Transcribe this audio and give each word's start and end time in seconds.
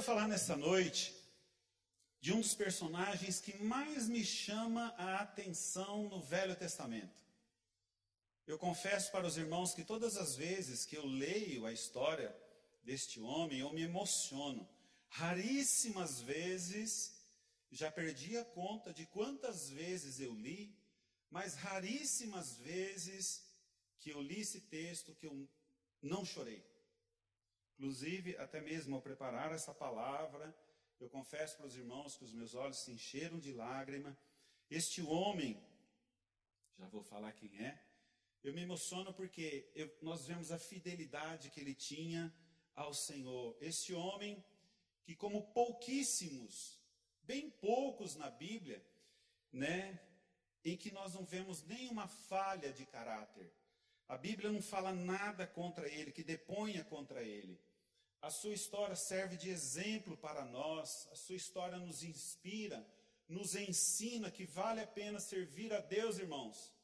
quero 0.00 0.14
falar 0.14 0.28
nessa 0.28 0.56
noite 0.56 1.14
de 2.22 2.32
um 2.32 2.40
dos 2.40 2.54
personagens 2.54 3.38
que 3.38 3.62
mais 3.62 4.08
me 4.08 4.24
chama 4.24 4.94
a 4.96 5.16
atenção 5.16 6.08
no 6.08 6.22
Velho 6.22 6.56
Testamento. 6.56 7.22
Eu 8.46 8.58
confesso 8.58 9.12
para 9.12 9.26
os 9.26 9.36
irmãos 9.36 9.74
que 9.74 9.84
todas 9.84 10.16
as 10.16 10.36
vezes 10.36 10.86
que 10.86 10.96
eu 10.96 11.04
leio 11.04 11.66
a 11.66 11.72
história 11.72 12.34
deste 12.82 13.20
homem, 13.20 13.58
eu 13.58 13.70
me 13.74 13.82
emociono. 13.82 14.66
Raríssimas 15.10 16.22
vezes, 16.22 17.12
já 17.70 17.92
perdi 17.92 18.38
a 18.38 18.44
conta 18.44 18.94
de 18.94 19.04
quantas 19.04 19.68
vezes 19.68 20.18
eu 20.18 20.32
li, 20.32 20.74
mas 21.30 21.56
raríssimas 21.56 22.56
vezes 22.56 23.44
que 23.98 24.08
eu 24.08 24.22
li 24.22 24.40
esse 24.40 24.62
texto 24.62 25.14
que 25.14 25.26
eu 25.26 25.46
não 26.00 26.24
chorei. 26.24 26.69
Inclusive, 27.80 28.36
até 28.36 28.60
mesmo 28.60 28.94
ao 28.94 29.00
preparar 29.00 29.52
essa 29.52 29.72
palavra, 29.72 30.54
eu 31.00 31.08
confesso 31.08 31.56
para 31.56 31.64
os 31.64 31.74
irmãos 31.74 32.14
que 32.14 32.24
os 32.24 32.34
meus 32.34 32.54
olhos 32.54 32.76
se 32.76 32.92
encheram 32.92 33.38
de 33.38 33.54
lágrima. 33.54 34.14
Este 34.70 35.00
homem, 35.00 35.58
já 36.78 36.86
vou 36.88 37.02
falar 37.02 37.32
quem 37.32 37.58
é, 37.58 37.82
eu 38.44 38.52
me 38.52 38.60
emociono 38.60 39.14
porque 39.14 39.72
eu, 39.74 39.90
nós 40.02 40.26
vemos 40.26 40.52
a 40.52 40.58
fidelidade 40.58 41.48
que 41.48 41.58
ele 41.58 41.74
tinha 41.74 42.30
ao 42.74 42.92
Senhor. 42.92 43.56
Este 43.62 43.94
homem 43.94 44.44
que, 45.02 45.16
como 45.16 45.50
pouquíssimos, 45.54 46.78
bem 47.22 47.48
poucos 47.48 48.14
na 48.14 48.28
Bíblia, 48.28 48.86
né, 49.50 49.98
em 50.62 50.76
que 50.76 50.90
nós 50.90 51.14
não 51.14 51.24
vemos 51.24 51.62
nenhuma 51.62 52.06
falha 52.06 52.74
de 52.74 52.84
caráter. 52.84 53.50
A 54.06 54.18
Bíblia 54.18 54.52
não 54.52 54.60
fala 54.60 54.92
nada 54.92 55.46
contra 55.46 55.88
ele, 55.88 56.12
que 56.12 56.22
deponha 56.22 56.84
contra 56.84 57.22
ele. 57.22 57.58
A 58.22 58.30
sua 58.30 58.52
história 58.52 58.94
serve 58.94 59.36
de 59.36 59.48
exemplo 59.48 60.16
para 60.16 60.44
nós, 60.44 61.08
a 61.10 61.16
sua 61.16 61.36
história 61.36 61.78
nos 61.78 62.02
inspira, 62.02 62.86
nos 63.26 63.54
ensina 63.54 64.30
que 64.30 64.44
vale 64.44 64.80
a 64.80 64.86
pena 64.86 65.18
servir 65.18 65.72
a 65.72 65.80
Deus, 65.80 66.18
irmãos. 66.18 66.74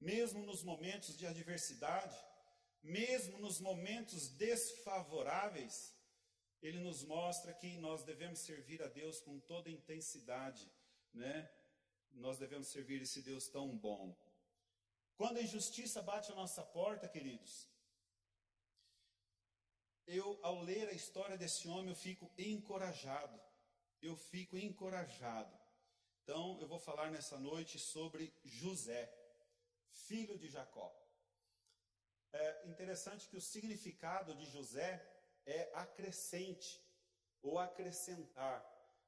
Mesmo 0.00 0.46
nos 0.46 0.62
momentos 0.62 1.16
de 1.18 1.26
adversidade, 1.26 2.16
mesmo 2.82 3.38
nos 3.38 3.60
momentos 3.60 4.28
desfavoráveis, 4.28 5.94
ele 6.62 6.80
nos 6.80 7.04
mostra 7.04 7.52
que 7.52 7.76
nós 7.76 8.02
devemos 8.02 8.38
servir 8.38 8.82
a 8.82 8.88
Deus 8.88 9.20
com 9.20 9.38
toda 9.40 9.70
intensidade, 9.70 10.70
né? 11.12 11.50
Nós 12.12 12.38
devemos 12.38 12.68
servir 12.68 13.02
esse 13.02 13.20
Deus 13.20 13.48
tão 13.48 13.76
bom. 13.76 14.16
Quando 15.16 15.36
a 15.36 15.42
injustiça 15.42 16.00
bate 16.00 16.32
a 16.32 16.34
nossa 16.34 16.62
porta, 16.62 17.08
queridos, 17.08 17.68
eu, 20.08 20.38
ao 20.42 20.60
ler 20.62 20.88
a 20.88 20.92
história 20.92 21.36
desse 21.36 21.68
homem, 21.68 21.90
eu 21.90 21.94
fico 21.94 22.30
encorajado. 22.38 23.38
Eu 24.00 24.16
fico 24.16 24.56
encorajado. 24.56 25.54
Então, 26.22 26.58
eu 26.60 26.68
vou 26.68 26.78
falar 26.78 27.10
nessa 27.10 27.38
noite 27.38 27.78
sobre 27.78 28.32
José, 28.44 29.12
filho 29.90 30.38
de 30.38 30.48
Jacó. 30.48 30.94
É 32.32 32.68
interessante 32.68 33.28
que 33.28 33.36
o 33.36 33.40
significado 33.40 34.34
de 34.34 34.46
José 34.46 34.90
é 35.46 35.70
acrescente 35.74 36.82
ou 37.42 37.58
acrescentar. 37.58 38.58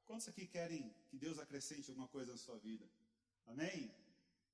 Quantos 0.05 0.27
aqui 0.27 0.45
querem 0.47 0.93
que 1.07 1.17
Deus 1.17 1.37
acrescente 1.39 1.89
alguma 1.89 2.07
coisa 2.07 2.31
na 2.31 2.37
sua 2.37 2.57
vida? 2.57 2.85
Amém? 3.45 3.93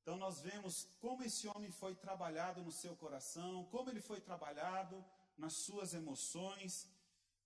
Então 0.02 0.18
nós 0.18 0.40
vemos 0.42 0.88
como 1.00 1.24
esse 1.24 1.48
homem 1.48 1.72
foi 1.72 1.96
trabalhado 1.96 2.62
no 2.62 2.72
seu 2.72 2.96
coração, 2.96 3.66
como 3.66 3.90
ele 3.90 4.02
foi 4.02 4.22
trabalhado 4.22 5.04
nas 5.38 5.54
suas 5.54 5.94
emoções. 5.94 6.90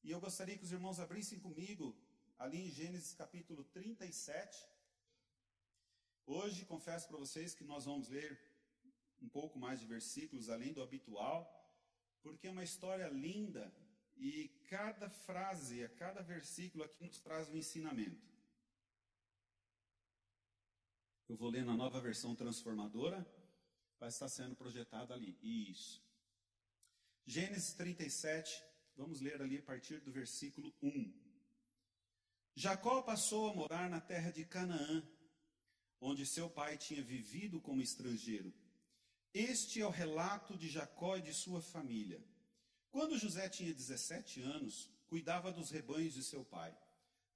E 0.03 0.11
eu 0.11 0.19
gostaria 0.19 0.57
que 0.57 0.63
os 0.63 0.71
irmãos 0.71 0.99
abrissem 0.99 1.39
comigo 1.39 1.95
ali 2.39 2.59
em 2.61 2.71
Gênesis 2.71 3.13
capítulo 3.13 3.63
37. 3.65 4.67
Hoje 6.25 6.65
confesso 6.65 7.07
para 7.07 7.17
vocês 7.17 7.53
que 7.53 7.63
nós 7.63 7.85
vamos 7.85 8.07
ler 8.07 8.39
um 9.21 9.29
pouco 9.29 9.59
mais 9.59 9.79
de 9.79 9.85
versículos 9.85 10.49
além 10.49 10.73
do 10.73 10.81
habitual, 10.81 11.39
porque 12.23 12.47
é 12.47 12.51
uma 12.51 12.63
história 12.63 13.07
linda 13.09 13.71
e 14.17 14.47
cada 14.69 15.09
frase, 15.09 15.83
a 15.83 15.89
cada 15.89 16.21
versículo 16.21 16.83
aqui 16.83 17.03
nos 17.03 17.19
traz 17.19 17.49
um 17.49 17.57
ensinamento. 17.57 18.31
Eu 21.27 21.35
vou 21.35 21.49
ler 21.49 21.65
na 21.65 21.75
nova 21.75 21.99
versão 21.99 22.35
transformadora, 22.35 23.25
vai 23.99 24.09
estar 24.09 24.27
sendo 24.27 24.55
projetado 24.55 25.13
ali. 25.13 25.37
Isso. 25.41 26.03
Gênesis 27.25 27.73
37, 27.73 28.63
vamos 28.97 29.21
ler 29.21 29.41
ali 29.41 29.57
a 29.57 29.61
partir 29.61 29.99
do 30.01 30.11
versículo 30.11 30.73
1. 30.81 31.13
Jacó 32.55 33.01
passou 33.01 33.49
a 33.49 33.53
morar 33.53 33.89
na 33.89 34.01
terra 34.01 34.31
de 34.31 34.43
Canaã, 34.43 35.03
onde 35.99 36.25
seu 36.25 36.49
pai 36.49 36.77
tinha 36.77 37.01
vivido 37.01 37.61
como 37.61 37.81
estrangeiro. 37.81 38.53
Este 39.33 39.79
é 39.79 39.85
o 39.85 39.89
relato 39.89 40.57
de 40.57 40.67
Jacó 40.67 41.15
e 41.15 41.21
de 41.21 41.33
sua 41.33 41.61
família. 41.61 42.21
Quando 42.89 43.17
José 43.17 43.47
tinha 43.47 43.73
17 43.73 44.41
anos, 44.41 44.89
cuidava 45.07 45.51
dos 45.51 45.69
rebanhos 45.69 46.13
de 46.13 46.23
seu 46.23 46.43
pai. 46.43 46.75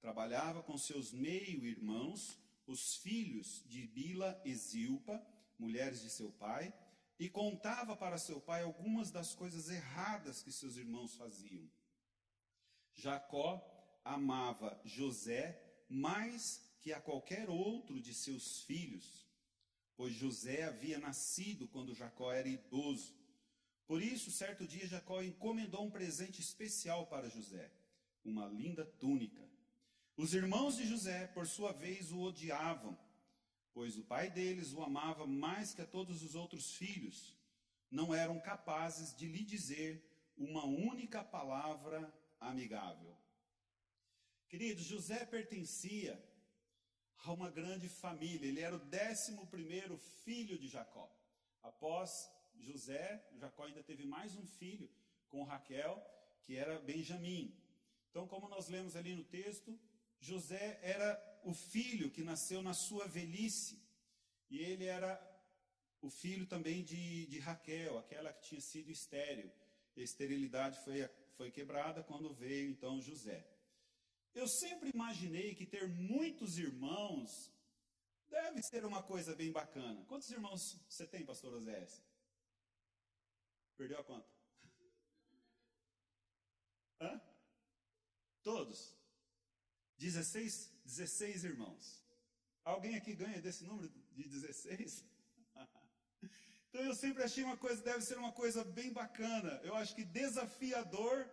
Trabalhava 0.00 0.62
com 0.62 0.76
seus 0.76 1.12
meio-irmãos, 1.12 2.38
os 2.66 2.96
filhos 2.96 3.64
de 3.66 3.86
Bila 3.86 4.38
e 4.44 4.54
Zilpa, 4.54 5.24
mulheres 5.58 6.02
de 6.02 6.10
seu 6.10 6.30
pai, 6.32 6.74
e 7.18 7.28
contava 7.28 7.96
para 7.96 8.18
seu 8.18 8.40
pai 8.40 8.62
algumas 8.62 9.10
das 9.10 9.34
coisas 9.34 9.70
erradas 9.70 10.42
que 10.42 10.52
seus 10.52 10.76
irmãos 10.76 11.14
faziam. 11.16 11.68
Jacó 12.94 13.64
amava 14.04 14.80
José 14.84 15.62
mais 15.88 16.60
que 16.80 16.92
a 16.92 17.00
qualquer 17.00 17.48
outro 17.48 18.00
de 18.00 18.14
seus 18.14 18.62
filhos, 18.62 19.26
pois 19.96 20.12
José 20.12 20.64
havia 20.64 20.98
nascido 20.98 21.66
quando 21.68 21.94
Jacó 21.94 22.32
era 22.32 22.48
idoso. 22.48 23.14
Por 23.86 24.02
isso, 24.02 24.30
certo 24.30 24.66
dia, 24.66 24.86
Jacó 24.86 25.22
encomendou 25.22 25.84
um 25.84 25.90
presente 25.90 26.40
especial 26.40 27.06
para 27.06 27.28
José, 27.28 27.70
uma 28.24 28.46
linda 28.46 28.84
túnica. 28.84 29.48
Os 30.16 30.34
irmãos 30.34 30.76
de 30.76 30.86
José, 30.86 31.26
por 31.28 31.46
sua 31.46 31.72
vez, 31.72 32.10
o 32.10 32.20
odiavam 32.20 32.98
pois 33.76 33.98
o 33.98 34.02
pai 34.02 34.30
deles 34.30 34.72
o 34.72 34.82
amava 34.82 35.26
mais 35.26 35.74
que 35.74 35.82
a 35.82 35.86
todos 35.86 36.22
os 36.22 36.34
outros 36.34 36.72
filhos, 36.76 37.36
não 37.90 38.14
eram 38.14 38.40
capazes 38.40 39.14
de 39.14 39.26
lhe 39.28 39.44
dizer 39.44 40.02
uma 40.34 40.64
única 40.64 41.22
palavra 41.22 42.10
amigável. 42.40 43.14
Queridos, 44.48 44.82
José 44.82 45.26
pertencia 45.26 46.18
a 47.18 47.30
uma 47.34 47.50
grande 47.50 47.86
família, 47.86 48.48
ele 48.48 48.62
era 48.62 48.76
o 48.76 48.86
décimo 48.86 49.46
primeiro 49.46 49.98
filho 50.24 50.58
de 50.58 50.68
Jacó. 50.68 51.14
Após 51.62 52.32
José, 52.58 53.28
Jacó 53.34 53.64
ainda 53.64 53.82
teve 53.82 54.06
mais 54.06 54.34
um 54.36 54.46
filho 54.46 54.90
com 55.28 55.44
Raquel, 55.44 56.02
que 56.44 56.56
era 56.56 56.78
Benjamim. 56.78 57.54
Então, 58.08 58.26
como 58.26 58.48
nós 58.48 58.68
lemos 58.68 58.96
ali 58.96 59.14
no 59.14 59.24
texto, 59.24 59.78
José 60.18 60.80
era 60.82 61.35
o 61.46 61.54
filho 61.54 62.10
que 62.10 62.24
nasceu 62.24 62.60
na 62.60 62.74
sua 62.74 63.06
velhice, 63.06 63.80
e 64.50 64.58
ele 64.58 64.84
era 64.84 65.12
o 66.02 66.10
filho 66.10 66.44
também 66.44 66.82
de, 66.82 67.26
de 67.26 67.38
Raquel, 67.38 67.96
aquela 67.98 68.32
que 68.32 68.48
tinha 68.48 68.60
sido 68.60 68.90
estéril. 68.90 69.48
A 69.96 70.00
esterilidade 70.00 70.76
foi, 70.84 71.08
foi 71.36 71.50
quebrada 71.52 72.02
quando 72.02 72.34
veio 72.34 72.68
então 72.68 73.00
José. 73.00 73.46
Eu 74.34 74.48
sempre 74.48 74.90
imaginei 74.92 75.54
que 75.54 75.64
ter 75.64 75.88
muitos 75.88 76.58
irmãos 76.58 77.52
deve 78.28 78.60
ser 78.64 78.84
uma 78.84 79.02
coisa 79.04 79.34
bem 79.36 79.52
bacana. 79.52 80.04
Quantos 80.06 80.28
irmãos 80.30 80.76
você 80.88 81.06
tem, 81.06 81.24
pastor 81.24 81.54
Osés? 81.54 82.02
Perdeu 83.76 84.00
a 84.00 84.04
conta? 84.04 84.28
Hã? 87.00 87.20
Todos? 88.42 88.96
16, 89.96 90.75
16 90.86 91.44
irmãos. 91.44 92.02
Alguém 92.64 92.96
aqui 92.96 93.14
ganha 93.14 93.40
desse 93.40 93.64
número 93.64 93.88
de 94.12 94.28
16? 94.28 95.04
então 96.68 96.82
eu 96.82 96.94
sempre 96.94 97.22
achei 97.22 97.42
uma 97.44 97.56
coisa, 97.56 97.82
deve 97.82 98.02
ser 98.02 98.16
uma 98.18 98.32
coisa 98.32 98.64
bem 98.64 98.92
bacana. 98.92 99.60
Eu 99.64 99.74
acho 99.74 99.94
que 99.94 100.04
desafiador, 100.04 101.28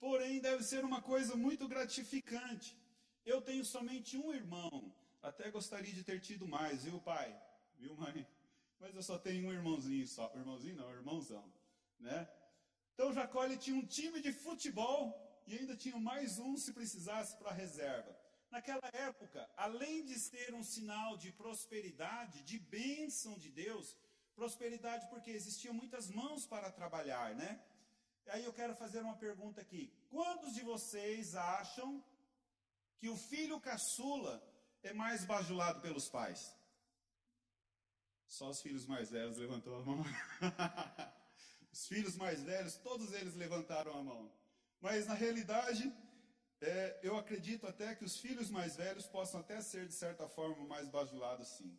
porém 0.00 0.40
deve 0.40 0.62
ser 0.64 0.84
uma 0.84 1.02
coisa 1.02 1.36
muito 1.36 1.68
gratificante. 1.68 2.76
Eu 3.24 3.40
tenho 3.42 3.64
somente 3.64 4.16
um 4.16 4.32
irmão. 4.32 4.94
Até 5.22 5.50
gostaria 5.50 5.92
de 5.92 6.04
ter 6.04 6.20
tido 6.20 6.46
mais, 6.46 6.84
viu, 6.84 7.00
pai? 7.00 7.28
Viu, 7.78 7.94
mãe? 7.96 8.26
Mas 8.80 8.94
eu 8.94 9.02
só 9.02 9.18
tenho 9.18 9.48
um 9.48 9.52
irmãozinho 9.52 10.06
só. 10.06 10.32
Irmãozinho 10.34 10.76
não, 10.76 10.90
irmãozão, 10.90 11.52
né? 11.98 12.28
Então 12.94 13.12
Jacó 13.12 13.46
tinha 13.56 13.76
um 13.76 13.84
time 13.84 14.20
de 14.22 14.32
futebol 14.32 15.14
e 15.46 15.58
ainda 15.58 15.76
tinham 15.76 16.00
mais 16.00 16.38
um 16.38 16.56
se 16.56 16.72
precisasse 16.72 17.36
para 17.36 17.52
reserva. 17.52 18.15
Naquela 18.50 18.88
época, 18.92 19.48
além 19.56 20.04
de 20.04 20.18
ser 20.18 20.54
um 20.54 20.62
sinal 20.62 21.16
de 21.16 21.32
prosperidade, 21.32 22.42
de 22.42 22.58
bênção 22.58 23.36
de 23.38 23.50
Deus, 23.50 23.96
prosperidade 24.34 25.08
porque 25.08 25.30
existiam 25.30 25.74
muitas 25.74 26.08
mãos 26.10 26.46
para 26.46 26.70
trabalhar, 26.70 27.34
né? 27.34 27.60
Aí 28.28 28.44
eu 28.44 28.52
quero 28.52 28.74
fazer 28.74 29.00
uma 29.00 29.16
pergunta 29.16 29.60
aqui. 29.60 29.92
Quantos 30.10 30.54
de 30.54 30.62
vocês 30.62 31.34
acham 31.34 32.04
que 32.98 33.08
o 33.08 33.16
filho 33.16 33.60
caçula 33.60 34.42
é 34.82 34.92
mais 34.92 35.24
bajulado 35.24 35.80
pelos 35.80 36.08
pais? 36.08 36.54
Só 38.26 38.50
os 38.50 38.60
filhos 38.60 38.86
mais 38.86 39.10
velhos 39.10 39.36
levantou 39.36 39.76
a 39.76 39.82
mão. 39.84 40.02
os 41.72 41.86
filhos 41.86 42.16
mais 42.16 42.42
velhos, 42.42 42.76
todos 42.76 43.12
eles 43.12 43.34
levantaram 43.34 43.96
a 43.96 44.02
mão. 44.02 44.32
Mas 44.80 45.06
na 45.06 45.14
realidade, 45.14 45.92
é, 46.60 47.00
eu 47.02 47.16
acredito 47.16 47.66
até 47.66 47.94
que 47.94 48.04
os 48.04 48.16
filhos 48.16 48.50
mais 48.50 48.76
velhos 48.76 49.06
possam 49.06 49.40
até 49.40 49.60
ser, 49.60 49.86
de 49.86 49.94
certa 49.94 50.28
forma, 50.28 50.64
mais 50.66 50.88
bajulados 50.88 51.48
sim. 51.48 51.78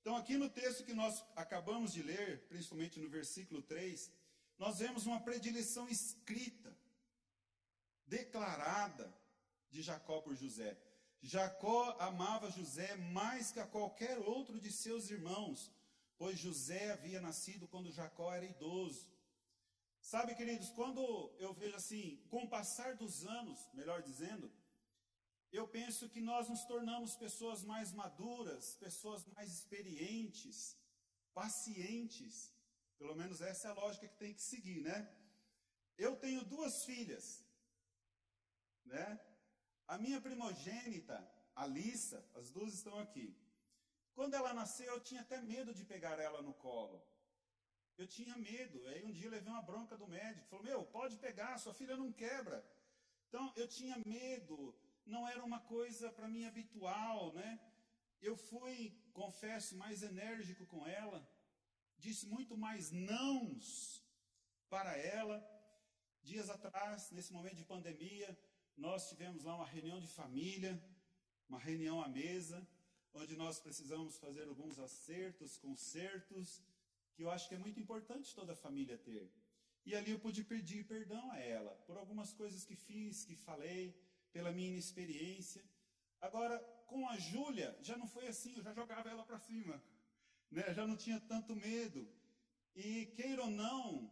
Então, 0.00 0.16
aqui 0.16 0.36
no 0.36 0.48
texto 0.48 0.84
que 0.84 0.94
nós 0.94 1.24
acabamos 1.36 1.92
de 1.92 2.02
ler, 2.02 2.46
principalmente 2.48 2.98
no 2.98 3.08
versículo 3.08 3.62
3, 3.62 4.10
nós 4.58 4.78
vemos 4.78 5.06
uma 5.06 5.20
predileção 5.20 5.88
escrita, 5.88 6.76
declarada 8.06 9.12
de 9.70 9.82
Jacó 9.82 10.20
por 10.20 10.34
José. 10.34 10.76
Jacó 11.20 11.96
amava 12.00 12.50
José 12.50 12.96
mais 12.96 13.52
que 13.52 13.60
a 13.60 13.66
qualquer 13.66 14.18
outro 14.18 14.58
de 14.58 14.72
seus 14.72 15.10
irmãos, 15.10 15.72
pois 16.16 16.38
José 16.38 16.90
havia 16.90 17.20
nascido 17.20 17.68
quando 17.68 17.92
Jacó 17.92 18.32
era 18.32 18.44
idoso. 18.44 19.08
Sabe, 20.12 20.34
queridos, 20.34 20.70
quando 20.70 21.00
eu 21.38 21.52
vejo 21.52 21.76
assim, 21.76 22.04
com 22.30 22.44
o 22.44 22.48
passar 22.48 22.96
dos 22.96 23.26
anos, 23.26 23.58
melhor 23.74 24.00
dizendo, 24.00 24.50
eu 25.52 25.64
penso 25.68 26.08
que 26.08 26.22
nós 26.28 26.48
nos 26.48 26.64
tornamos 26.64 27.14
pessoas 27.14 27.62
mais 27.62 27.92
maduras, 27.92 28.74
pessoas 28.76 29.26
mais 29.34 29.52
experientes, 29.52 30.56
pacientes. 31.34 32.34
Pelo 32.96 33.14
menos 33.14 33.42
essa 33.42 33.68
é 33.68 33.70
a 33.70 33.74
lógica 33.74 34.08
que 34.08 34.16
tem 34.24 34.32
que 34.32 34.40
seguir, 34.40 34.80
né? 34.80 34.98
Eu 35.98 36.16
tenho 36.16 36.42
duas 36.42 36.86
filhas, 36.86 37.44
né? 38.86 39.20
A 39.86 39.98
minha 39.98 40.22
primogênita, 40.22 41.16
Alissa, 41.54 42.26
as 42.34 42.48
duas 42.50 42.72
estão 42.72 42.98
aqui. 42.98 43.28
Quando 44.14 44.32
ela 44.32 44.54
nasceu, 44.54 44.90
eu 44.94 45.00
tinha 45.00 45.20
até 45.20 45.38
medo 45.42 45.74
de 45.74 45.84
pegar 45.84 46.18
ela 46.18 46.40
no 46.40 46.54
colo. 46.54 46.98
Eu 47.98 48.06
tinha 48.06 48.34
medo. 48.36 48.86
Aí 48.86 49.04
um 49.04 49.12
dia 49.12 49.26
eu 49.26 49.30
levei 49.36 49.52
uma 49.52 49.68
bronca 49.70 49.96
do 49.96 50.06
médico. 50.06 50.46
Falou: 50.46 50.64
Meu, 50.64 50.84
pode 50.84 51.16
pegar, 51.16 51.58
sua 51.58 51.74
filha 51.74 51.96
não 51.96 52.12
quebra. 52.12 52.64
Então 53.28 53.52
eu 53.56 53.66
tinha 53.66 53.96
medo. 54.06 54.58
Não 55.04 55.26
era 55.26 55.42
uma 55.42 55.60
coisa 55.60 56.10
para 56.12 56.28
mim 56.28 56.44
habitual, 56.44 57.32
né? 57.32 57.50
Eu 58.20 58.36
fui, 58.36 58.76
confesso, 59.12 59.76
mais 59.76 60.02
enérgico 60.02 60.64
com 60.66 60.86
ela. 60.86 61.20
Disse 61.98 62.26
muito 62.26 62.56
mais 62.56 62.92
nãos 62.92 64.04
para 64.68 64.96
ela. 64.96 65.36
Dias 66.22 66.48
atrás, 66.50 67.10
nesse 67.10 67.32
momento 67.32 67.56
de 67.56 67.64
pandemia, 67.64 68.38
nós 68.76 69.08
tivemos 69.08 69.42
lá 69.44 69.56
uma 69.56 69.66
reunião 69.66 69.98
de 69.98 70.06
família, 70.06 70.72
uma 71.48 71.58
reunião 71.58 72.02
à 72.02 72.08
mesa, 72.08 72.66
onde 73.14 73.34
nós 73.36 73.58
precisamos 73.58 74.18
fazer 74.18 74.46
alguns 74.46 74.78
acertos, 74.78 75.56
consertos, 75.56 76.62
que 77.18 77.24
eu 77.24 77.30
acho 77.32 77.48
que 77.48 77.56
é 77.56 77.58
muito 77.58 77.80
importante 77.80 78.32
toda 78.32 78.54
família 78.54 78.96
ter. 78.96 79.28
E 79.84 79.96
ali 79.96 80.12
eu 80.12 80.20
pude 80.20 80.44
pedir 80.44 80.84
perdão 80.84 81.32
a 81.32 81.38
ela 81.40 81.72
por 81.84 81.96
algumas 81.96 82.32
coisas 82.32 82.64
que 82.64 82.76
fiz, 82.76 83.24
que 83.24 83.34
falei, 83.34 83.82
pela 84.32 84.52
minha 84.52 84.68
inexperiência. 84.68 85.64
Agora, 86.20 86.56
com 86.86 87.08
a 87.08 87.16
Júlia, 87.18 87.76
já 87.82 87.96
não 87.96 88.06
foi 88.06 88.28
assim, 88.28 88.54
eu 88.54 88.62
já 88.62 88.72
jogava 88.72 89.10
ela 89.10 89.24
para 89.24 89.40
cima, 89.40 89.82
né? 90.48 90.72
já 90.72 90.86
não 90.86 90.96
tinha 90.96 91.18
tanto 91.18 91.56
medo. 91.56 92.08
E 92.76 93.06
queira 93.16 93.42
ou 93.42 93.50
não, 93.50 94.08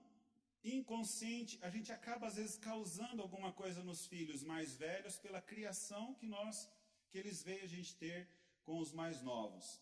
inconsciente, 0.65 1.61
a 1.63 1.71
gente 1.71 1.93
acaba 1.93 2.27
às 2.27 2.35
vezes 2.35 2.57
causando 2.57 3.23
alguma 3.23 3.53
coisa 3.53 3.85
nos 3.85 4.05
filhos 4.05 4.43
mais 4.43 4.75
velhos 4.75 5.17
pela 5.17 5.41
criação 5.41 6.13
que 6.15 6.27
nós 6.27 6.69
que 7.09 7.19
eles 7.19 7.41
veem 7.41 7.63
a 7.63 7.69
gente 7.69 7.95
ter 7.95 8.29
com 8.65 8.81
os 8.81 8.91
mais 8.91 9.23
novos. 9.23 9.81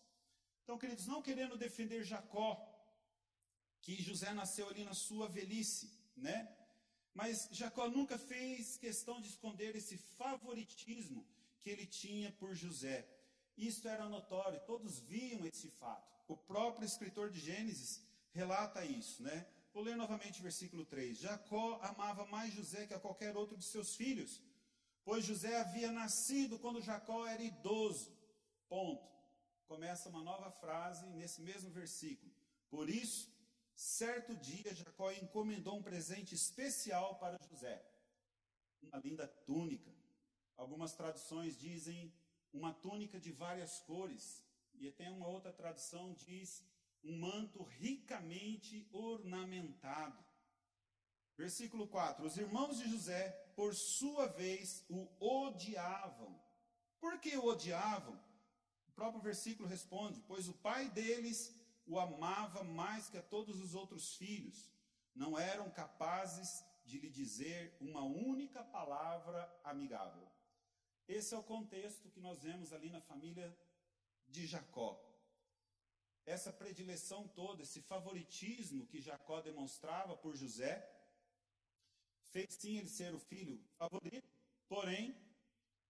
Então, 0.63 0.77
queridos, 0.77 1.07
não 1.07 1.23
querendo 1.23 1.57
defender 1.57 2.05
Jacó, 2.05 2.74
que 3.85 4.03
José 4.03 4.33
nasceu 4.33 4.67
ali 4.69 4.83
na 4.83 4.95
sua 4.95 5.29
velhice, 5.29 5.91
né? 6.17 6.39
Mas 7.13 7.49
Jacó 7.53 7.87
nunca 7.89 8.17
fez 8.19 8.79
questão 8.79 9.21
de 9.21 9.29
esconder 9.29 9.77
esse 9.77 9.99
favoritismo 10.19 11.25
que 11.61 11.69
ele 11.69 11.87
tinha 11.87 12.33
por 12.33 12.55
José. 12.55 13.07
Isso 13.57 13.87
era 13.87 14.09
notório, 14.09 14.59
todos 14.67 15.01
viam 15.01 15.47
esse 15.47 15.69
fato. 15.69 16.11
O 16.27 16.37
próprio 16.37 16.87
escritor 16.87 17.31
de 17.31 17.39
Gênesis 17.39 18.03
relata 18.33 18.85
isso, 18.85 19.23
né? 19.23 19.47
Vou 19.75 19.83
ler 19.83 19.97
novamente 19.97 20.41
o 20.41 20.43
versículo 20.43 20.87
3. 20.87 21.19
Jacó 21.19 21.79
amava 21.83 22.25
mais 22.27 22.55
José 22.55 22.87
que 22.87 22.95
a 22.95 22.99
qualquer 22.99 23.37
outro 23.37 23.57
de 23.57 23.65
seus 23.65 23.95
filhos, 23.95 24.43
pois 25.05 25.27
José 25.27 25.61
havia 25.61 25.93
nascido 25.93 26.59
quando 26.59 26.81
Jacó 26.81 27.27
era 27.27 27.43
idoso. 27.43 28.11
Ponto. 28.67 29.07
Começa 29.67 30.09
uma 30.09 30.23
nova 30.23 30.51
frase 30.51 31.05
nesse 31.07 31.43
mesmo 31.43 31.71
versículo. 31.71 32.33
Por 32.71 32.89
isso, 32.89 33.34
certo 33.75 34.35
dia, 34.37 34.75
Jacó 34.75 35.11
encomendou 35.13 35.79
um 35.79 35.83
presente 35.83 36.35
especial 36.35 37.19
para 37.19 37.39
José. 37.49 37.85
Uma 38.83 38.99
linda 38.99 39.27
túnica. 39.27 39.93
Algumas 40.57 40.95
traduções 40.95 41.59
dizem 41.59 42.13
uma 42.53 42.73
túnica 42.73 43.19
de 43.19 43.33
várias 43.33 43.81
cores. 43.81 44.43
E 44.75 44.91
tem 44.91 45.11
uma 45.11 45.27
outra 45.27 45.53
tradução 45.53 46.13
diz 46.15 46.65
um 47.03 47.19
manto 47.19 47.63
ricamente 47.63 48.89
ornamentado. 48.93 50.25
Versículo 51.37 51.87
4: 51.89 52.25
Os 52.25 52.37
irmãos 52.37 52.79
de 52.79 52.89
José, 52.89 53.31
por 53.57 53.75
sua 53.75 54.27
vez, 54.27 54.85
o 54.89 55.09
odiavam. 55.21 56.41
Por 56.99 57.19
que 57.19 57.37
o 57.37 57.47
odiavam? 57.47 58.19
O 58.89 58.93
próprio 58.93 59.21
versículo 59.21 59.69
responde: 59.69 60.21
Pois 60.27 60.49
o 60.49 60.55
pai 60.55 60.89
deles 60.91 61.53
o 61.87 61.99
amava 61.99 62.63
mais 62.65 63.09
que 63.09 63.19
a 63.19 63.23
todos 63.23 63.61
os 63.61 63.75
outros 63.75 64.17
filhos. 64.17 64.71
Não 65.15 65.39
eram 65.39 65.71
capazes 65.71 66.65
de 66.85 66.99
lhe 66.99 67.11
dizer 67.11 67.77
uma 67.81 68.03
única 68.03 68.63
palavra 68.63 69.51
amigável. 69.63 70.29
Esse 71.07 71.35
é 71.35 71.39
o 71.39 71.43
contexto 71.43 72.11
que 72.11 72.21
nós 72.21 72.43
vemos 72.43 72.73
ali 72.73 72.91
na 72.91 73.01
família 73.01 73.57
de 74.29 74.47
Jacó 74.47 75.01
essa 76.27 76.53
predileção 76.53 77.29
toda, 77.29 77.63
esse 77.63 77.81
favoritismo 77.83 78.87
que 78.87 79.01
Jacó 79.01 79.41
demonstrava 79.41 80.17
por 80.17 80.35
José, 80.35 80.91
fez 82.33 82.55
sim 82.55 82.79
ele 82.79 82.89
ser 82.89 83.15
o 83.15 83.19
filho 83.19 83.63
favorito, 83.77 84.29
porém, 84.67 85.15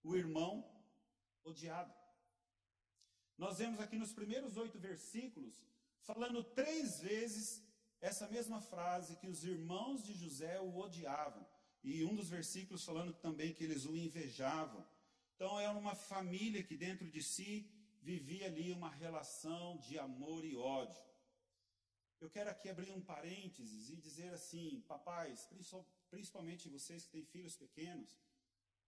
o 0.03 0.15
irmão 0.15 0.69
odiado. 1.43 1.93
Nós 3.37 3.57
vemos 3.57 3.79
aqui 3.79 3.97
nos 3.97 4.13
primeiros 4.13 4.57
oito 4.57 4.77
versículos, 4.77 5.55
falando 6.05 6.43
três 6.43 6.99
vezes 6.99 7.63
essa 7.99 8.27
mesma 8.27 8.61
frase, 8.61 9.17
que 9.17 9.27
os 9.27 9.43
irmãos 9.43 10.03
de 10.03 10.13
José 10.13 10.59
o 10.59 10.77
odiavam. 10.77 11.45
E 11.83 12.03
um 12.03 12.15
dos 12.15 12.29
versículos 12.29 12.83
falando 12.83 13.13
também 13.13 13.53
que 13.53 13.63
eles 13.63 13.85
o 13.85 13.95
invejavam. 13.95 14.85
Então, 15.35 15.59
é 15.59 15.69
uma 15.69 15.95
família 15.95 16.63
que 16.63 16.77
dentro 16.77 17.09
de 17.09 17.21
si 17.21 17.69
vivia 18.01 18.45
ali 18.45 18.71
uma 18.71 18.89
relação 18.89 19.77
de 19.77 19.97
amor 19.97 20.45
e 20.45 20.55
ódio. 20.55 21.03
Eu 22.21 22.29
quero 22.29 22.49
aqui 22.49 22.69
abrir 22.69 22.91
um 22.91 23.01
parênteses 23.01 23.89
e 23.89 23.95
dizer 23.97 24.31
assim, 24.33 24.83
papais, 24.87 25.49
principalmente 26.09 26.69
vocês 26.69 27.03
que 27.05 27.11
têm 27.11 27.25
filhos 27.25 27.55
pequenos, 27.55 28.17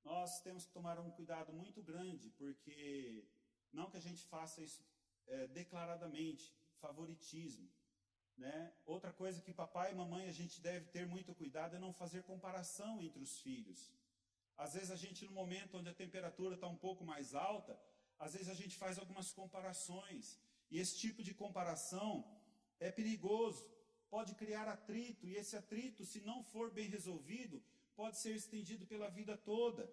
nós 0.03 0.41
temos 0.41 0.65
que 0.65 0.71
tomar 0.71 0.99
um 0.99 1.11
cuidado 1.11 1.51
muito 1.51 1.81
grande, 1.81 2.29
porque 2.31 3.27
não 3.73 3.89
que 3.89 3.97
a 3.97 4.05
gente 4.07 4.23
faça 4.25 4.61
isso 4.61 4.81
é, 5.27 5.47
declaradamente, 5.47 6.53
favoritismo. 6.77 7.69
Né? 8.37 8.73
Outra 8.85 9.11
coisa 9.11 9.41
que 9.41 9.53
papai 9.53 9.91
e 9.91 9.95
mamãe 9.95 10.27
a 10.27 10.31
gente 10.31 10.61
deve 10.61 10.85
ter 10.95 11.05
muito 11.07 11.33
cuidado 11.33 11.75
é 11.75 11.79
não 11.79 11.93
fazer 11.93 12.23
comparação 12.23 13.01
entre 13.01 13.21
os 13.21 13.39
filhos. 13.39 13.91
Às 14.55 14.73
vezes 14.73 14.91
a 14.91 14.95
gente, 14.95 15.25
no 15.25 15.31
momento 15.31 15.77
onde 15.77 15.89
a 15.89 15.93
temperatura 15.93 16.55
está 16.55 16.67
um 16.67 16.77
pouco 16.77 17.03
mais 17.03 17.33
alta, 17.33 17.79
às 18.19 18.33
vezes 18.33 18.49
a 18.49 18.53
gente 18.53 18.75
faz 18.75 18.97
algumas 18.97 19.31
comparações, 19.31 20.39
e 20.71 20.79
esse 20.79 20.97
tipo 20.97 21.21
de 21.23 21.33
comparação 21.33 22.11
é 22.79 22.91
perigoso, 22.91 23.63
pode 24.09 24.33
criar 24.35 24.67
atrito, 24.67 25.27
e 25.27 25.35
esse 25.35 25.55
atrito, 25.55 26.05
se 26.05 26.21
não 26.21 26.43
for 26.43 26.71
bem 26.71 26.89
resolvido, 26.89 27.63
pode 27.95 28.17
ser 28.17 28.35
estendido 28.35 28.85
pela 28.85 29.09
vida 29.09 29.37
toda. 29.37 29.89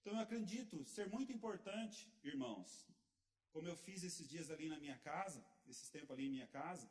Então 0.00 0.14
eu 0.14 0.20
acredito 0.20 0.84
ser 0.84 1.08
muito 1.08 1.32
importante, 1.32 2.12
irmãos, 2.22 2.88
como 3.52 3.68
eu 3.68 3.76
fiz 3.76 4.02
esses 4.04 4.28
dias 4.28 4.50
ali 4.50 4.68
na 4.68 4.78
minha 4.78 4.98
casa, 4.98 5.44
esses 5.70 5.88
tempos 5.88 6.12
ali 6.12 6.26
em 6.26 6.30
minha 6.30 6.46
casa, 6.46 6.90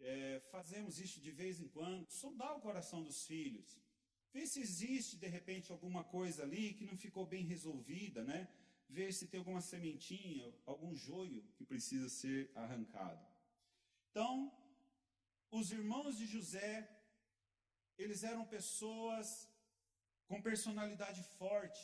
é, 0.00 0.40
fazemos 0.50 0.98
isso 0.98 1.20
de 1.20 1.30
vez 1.30 1.60
em 1.60 1.68
quando, 1.68 2.10
sondar 2.10 2.56
o 2.56 2.60
coração 2.60 3.02
dos 3.02 3.24
filhos, 3.26 3.78
ver 4.32 4.46
se 4.46 4.60
existe 4.60 5.16
de 5.16 5.28
repente 5.28 5.70
alguma 5.70 6.02
coisa 6.04 6.42
ali 6.42 6.74
que 6.74 6.84
não 6.84 6.96
ficou 6.96 7.24
bem 7.26 7.44
resolvida, 7.44 8.22
né? 8.22 8.48
ver 8.88 9.12
se 9.12 9.28
tem 9.28 9.38
alguma 9.38 9.60
sementinha, 9.60 10.52
algum 10.66 10.94
joio 10.94 11.42
que 11.56 11.64
precisa 11.64 12.08
ser 12.08 12.50
arrancado. 12.54 13.24
Então, 14.10 14.52
os 15.50 15.70
irmãos 15.70 16.16
de 16.18 16.26
José 16.26 16.90
Eles 17.96 18.24
eram 18.24 18.44
pessoas 18.44 19.48
com 20.28 20.42
personalidade 20.42 21.22
forte. 21.38 21.82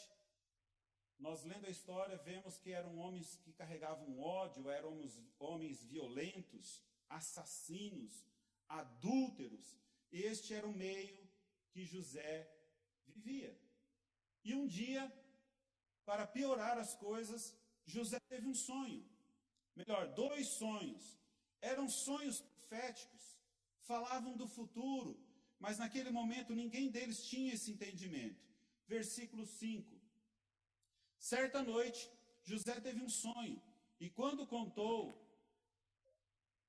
Nós 1.21 1.45
lendo 1.45 1.67
a 1.67 1.71
história 1.71 2.17
vemos 2.17 2.57
que 2.57 2.73
eram 2.73 2.97
homens 2.97 3.37
que 3.45 3.53
carregavam 3.53 4.19
ódio, 4.19 4.71
eram 4.71 4.99
homens 5.39 5.85
violentos, 5.85 6.83
assassinos, 7.11 8.25
adúlteros. 8.67 9.77
Este 10.11 10.55
era 10.55 10.67
o 10.67 10.73
meio 10.73 11.19
que 11.73 11.85
José 11.85 12.51
vivia. 13.07 13.55
E 14.43 14.55
um 14.55 14.67
dia, 14.67 15.13
para 16.07 16.27
piorar 16.27 16.79
as 16.79 16.95
coisas, 16.95 17.55
José 17.85 18.19
teve 18.21 18.47
um 18.49 18.55
sonho. 18.55 19.07
Melhor, 19.77 20.09
dois 20.15 20.47
sonhos. 20.49 21.21
Eram 21.61 21.87
sonhos 21.87 22.41
proféticos, 22.41 23.39
falavam 23.83 24.39
do 24.39 24.49
futuro, 24.49 25.23
mas 25.59 25.77
naquele 25.77 26.11
momento 26.11 26.55
ninguém 26.55 26.91
deles 26.91 27.27
tinha 27.27 27.53
esse 27.53 27.71
entendimento. 27.71 28.43
Versículo 28.87 29.45
5. 29.45 30.00
Certa 31.21 31.63
noite, 31.63 32.11
José 32.43 32.81
teve 32.81 33.03
um 33.03 33.09
sonho, 33.09 33.63
e 34.01 34.09
quando 34.09 34.47
contou 34.47 35.15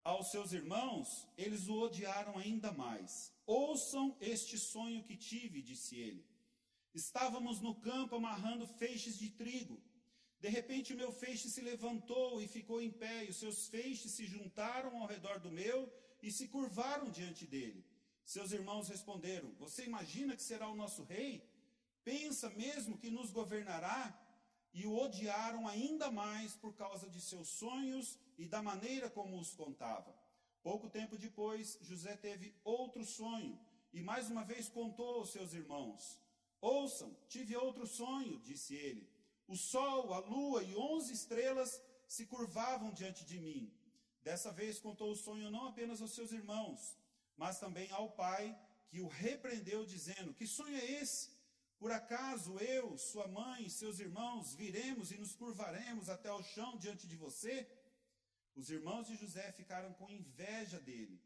aos 0.03 0.29
seus 0.29 0.51
irmãos, 0.51 1.25
eles 1.37 1.69
o 1.69 1.79
odiaram 1.79 2.37
ainda 2.37 2.69
mais. 2.73 3.33
Ouçam 3.45 4.17
este 4.19 4.57
sonho 4.59 5.03
que 5.03 5.15
tive, 5.15 5.61
disse 5.61 5.95
ele. 5.97 6.25
Estávamos 6.93 7.61
no 7.61 7.75
campo 7.75 8.17
amarrando 8.17 8.67
feixes 8.67 9.17
de 9.17 9.29
trigo. 9.29 9.81
De 10.41 10.49
repente, 10.49 10.93
o 10.93 10.97
meu 10.97 11.13
feixe 11.13 11.49
se 11.49 11.61
levantou 11.61 12.41
e 12.41 12.47
ficou 12.47 12.81
em 12.81 12.91
pé, 12.91 13.23
e 13.23 13.29
os 13.29 13.37
seus 13.37 13.67
feixes 13.67 14.11
se 14.11 14.25
juntaram 14.25 14.97
ao 14.97 15.07
redor 15.07 15.39
do 15.39 15.49
meu 15.49 15.89
e 16.21 16.29
se 16.29 16.49
curvaram 16.49 17.09
diante 17.09 17.45
dele. 17.45 17.85
Seus 18.25 18.51
irmãos 18.51 18.89
responderam: 18.89 19.53
Você 19.59 19.85
imagina 19.85 20.35
que 20.35 20.43
será 20.43 20.67
o 20.67 20.75
nosso 20.75 21.03
rei? 21.03 21.47
Pensa 22.03 22.49
mesmo 22.49 22.97
que 22.97 23.09
nos 23.09 23.31
governará? 23.31 24.19
E 24.73 24.85
o 24.85 24.95
odiaram 24.97 25.67
ainda 25.67 26.09
mais 26.09 26.55
por 26.55 26.73
causa 26.73 27.09
de 27.09 27.19
seus 27.19 27.49
sonhos 27.49 28.17
e 28.37 28.47
da 28.47 28.61
maneira 28.61 29.09
como 29.09 29.37
os 29.37 29.53
contava. 29.53 30.15
Pouco 30.63 30.89
tempo 30.89 31.17
depois, 31.17 31.77
José 31.81 32.15
teve 32.15 32.55
outro 32.63 33.03
sonho 33.03 33.59
e 33.93 34.01
mais 34.01 34.29
uma 34.29 34.43
vez 34.43 34.69
contou 34.69 35.15
aos 35.15 35.31
seus 35.31 35.53
irmãos. 35.53 36.19
Ouçam, 36.61 37.15
tive 37.27 37.55
outro 37.55 37.85
sonho, 37.85 38.39
disse 38.39 38.75
ele. 38.75 39.09
O 39.47 39.57
sol, 39.57 40.13
a 40.13 40.19
lua 40.19 40.63
e 40.63 40.75
onze 40.75 41.11
estrelas 41.11 41.81
se 42.07 42.25
curvavam 42.25 42.91
diante 42.91 43.25
de 43.25 43.39
mim. 43.39 43.73
Dessa 44.23 44.51
vez 44.51 44.79
contou 44.79 45.11
o 45.11 45.15
sonho 45.15 45.49
não 45.49 45.67
apenas 45.67 46.01
aos 46.01 46.13
seus 46.13 46.31
irmãos, 46.31 46.95
mas 47.35 47.59
também 47.59 47.91
ao 47.91 48.11
pai, 48.11 48.57
que 48.89 49.01
o 49.01 49.07
repreendeu, 49.07 49.85
dizendo: 49.85 50.33
Que 50.33 50.45
sonho 50.45 50.77
é 50.77 50.91
esse? 51.01 51.31
Por 51.81 51.91
acaso 51.91 52.59
eu, 52.59 52.95
sua 52.95 53.27
mãe 53.27 53.67
seus 53.67 53.99
irmãos 53.99 54.53
viremos 54.53 55.11
e 55.11 55.17
nos 55.17 55.33
curvaremos 55.33 56.09
até 56.09 56.31
o 56.31 56.43
chão 56.43 56.77
diante 56.77 57.07
de 57.07 57.15
você? 57.15 57.55
Os 58.55 58.69
irmãos 58.69 59.07
de 59.07 59.15
José 59.15 59.51
ficaram 59.53 59.91
com 59.95 60.07
inveja 60.07 60.79
dele, 60.79 61.19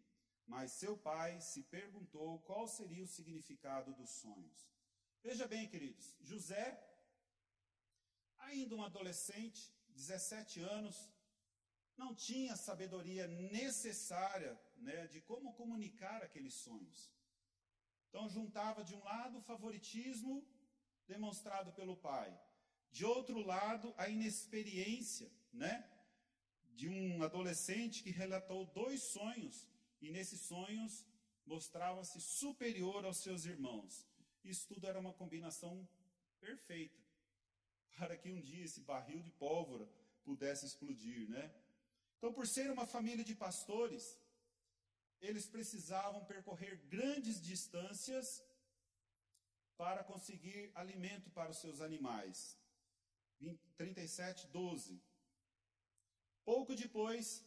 mas 0.48 0.72
seu 0.72 0.96
pai 0.98 1.42
se 1.42 1.62
perguntou 1.64 2.40
qual 2.48 2.70
seria 2.70 3.04
o 3.04 3.14
significado 3.16 3.94
dos 3.96 4.10
sonhos. 4.12 4.72
Veja 5.22 5.46
bem, 5.46 5.68
queridos, 5.68 6.16
José, 6.22 6.66
ainda 8.38 8.76
um 8.76 8.84
adolescente, 8.86 9.62
17 9.90 10.62
anos, 10.62 11.12
não 11.98 12.16
tinha 12.16 12.56
sabedoria 12.56 13.28
necessária 13.28 14.58
né, 14.78 15.06
de 15.08 15.20
como 15.20 15.54
comunicar 15.56 16.24
aqueles 16.24 16.54
sonhos. 16.54 17.12
Então, 18.16 18.30
juntava 18.30 18.82
de 18.82 18.96
um 18.96 19.04
lado 19.04 19.40
o 19.40 19.42
favoritismo 19.42 20.42
demonstrado 21.06 21.74
pelo 21.74 21.98
pai, 21.98 22.34
de 22.90 23.04
outro 23.04 23.42
lado, 23.42 23.94
a 23.98 24.08
inexperiência 24.08 25.30
né, 25.52 25.86
de 26.76 26.88
um 26.88 27.22
adolescente 27.22 28.02
que 28.02 28.12
relatou 28.12 28.68
dois 28.68 29.04
sonhos, 29.04 29.68
e 30.02 30.12
nesses 30.12 30.40
sonhos 30.40 31.06
mostrava-se 31.46 32.22
superior 32.22 33.04
aos 33.04 33.18
seus 33.18 33.44
irmãos. 33.44 34.08
Isso 34.46 34.66
tudo 34.70 34.88
era 34.88 34.98
uma 34.98 35.12
combinação 35.12 35.86
perfeita 36.40 37.04
para 37.98 38.16
que 38.16 38.32
um 38.32 38.40
dia 38.40 38.64
esse 38.64 38.80
barril 38.80 39.22
de 39.22 39.32
pólvora 39.32 39.90
pudesse 40.24 40.66
explodir, 40.66 41.30
né? 41.30 41.54
Então, 42.18 42.32
por 42.32 42.48
ser 42.48 42.72
uma 42.72 42.88
família 42.88 43.26
de 43.26 43.36
pastores, 43.36 44.18
eles 45.22 45.46
precisavam 45.46 46.26
percorrer 46.26 46.78
grandes 46.88 47.42
distâncias 47.42 48.44
para 49.78 50.04
conseguir 50.04 50.72
alimento 50.76 51.30
para 51.32 51.52
os 51.52 51.58
seus 51.58 51.82
animais. 51.82 52.58
37, 53.78 54.48
12. 54.48 55.02
Pouco 56.44 56.76
depois, 56.76 57.44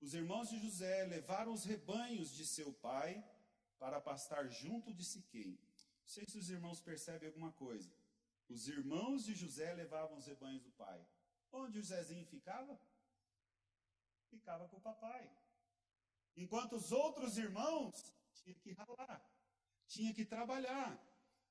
os 0.00 0.14
irmãos 0.14 0.48
de 0.48 0.58
José 0.58 1.04
levaram 1.04 1.52
os 1.52 1.64
rebanhos 1.64 2.30
de 2.30 2.46
seu 2.46 2.72
pai 2.72 3.22
para 3.78 4.00
pastar 4.00 4.48
junto 4.48 4.94
de 4.94 5.04
Siquém 5.04 5.58
sei 6.10 6.26
se 6.26 6.36
os 6.38 6.50
irmãos 6.50 6.80
percebem 6.80 7.28
alguma 7.28 7.52
coisa. 7.52 7.90
Os 8.48 8.66
irmãos 8.66 9.24
de 9.24 9.34
José 9.34 9.72
levavam 9.74 10.16
os 10.18 10.26
rebanhos 10.26 10.62
do 10.62 10.72
pai. 10.72 11.00
Onde 11.52 11.78
o 11.78 11.84
Zezinho 11.84 12.26
ficava? 12.26 12.78
Ficava 14.28 14.68
com 14.68 14.76
o 14.78 14.80
papai. 14.80 15.30
Enquanto 16.40 16.76
os 16.76 16.90
outros 16.90 17.36
irmãos 17.36 17.94
tinham 18.32 18.58
que 18.60 18.72
ralar, 18.72 19.22
tinham 19.86 20.14
que 20.14 20.24
trabalhar. 20.24 20.98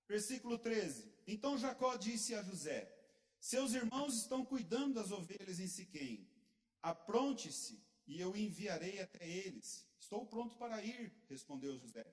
Versículo 0.08 0.58
13. 0.58 1.14
Então 1.28 1.60
Jacó 1.60 1.96
disse 1.96 2.34
a 2.34 2.42
José: 2.42 2.92
Seus 3.40 3.74
irmãos 3.74 4.16
estão 4.16 4.44
cuidando 4.44 4.96
das 4.96 5.12
ovelhas 5.12 5.60
em 5.60 5.68
Siquém. 5.68 6.28
Apronte-se 6.82 7.80
e 8.08 8.20
eu 8.20 8.36
enviarei 8.36 9.00
até 9.00 9.30
eles. 9.30 9.88
Estou 10.00 10.26
pronto 10.26 10.56
para 10.56 10.84
ir, 10.84 11.14
respondeu 11.30 11.78
José. 11.78 12.12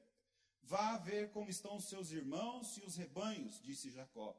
Vá 0.63 0.99
ver 0.99 1.31
como 1.31 1.49
estão 1.49 1.77
os 1.77 1.89
seus 1.89 2.11
irmãos 2.11 2.77
e 2.77 2.83
os 2.83 2.97
rebanhos, 2.97 3.63
disse 3.63 3.91
Jacó, 3.91 4.37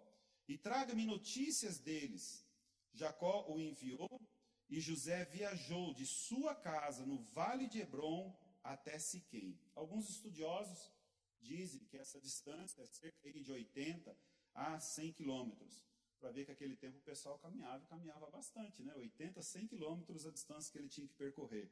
e 0.47 0.59
traga-me 0.59 1.05
notícias 1.05 1.79
deles. 1.79 2.45
Jacó 2.93 3.49
o 3.49 3.59
enviou 3.59 4.21
e 4.69 4.79
José 4.79 5.25
viajou 5.25 5.93
de 5.93 6.05
sua 6.05 6.53
casa 6.53 7.05
no 7.05 7.17
vale 7.33 7.67
de 7.67 7.79
Hebron 7.79 8.35
até 8.63 8.99
Siquém. 8.99 9.57
Alguns 9.75 10.09
estudiosos 10.09 10.91
dizem 11.39 11.85
que 11.85 11.97
essa 11.97 12.19
distância 12.19 12.81
é 12.81 12.85
cerca 12.85 13.31
de 13.31 13.51
80 13.51 14.17
a 14.53 14.79
100 14.79 15.13
quilômetros. 15.13 15.85
Para 16.19 16.31
ver 16.31 16.45
que 16.45 16.51
aquele 16.51 16.75
tempo 16.75 16.97
o 16.97 17.01
pessoal 17.01 17.37
caminhava 17.39 17.83
e 17.83 17.87
caminhava 17.87 18.29
bastante, 18.29 18.83
né? 18.83 18.93
80, 18.95 19.41
100 19.41 19.67
quilômetros 19.67 20.25
a 20.25 20.31
distância 20.31 20.71
que 20.71 20.79
ele 20.79 20.89
tinha 20.89 21.07
que 21.07 21.13
percorrer. 21.13 21.69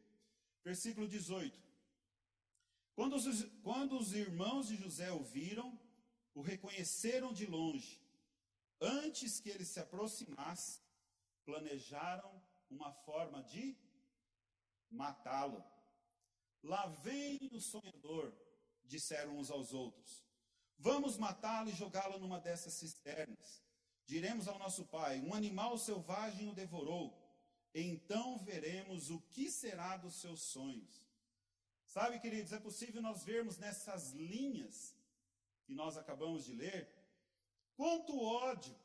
Versículo 0.63 1.07
18. 1.07 1.59
Quando 2.93 3.15
os, 3.15 3.43
quando 3.61 3.97
os 3.97 4.13
irmãos 4.13 4.67
de 4.67 4.77
José 4.77 5.11
o 5.11 5.23
viram, 5.23 5.77
o 6.33 6.41
reconheceram 6.41 7.33
de 7.33 7.45
longe. 7.45 7.99
Antes 8.79 9.39
que 9.39 9.49
ele 9.49 9.65
se 9.65 9.79
aproximasse, 9.79 10.79
planejaram 11.43 12.41
uma 12.69 12.91
forma 12.91 13.43
de 13.43 13.77
matá-lo. 14.89 15.63
Lá 16.63 16.87
vem 16.87 17.39
o 17.51 17.59
sonhador, 17.59 18.33
disseram 18.83 19.37
uns 19.37 19.51
aos 19.51 19.73
outros. 19.73 20.25
Vamos 20.77 21.17
matá-lo 21.17 21.69
e 21.69 21.75
jogá-lo 21.75 22.19
numa 22.19 22.39
dessas 22.39 22.73
cisternas. 22.73 23.63
Diremos 24.05 24.47
ao 24.47 24.59
nosso 24.59 24.85
pai: 24.85 25.19
um 25.21 25.33
animal 25.33 25.77
selvagem 25.77 26.49
o 26.49 26.53
devorou. 26.53 27.21
Então 27.73 28.37
veremos 28.39 29.09
o 29.09 29.19
que 29.19 29.51
será 29.51 29.97
dos 29.97 30.15
seus 30.15 30.41
sonhos. 30.41 31.03
Sabe, 31.85 32.19
queridos, 32.19 32.51
é 32.51 32.59
possível 32.59 33.01
nós 33.01 33.23
vermos 33.23 33.57
nessas 33.57 34.11
linhas 34.11 34.95
que 35.65 35.73
nós 35.73 35.97
acabamos 35.97 36.45
de 36.45 36.53
ler, 36.53 36.87
quanto 37.75 38.19
ódio 38.21 38.75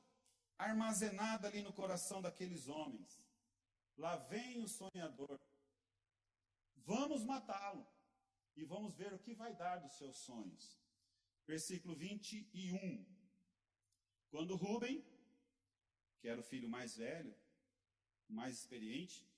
armazenado 0.59 1.47
ali 1.47 1.63
no 1.63 1.73
coração 1.73 2.21
daqueles 2.21 2.69
homens. 2.69 3.19
Lá 4.01 4.17
vem 4.17 4.63
o 4.63 4.67
sonhador. 4.67 5.39
Vamos 6.75 7.23
matá-lo 7.23 7.87
e 8.57 8.65
vamos 8.65 8.95
ver 8.95 9.13
o 9.13 9.19
que 9.19 9.35
vai 9.35 9.55
dar 9.55 9.77
dos 9.77 9.93
seus 9.99 10.17
sonhos. 10.17 10.81
Versículo 11.47 11.95
21. 11.95 13.05
Quando 14.31 14.57
Rubem, 14.57 15.05
que 16.19 16.29
era 16.29 16.41
o 16.41 16.43
filho 16.43 16.67
mais 16.67 16.97
velho, 16.97 17.35
mais 18.27 18.57
experiente, 18.57 19.29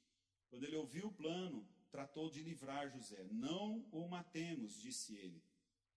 quando 0.48 0.62
ele 0.62 0.76
ouviu 0.76 1.08
o 1.08 1.12
plano 1.12 1.68
tratou 1.90 2.30
de 2.30 2.40
livrar 2.40 2.88
José. 2.88 3.26
Não 3.32 3.80
o 3.90 4.06
matemos, 4.08 4.80
disse 4.80 5.16
ele. 5.16 5.42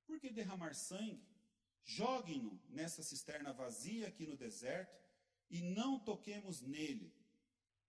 Por 0.08 0.20
que 0.20 0.32
derramar 0.32 0.74
sangue? 0.74 1.24
Joguem-no 1.84 2.60
nessa 2.68 3.04
cisterna 3.04 3.54
vazia 3.54 4.08
aqui 4.08 4.26
no 4.26 4.36
deserto 4.36 5.00
e 5.52 5.62
não 5.62 6.00
toquemos 6.00 6.62
nele. 6.62 7.14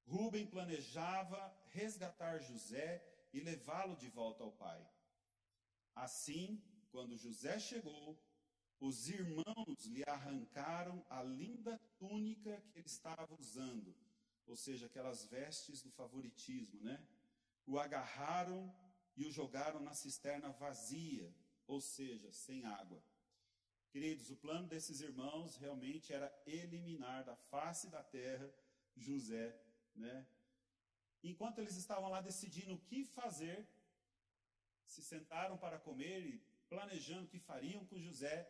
Rubem 0.06 0.46
planejava 0.46 1.54
resgatar 1.70 2.38
José 2.38 3.04
e 3.32 3.40
levá-lo 3.40 3.96
de 3.96 4.08
volta 4.08 4.44
ao 4.44 4.52
pai. 4.52 4.86
Assim, 5.94 6.62
quando 6.90 7.16
José 7.16 7.58
chegou, 7.58 8.18
os 8.78 9.08
irmãos 9.08 9.84
lhe 9.86 10.04
arrancaram 10.06 11.04
a 11.10 11.22
linda 11.22 11.78
túnica 11.98 12.62
que 12.70 12.78
ele 12.78 12.86
estava 12.86 13.34
usando, 13.34 13.96
ou 14.46 14.54
seja, 14.54 14.86
aquelas 14.86 15.24
vestes 15.24 15.82
do 15.82 15.90
favoritismo, 15.90 16.80
né? 16.82 17.04
O 17.66 17.78
agarraram 17.78 18.72
e 19.16 19.24
o 19.24 19.32
jogaram 19.32 19.80
na 19.80 19.94
cisterna 19.94 20.50
vazia, 20.50 21.34
ou 21.66 21.80
seja, 21.80 22.30
sem 22.30 22.64
água. 22.64 23.02
Queridos, 23.90 24.30
o 24.30 24.36
plano 24.36 24.68
desses 24.68 25.00
irmãos 25.00 25.56
realmente 25.56 26.12
era 26.12 26.32
eliminar 26.46 27.24
da 27.24 27.34
face 27.34 27.88
da 27.88 28.02
terra 28.02 28.48
José, 28.94 29.58
né? 29.96 30.26
Enquanto 31.22 31.58
eles 31.58 31.76
estavam 31.76 32.08
lá 32.08 32.20
decidindo 32.20 32.74
o 32.74 32.78
que 32.78 33.04
fazer, 33.04 33.68
se 34.86 35.02
sentaram 35.02 35.56
para 35.58 35.78
comer 35.78 36.24
e 36.24 36.38
planejando 36.68 37.24
o 37.24 37.28
que 37.28 37.38
fariam 37.38 37.84
com 37.86 38.00
José, 38.00 38.48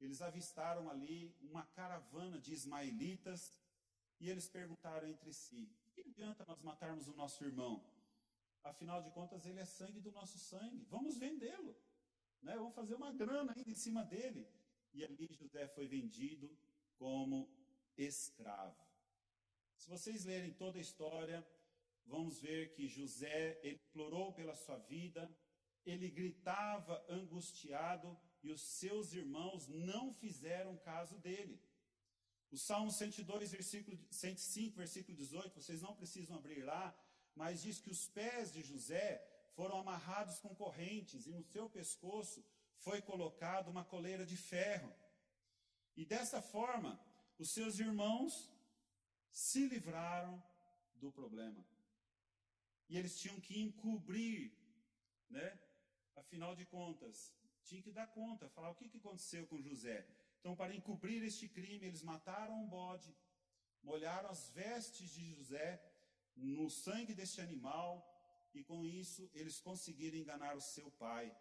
eles 0.00 0.20
avistaram 0.20 0.90
ali 0.90 1.34
uma 1.40 1.64
caravana 1.66 2.38
de 2.38 2.52
ismaelitas 2.52 3.58
e 4.20 4.28
eles 4.30 4.48
perguntaram 4.48 5.08
entre 5.08 5.32
si: 5.32 5.70
que 5.92 6.00
adianta 6.02 6.44
nós 6.46 6.60
matarmos 6.62 7.08
o 7.08 7.14
nosso 7.14 7.44
irmão? 7.44 7.84
Afinal 8.62 9.02
de 9.02 9.10
contas, 9.10 9.44
ele 9.46 9.58
é 9.58 9.64
sangue 9.64 10.00
do 10.00 10.12
nosso 10.12 10.38
sangue. 10.38 10.84
Vamos 10.88 11.18
vendê-lo. 11.18 11.76
Né? 12.40 12.56
Vamos 12.56 12.74
fazer 12.74 12.94
uma 12.94 13.12
grana 13.12 13.52
ainda 13.56 13.70
em 13.70 13.74
cima 13.74 14.04
dele. 14.04 14.48
E 14.92 15.04
ali 15.04 15.28
José 15.32 15.66
foi 15.68 15.86
vendido 15.86 16.56
como 16.96 17.50
escravo. 17.96 18.91
Se 19.82 19.90
vocês 19.90 20.24
lerem 20.24 20.52
toda 20.52 20.78
a 20.78 20.80
história, 20.80 21.44
vamos 22.06 22.40
ver 22.40 22.72
que 22.72 22.86
José 22.86 23.58
ele 23.64 23.80
implorou 23.88 24.32
pela 24.32 24.54
sua 24.54 24.78
vida, 24.78 25.28
ele 25.84 26.08
gritava 26.08 27.04
angustiado 27.08 28.16
e 28.44 28.52
os 28.52 28.62
seus 28.62 29.12
irmãos 29.12 29.66
não 29.66 30.14
fizeram 30.14 30.76
caso 30.76 31.18
dele. 31.18 31.60
O 32.52 32.56
Salmo 32.56 32.92
102, 32.92 33.50
versículo 33.50 33.98
105, 34.08 34.76
versículo 34.76 35.16
18, 35.16 35.60
vocês 35.60 35.82
não 35.82 35.96
precisam 35.96 36.36
abrir 36.36 36.62
lá, 36.62 36.96
mas 37.34 37.60
diz 37.60 37.80
que 37.80 37.90
os 37.90 38.06
pés 38.06 38.52
de 38.52 38.62
José 38.62 39.20
foram 39.56 39.80
amarrados 39.80 40.38
com 40.38 40.54
correntes 40.54 41.26
e 41.26 41.32
no 41.32 41.42
seu 41.42 41.68
pescoço 41.68 42.46
foi 42.76 43.02
colocado 43.02 43.66
uma 43.66 43.84
coleira 43.84 44.24
de 44.24 44.36
ferro. 44.36 44.94
E 45.96 46.04
dessa 46.06 46.40
forma, 46.40 47.04
os 47.36 47.50
seus 47.50 47.80
irmãos 47.80 48.48
se 49.32 49.66
livraram 49.66 50.42
do 50.94 51.10
problema. 51.10 51.64
E 52.88 52.98
eles 52.98 53.18
tinham 53.18 53.40
que 53.40 53.58
encobrir, 53.60 54.52
né? 55.30 55.58
Afinal 56.14 56.54
de 56.54 56.66
contas, 56.66 57.34
tinha 57.64 57.82
que 57.82 57.90
dar 57.90 58.06
conta, 58.08 58.48
falar 58.50 58.70
o 58.70 58.74
que, 58.74 58.88
que 58.88 58.98
aconteceu 58.98 59.46
com 59.46 59.60
José. 59.60 60.06
Então, 60.38 60.54
para 60.54 60.74
encobrir 60.74 61.22
este 61.22 61.48
crime, 61.48 61.86
eles 61.86 62.02
mataram 62.02 62.62
um 62.62 62.68
bode, 62.68 63.14
molharam 63.82 64.28
as 64.28 64.50
vestes 64.50 65.10
de 65.10 65.34
José 65.34 65.82
no 66.36 66.68
sangue 66.68 67.14
deste 67.14 67.40
animal, 67.40 67.90
e 68.54 68.62
com 68.62 68.84
isso 68.84 69.30
eles 69.32 69.60
conseguiram 69.60 70.18
enganar 70.18 70.54
o 70.56 70.60
seu 70.60 70.90
pai. 70.90 71.34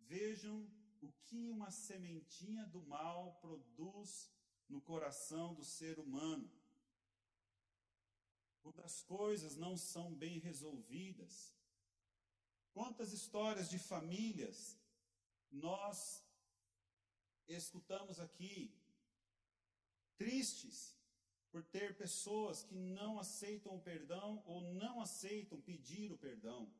Vejam 0.00 0.68
o 1.00 1.12
que 1.24 1.48
uma 1.48 1.70
sementinha 1.70 2.64
do 2.66 2.82
mal 2.82 3.38
produz 3.40 4.30
no 4.68 4.80
coração 4.80 5.54
do 5.54 5.64
ser 5.64 5.98
humano. 5.98 6.50
Quando 8.62 8.80
as 8.82 9.02
coisas 9.02 9.56
não 9.56 9.76
são 9.76 10.14
bem 10.14 10.38
resolvidas. 10.38 11.54
Quantas 12.72 13.12
histórias 13.12 13.68
de 13.68 13.78
famílias 13.78 14.78
nós 15.50 16.24
escutamos 17.46 18.18
aqui, 18.18 18.74
tristes 20.16 20.96
por 21.50 21.62
ter 21.64 21.96
pessoas 21.96 22.62
que 22.62 22.74
não 22.74 23.18
aceitam 23.18 23.76
o 23.76 23.80
perdão 23.80 24.42
ou 24.46 24.62
não 24.72 25.00
aceitam 25.02 25.60
pedir 25.60 26.10
o 26.10 26.16
perdão. 26.16 26.72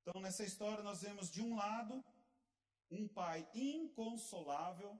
Então, 0.00 0.22
nessa 0.22 0.42
história, 0.42 0.82
nós 0.82 1.02
vemos 1.02 1.30
de 1.30 1.42
um 1.42 1.54
lado 1.54 2.02
um 2.90 3.06
pai 3.06 3.46
inconsolável 3.54 4.98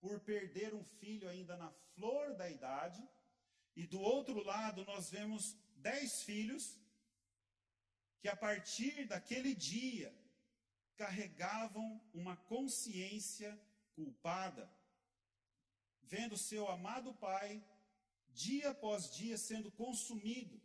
por 0.00 0.18
perder 0.20 0.74
um 0.74 0.82
filho 0.82 1.28
ainda 1.28 1.56
na 1.56 1.70
flor 1.94 2.34
da 2.34 2.50
idade, 2.50 3.06
e 3.76 3.86
do 3.86 4.00
outro 4.00 4.42
lado, 4.42 4.84
nós 4.84 5.10
vemos 5.10 5.56
dez 5.76 6.22
filhos 6.22 6.78
que, 8.20 8.28
a 8.28 8.36
partir 8.36 9.06
daquele 9.06 9.54
dia, 9.54 10.14
carregavam 10.96 12.00
uma 12.12 12.36
consciência 12.36 13.58
culpada 13.94 14.70
vendo 16.10 16.36
seu 16.36 16.68
amado 16.68 17.14
pai, 17.14 17.64
dia 18.30 18.70
após 18.70 19.14
dia, 19.14 19.38
sendo 19.38 19.70
consumido 19.70 20.60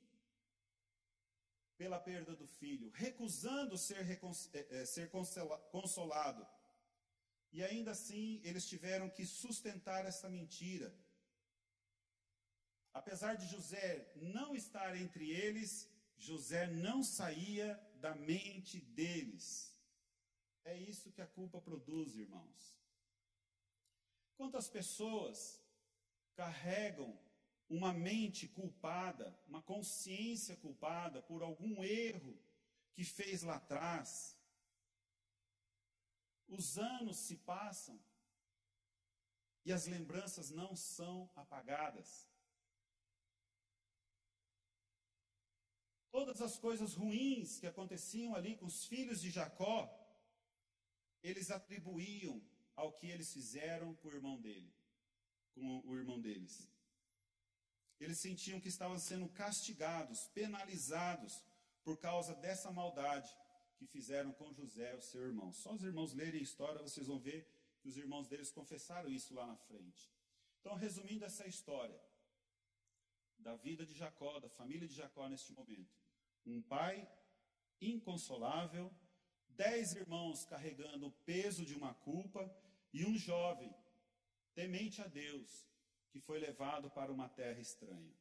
pela 1.78 2.00
perda 2.00 2.36
do 2.36 2.48
filho, 2.48 2.90
recusando 2.96 3.78
ser, 3.78 4.04
é, 4.54 4.82
é, 4.82 4.86
ser 4.86 5.12
consolado. 5.72 6.48
E 7.52 7.64
ainda 7.64 7.92
assim, 7.92 8.42
eles 8.44 8.68
tiveram 8.68 9.08
que 9.10 9.26
sustentar 9.26 10.06
essa 10.06 10.28
mentira. 10.28 10.94
Apesar 12.96 13.36
de 13.36 13.46
José 13.48 14.10
não 14.16 14.56
estar 14.56 14.96
entre 14.96 15.30
eles, 15.30 15.92
José 16.18 16.66
não 16.68 17.04
saía 17.04 17.78
da 17.96 18.16
mente 18.16 18.80
deles. 18.80 19.78
É 20.64 20.78
isso 20.78 21.12
que 21.12 21.22
a 21.22 21.28
culpa 21.28 21.60
produz, 21.60 22.16
irmãos. 22.16 22.74
Quantas 24.38 24.70
pessoas 24.70 25.62
carregam 26.36 27.20
uma 27.70 27.92
mente 27.92 28.48
culpada, 28.48 29.38
uma 29.46 29.62
consciência 29.62 30.56
culpada 30.56 31.22
por 31.22 31.44
algum 31.44 31.84
erro 31.84 32.42
que 32.94 33.04
fez 33.04 33.44
lá 33.44 33.58
atrás? 33.58 34.40
Os 36.48 36.78
anos 36.78 37.18
se 37.18 37.36
passam 37.36 38.00
e 39.66 39.74
as 39.74 39.86
lembranças 39.86 40.50
não 40.50 40.78
são 40.78 41.30
apagadas. 41.36 42.34
Todas 46.16 46.42
as 46.42 46.58
coisas 46.58 46.94
ruins 46.94 47.60
que 47.60 47.68
aconteciam 47.68 48.34
ali 48.36 48.56
com 48.56 48.66
os 48.68 48.86
filhos 48.86 49.20
de 49.20 49.30
Jacó, 49.30 49.78
eles 51.22 51.52
atribuíam 51.52 52.42
ao 52.74 52.94
que 52.94 53.08
eles 53.08 53.34
fizeram 53.34 53.94
com 53.96 54.08
o 54.08 54.14
irmão 54.14 54.40
dele, 54.40 54.74
com 55.54 55.82
o 55.86 55.98
irmão 55.98 56.22
deles. 56.22 56.72
Eles 58.00 58.22
sentiam 58.22 58.62
que 58.62 58.70
estavam 58.70 58.98
sendo 58.98 59.28
castigados, 59.28 60.30
penalizados 60.30 61.44
por 61.84 61.98
causa 61.98 62.34
dessa 62.36 62.72
maldade 62.72 63.30
que 63.76 63.86
fizeram 63.86 64.32
com 64.32 64.54
José, 64.54 64.96
o 64.96 65.02
seu 65.02 65.22
irmão. 65.22 65.52
Só 65.52 65.74
os 65.74 65.84
irmãos 65.84 66.14
lerem 66.14 66.40
a 66.40 66.44
história, 66.44 66.82
vocês 66.82 67.08
vão 67.08 67.20
ver 67.20 67.46
que 67.82 67.90
os 67.90 67.98
irmãos 67.98 68.30
deles 68.30 68.54
confessaram 68.54 69.10
isso 69.10 69.34
lá 69.34 69.46
na 69.46 69.58
frente. 69.58 70.10
Então, 70.62 70.76
resumindo 70.76 71.26
essa 71.26 71.46
história 71.46 72.02
da 73.38 73.58
vida 73.58 73.86
de 73.86 73.94
Jacó, 73.94 74.40
da 74.40 74.48
família 74.48 74.88
de 74.88 74.96
Jacó 74.96 75.28
neste 75.28 75.52
momento. 75.52 76.05
Um 76.46 76.62
pai 76.62 77.08
inconsolável, 77.82 78.94
dez 79.50 79.96
irmãos 79.96 80.46
carregando 80.46 81.08
o 81.08 81.12
peso 81.12 81.66
de 81.66 81.76
uma 81.76 81.94
culpa 81.94 82.54
e 82.94 83.04
um 83.06 83.18
jovem, 83.18 83.74
temente 84.54 85.02
a 85.02 85.08
Deus, 85.08 85.66
que 86.12 86.20
foi 86.20 86.40
levado 86.40 86.90
para 86.90 87.12
uma 87.12 87.28
terra 87.28 87.60
estranha. 87.60 88.14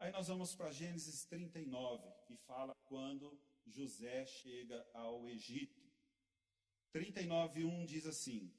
Aí 0.00 0.10
nós 0.10 0.28
vamos 0.28 0.54
para 0.54 0.72
Gênesis 0.72 1.24
39, 1.26 2.10
que 2.26 2.36
fala 2.36 2.74
quando 2.86 3.38
José 3.66 4.26
chega 4.26 4.84
ao 4.92 5.28
Egito. 5.28 5.80
39:1 6.92 7.86
diz 7.86 8.06
assim: 8.06 8.52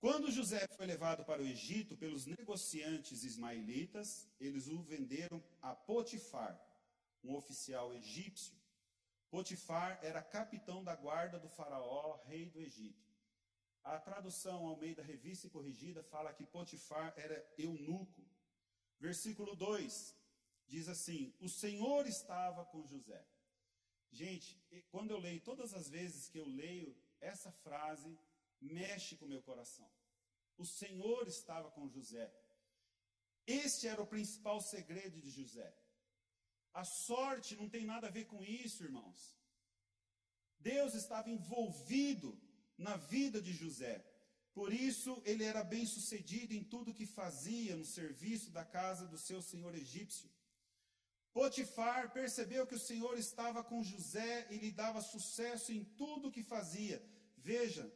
Quando 0.00 0.30
José 0.30 0.66
foi 0.76 0.86
levado 0.86 1.24
para 1.24 1.42
o 1.42 1.46
Egito 1.46 1.96
pelos 1.96 2.26
negociantes 2.26 3.22
ismaelitas, 3.22 4.28
eles 4.40 4.66
o 4.68 4.82
venderam 4.82 5.42
a 5.62 5.74
Potifar, 5.74 6.60
um 7.22 7.34
oficial 7.34 7.94
egípcio. 7.94 8.58
Potifar 9.30 9.98
era 10.02 10.22
capitão 10.22 10.82
da 10.82 10.94
guarda 10.96 11.38
do 11.38 11.48
faraó, 11.48 12.20
rei 12.24 12.50
do 12.50 12.60
Egito. 12.60 13.08
A 13.82 13.98
tradução 13.98 14.66
ao 14.66 14.76
meio 14.76 14.94
da 14.94 15.02
revista 15.02 15.46
e 15.46 15.50
corrigida 15.50 16.02
fala 16.02 16.32
que 16.32 16.44
Potifar 16.44 17.14
era 17.16 17.54
eunuco. 17.56 18.22
Versículo 18.98 19.54
2 19.56 20.14
diz 20.66 20.88
assim: 20.88 21.34
O 21.40 21.48
Senhor 21.48 22.06
estava 22.06 22.64
com 22.66 22.86
José. 22.86 23.24
Gente, 24.10 24.60
quando 24.90 25.12
eu 25.12 25.18
leio, 25.18 25.40
todas 25.40 25.72
as 25.72 25.88
vezes 25.88 26.28
que 26.28 26.38
eu 26.38 26.46
leio 26.46 26.96
essa 27.20 27.52
frase, 27.52 28.18
mexe 28.60 29.16
com 29.16 29.24
o 29.24 29.28
meu 29.28 29.42
coração. 29.42 29.88
O 30.58 30.66
Senhor 30.66 31.26
estava 31.28 31.70
com 31.70 31.88
José. 31.88 32.30
Este 33.46 33.88
era 33.88 34.02
o 34.02 34.06
principal 34.06 34.60
segredo 34.60 35.20
de 35.20 35.30
José. 35.30 35.72
A 36.72 36.84
sorte 36.84 37.56
não 37.56 37.68
tem 37.68 37.84
nada 37.84 38.06
a 38.06 38.10
ver 38.10 38.26
com 38.26 38.42
isso, 38.44 38.84
irmãos. 38.84 39.36
Deus 40.58 40.94
estava 40.94 41.30
envolvido 41.30 42.38
na 42.76 42.96
vida 42.96 43.40
de 43.40 43.52
José. 43.52 44.04
Por 44.52 44.72
isso, 44.72 45.22
ele 45.24 45.44
era 45.44 45.62
bem 45.62 45.86
sucedido 45.86 46.52
em 46.54 46.62
tudo 46.62 46.94
que 46.94 47.06
fazia 47.06 47.76
no 47.76 47.84
serviço 47.84 48.50
da 48.50 48.64
casa 48.64 49.06
do 49.06 49.18
seu 49.18 49.40
senhor 49.40 49.74
egípcio. 49.74 50.28
Potifar 51.32 52.12
percebeu 52.12 52.66
que 52.66 52.74
o 52.74 52.78
Senhor 52.78 53.16
estava 53.16 53.62
com 53.62 53.84
José 53.84 54.48
e 54.50 54.56
lhe 54.56 54.72
dava 54.72 55.00
sucesso 55.00 55.72
em 55.72 55.84
tudo 55.84 56.32
que 56.32 56.42
fazia. 56.42 57.00
Veja, 57.36 57.90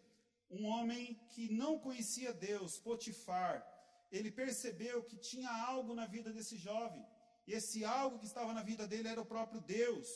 um 0.49 0.67
homem 0.67 1.15
que 1.31 1.53
não 1.53 1.79
conhecia 1.79 2.33
Deus, 2.33 2.79
Potifar, 2.79 3.67
ele 4.13 4.31
percebeu 4.31 5.03
que 5.03 5.17
tinha 5.17 5.51
algo 5.51 5.95
na 5.95 6.07
vida 6.07 6.33
desse 6.33 6.57
jovem. 6.57 7.05
E 7.47 7.53
esse 7.53 7.85
algo 7.85 8.19
que 8.19 8.27
estava 8.27 8.53
na 8.53 8.63
vida 8.63 8.87
dele 8.87 9.09
era 9.09 9.21
o 9.21 9.27
próprio 9.27 9.61
Deus. 9.61 10.09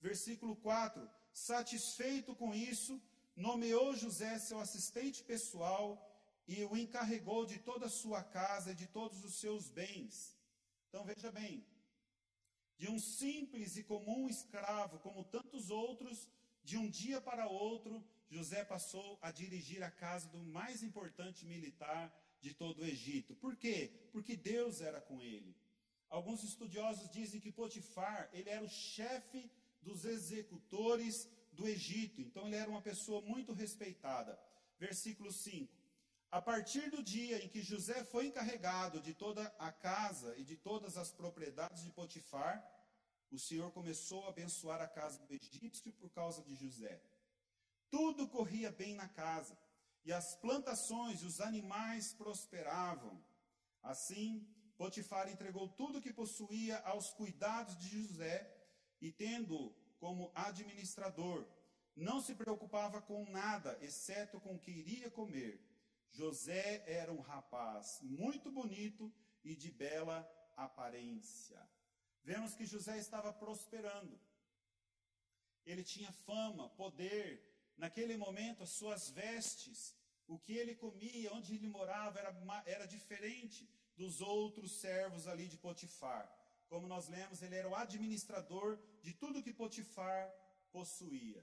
Versículo 0.00 0.56
4: 0.56 1.08
Satisfeito 1.32 2.34
com 2.34 2.54
isso, 2.54 3.00
nomeou 3.34 3.94
José 3.96 4.38
seu 4.38 4.58
assistente 4.60 5.22
pessoal 5.24 6.06
e 6.46 6.64
o 6.64 6.76
encarregou 6.76 7.46
de 7.46 7.58
toda 7.58 7.86
a 7.86 7.96
sua 8.02 8.22
casa 8.22 8.72
e 8.72 8.74
de 8.74 8.86
todos 8.86 9.24
os 9.24 9.34
seus 9.38 9.68
bens. 9.68 10.36
Então 10.88 11.04
veja 11.04 11.30
bem, 11.30 11.64
de 12.76 12.90
um 12.90 12.98
simples 12.98 13.76
e 13.76 13.84
comum 13.84 14.28
escravo, 14.28 14.98
como 15.00 15.22
tantos 15.24 15.70
outros, 15.70 16.28
de 16.62 16.76
um 16.76 16.88
dia 16.88 17.20
para 17.20 17.46
outro, 17.46 18.04
José 18.28 18.64
passou 18.64 19.18
a 19.20 19.30
dirigir 19.30 19.82
a 19.82 19.90
casa 19.90 20.28
do 20.28 20.42
mais 20.42 20.82
importante 20.82 21.44
militar 21.44 22.12
de 22.40 22.54
todo 22.54 22.80
o 22.80 22.84
Egito. 22.84 23.34
Por 23.36 23.56
quê? 23.56 24.08
Porque 24.12 24.36
Deus 24.36 24.80
era 24.80 25.00
com 25.00 25.20
ele. 25.20 25.54
Alguns 26.10 26.42
estudiosos 26.42 27.08
dizem 27.10 27.40
que 27.40 27.52
Potifar, 27.52 28.28
ele 28.32 28.50
era 28.50 28.64
o 28.64 28.68
chefe 28.68 29.50
dos 29.80 30.04
executores 30.04 31.28
do 31.52 31.66
Egito. 31.66 32.20
Então 32.20 32.46
ele 32.46 32.56
era 32.56 32.68
uma 32.68 32.82
pessoa 32.82 33.20
muito 33.22 33.52
respeitada. 33.52 34.38
Versículo 34.78 35.32
5. 35.32 35.72
A 36.30 36.40
partir 36.40 36.90
do 36.90 37.02
dia 37.02 37.44
em 37.44 37.48
que 37.48 37.62
José 37.62 38.04
foi 38.04 38.26
encarregado 38.26 39.00
de 39.00 39.14
toda 39.14 39.42
a 39.58 39.72
casa 39.72 40.36
e 40.36 40.44
de 40.44 40.56
todas 40.56 40.96
as 40.96 41.10
propriedades 41.10 41.82
de 41.82 41.90
Potifar, 41.90 42.64
o 43.30 43.38
Senhor 43.38 43.70
começou 43.72 44.24
a 44.24 44.30
abençoar 44.30 44.80
a 44.80 44.88
casa 44.88 45.18
do 45.26 45.32
egípcio 45.32 45.92
por 45.92 46.10
causa 46.10 46.42
de 46.42 46.54
José. 46.54 47.00
Tudo 47.88 48.28
corria 48.28 48.70
bem 48.70 48.94
na 48.94 49.08
casa, 49.08 49.56
e 50.04 50.12
as 50.12 50.36
plantações 50.36 51.22
e 51.22 51.26
os 51.26 51.40
animais 51.40 52.12
prosperavam. 52.14 53.22
Assim, 53.82 54.46
Potifar 54.80 55.28
entregou 55.28 55.68
tudo 55.68 56.00
que 56.00 56.10
possuía 56.10 56.78
aos 56.86 57.10
cuidados 57.10 57.76
de 57.76 57.88
José 58.00 58.50
e, 58.98 59.12
tendo 59.12 59.76
como 59.98 60.32
administrador, 60.34 61.46
não 61.94 62.18
se 62.18 62.34
preocupava 62.34 63.02
com 63.02 63.28
nada, 63.28 63.76
exceto 63.82 64.40
com 64.40 64.54
o 64.54 64.58
que 64.58 64.70
iria 64.70 65.10
comer. 65.10 65.60
José 66.10 66.82
era 66.86 67.12
um 67.12 67.20
rapaz 67.20 68.00
muito 68.00 68.50
bonito 68.50 69.12
e 69.44 69.54
de 69.54 69.70
bela 69.70 70.18
aparência. 70.56 71.60
Vemos 72.24 72.54
que 72.54 72.64
José 72.64 72.96
estava 72.96 73.34
prosperando. 73.34 74.18
Ele 75.66 75.84
tinha 75.84 76.10
fama, 76.10 76.70
poder. 76.70 77.26
Naquele 77.76 78.16
momento, 78.16 78.62
as 78.62 78.70
suas 78.70 79.10
vestes, 79.10 79.94
o 80.26 80.38
que 80.38 80.54
ele 80.54 80.74
comia, 80.74 81.34
onde 81.34 81.54
ele 81.54 81.68
morava, 81.68 82.18
era, 82.18 82.62
era 82.64 82.86
diferente 82.86 83.68
dos 84.00 84.20
outros 84.34 84.70
servos 84.84 85.26
ali 85.32 85.46
de 85.52 85.58
Potifar. 85.66 86.24
Como 86.70 86.86
nós 86.92 87.06
lemos, 87.16 87.42
ele 87.42 87.56
era 87.60 87.68
o 87.68 87.74
administrador 87.84 88.68
de 89.02 89.12
tudo 89.22 89.42
que 89.46 89.58
Potifar 89.62 90.22
possuía. 90.76 91.42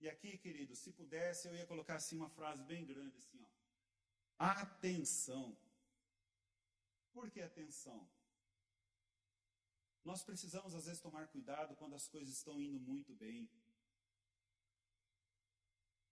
E 0.00 0.08
aqui, 0.12 0.36
querido, 0.44 0.74
se 0.74 0.90
pudesse, 1.00 1.46
eu 1.46 1.54
ia 1.54 1.66
colocar 1.72 1.96
assim 2.00 2.16
uma 2.16 2.30
frase 2.38 2.64
bem 2.64 2.84
grande 2.84 3.16
assim, 3.18 3.40
ó. 3.44 3.50
Atenção. 4.60 5.56
Por 7.12 7.30
que 7.30 7.40
atenção? 7.40 8.00
Nós 10.04 10.24
precisamos 10.24 10.74
às 10.74 10.86
vezes 10.86 11.00
tomar 11.00 11.28
cuidado 11.28 11.76
quando 11.76 11.94
as 11.94 12.08
coisas 12.08 12.34
estão 12.34 12.60
indo 12.60 12.80
muito 12.80 13.14
bem. 13.14 13.48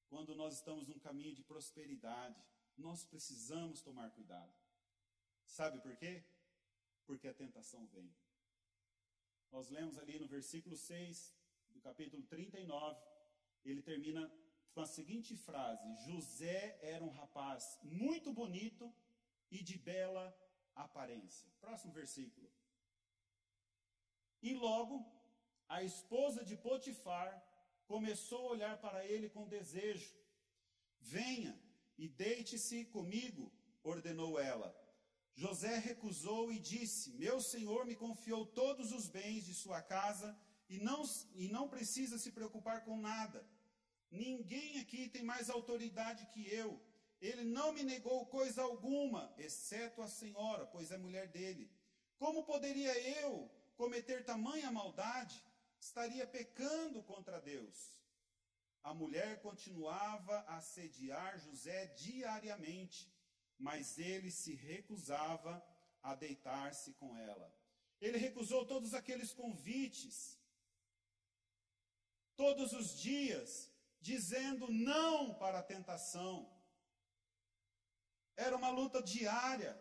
Quando 0.09 0.37
nós 0.37 0.55
estamos 0.55 0.87
num 0.87 1.01
caminho 1.09 1.35
de 1.35 1.43
prosperidade, 1.43 2.41
nós 2.77 3.05
precisamos 3.05 3.83
tomar 3.83 4.11
cuidado. 4.11 4.60
Sabe 5.59 5.81
por 5.81 5.95
quê? 5.97 6.23
Porque 7.07 7.27
a 7.29 7.35
tentação 7.35 7.85
vem. 7.89 8.09
Nós 9.51 9.69
lemos 9.69 9.99
ali 9.99 10.17
no 10.19 10.29
versículo 10.29 10.77
6 10.77 11.35
do 11.71 11.81
capítulo 11.81 12.23
39, 12.23 13.01
ele 13.65 13.83
termina 13.83 14.23
com 14.73 14.81
a 14.81 14.87
seguinte 14.87 15.37
frase: 15.37 15.85
José 16.07 16.79
era 16.81 17.05
um 17.05 17.11
rapaz 17.11 17.79
muito 17.83 18.33
bonito 18.33 18.93
e 19.51 19.63
de 19.63 19.77
bela 19.77 20.27
aparência. 20.75 21.51
Próximo 21.61 21.93
versículo. 21.93 22.49
E 24.41 24.55
logo 24.55 25.05
a 25.69 25.83
esposa 25.83 26.45
de 26.45 26.57
Potifar 26.57 27.31
começou 27.87 28.43
a 28.47 28.53
olhar 28.53 28.81
para 28.81 29.05
ele 29.05 29.29
com 29.29 29.49
desejo. 29.49 30.15
Venha 31.01 31.61
e 31.99 32.07
deite-se 32.09 32.85
comigo, 32.85 33.53
ordenou 33.83 34.39
ela. 34.39 34.71
José 35.35 35.79
recusou 35.79 36.53
e 36.53 36.59
disse: 36.59 37.13
Meu 37.13 37.41
senhor 37.41 37.87
me 37.87 37.95
confiou 37.95 38.45
todos 38.47 38.93
os 38.93 39.07
bens 39.09 39.45
de 39.45 39.55
sua 39.55 39.81
casa 39.81 40.37
e 40.69 40.79
não, 40.79 41.03
e 41.35 41.49
não 41.49 41.69
precisa 41.69 42.19
se 42.19 42.33
preocupar 42.33 42.85
com 42.85 42.97
nada. 42.97 43.45
Ninguém 44.11 44.81
aqui 44.81 45.09
tem 45.09 45.23
mais 45.23 45.49
autoridade 45.49 46.27
que 46.27 46.47
eu. 46.53 46.81
Ele 47.21 47.45
não 47.45 47.73
me 47.73 47.83
negou 47.83 48.27
coisa 48.27 48.63
alguma, 48.63 49.33
exceto 49.37 50.01
a 50.03 50.09
senhora, 50.09 50.67
pois 50.67 50.91
é 50.91 50.97
mulher 50.97 51.29
dele. 51.29 51.71
Como 52.19 52.45
poderia 52.45 52.99
eu 53.23 53.51
cometer 53.77 54.25
tamanha 54.25 54.71
maldade? 54.71 55.43
Estaria 55.79 56.27
pecando 56.27 57.03
contra 57.03 57.41
Deus. 57.41 58.01
A 58.83 58.95
mulher 58.95 59.41
continuava 59.43 60.39
a 60.49 60.57
assediar 60.57 61.39
José 61.39 61.87
diariamente 61.89 63.11
mas 63.61 63.99
ele 63.99 64.31
se 64.31 64.55
recusava 64.55 65.63
a 66.03 66.15
deitar-se 66.15 66.95
com 66.95 67.17
ela. 67.17 67.55
Ele 68.01 68.17
recusou 68.17 68.65
todos 68.65 68.95
aqueles 68.95 69.33
convites, 69.35 70.41
todos 72.35 72.73
os 72.73 72.99
dias, 72.99 73.71
dizendo 74.01 74.73
não 74.73 75.35
para 75.35 75.59
a 75.59 75.63
tentação. 75.63 76.51
Era 78.35 78.57
uma 78.57 78.71
luta 78.71 79.03
diária. 79.03 79.79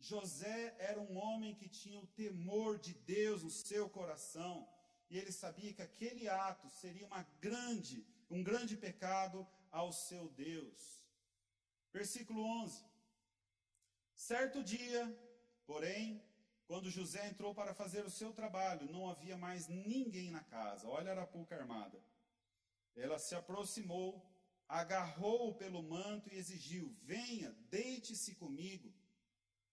José 0.00 0.74
era 0.78 0.98
um 0.98 1.18
homem 1.18 1.54
que 1.54 1.68
tinha 1.68 2.00
o 2.00 2.06
temor 2.06 2.78
de 2.78 2.94
Deus 2.94 3.42
no 3.42 3.50
seu 3.50 3.90
coração, 3.90 4.66
e 5.10 5.18
ele 5.18 5.32
sabia 5.32 5.74
que 5.74 5.82
aquele 5.82 6.26
ato 6.28 6.70
seria 6.70 7.06
uma 7.06 7.22
grande, 7.38 8.06
um 8.30 8.42
grande 8.42 8.74
pecado 8.76 9.46
ao 9.70 9.92
seu 9.92 10.30
Deus. 10.30 10.97
Versículo 11.92 12.42
11. 12.62 12.84
Certo 14.14 14.62
dia, 14.62 15.02
porém, 15.66 16.22
quando 16.66 16.90
José 16.90 17.26
entrou 17.28 17.54
para 17.54 17.72
fazer 17.72 18.04
o 18.04 18.10
seu 18.10 18.32
trabalho, 18.32 18.90
não 18.90 19.08
havia 19.08 19.36
mais 19.36 19.68
ninguém 19.68 20.30
na 20.30 20.42
casa. 20.44 20.86
Olha 20.88 21.10
a 21.10 21.14
arapuca 21.14 21.56
armada. 21.56 21.98
Ela 22.94 23.18
se 23.18 23.34
aproximou, 23.34 24.22
agarrou-o 24.68 25.54
pelo 25.54 25.82
manto 25.82 26.28
e 26.28 26.36
exigiu: 26.36 26.94
Venha, 27.02 27.52
deite-se 27.70 28.34
comigo. 28.34 28.92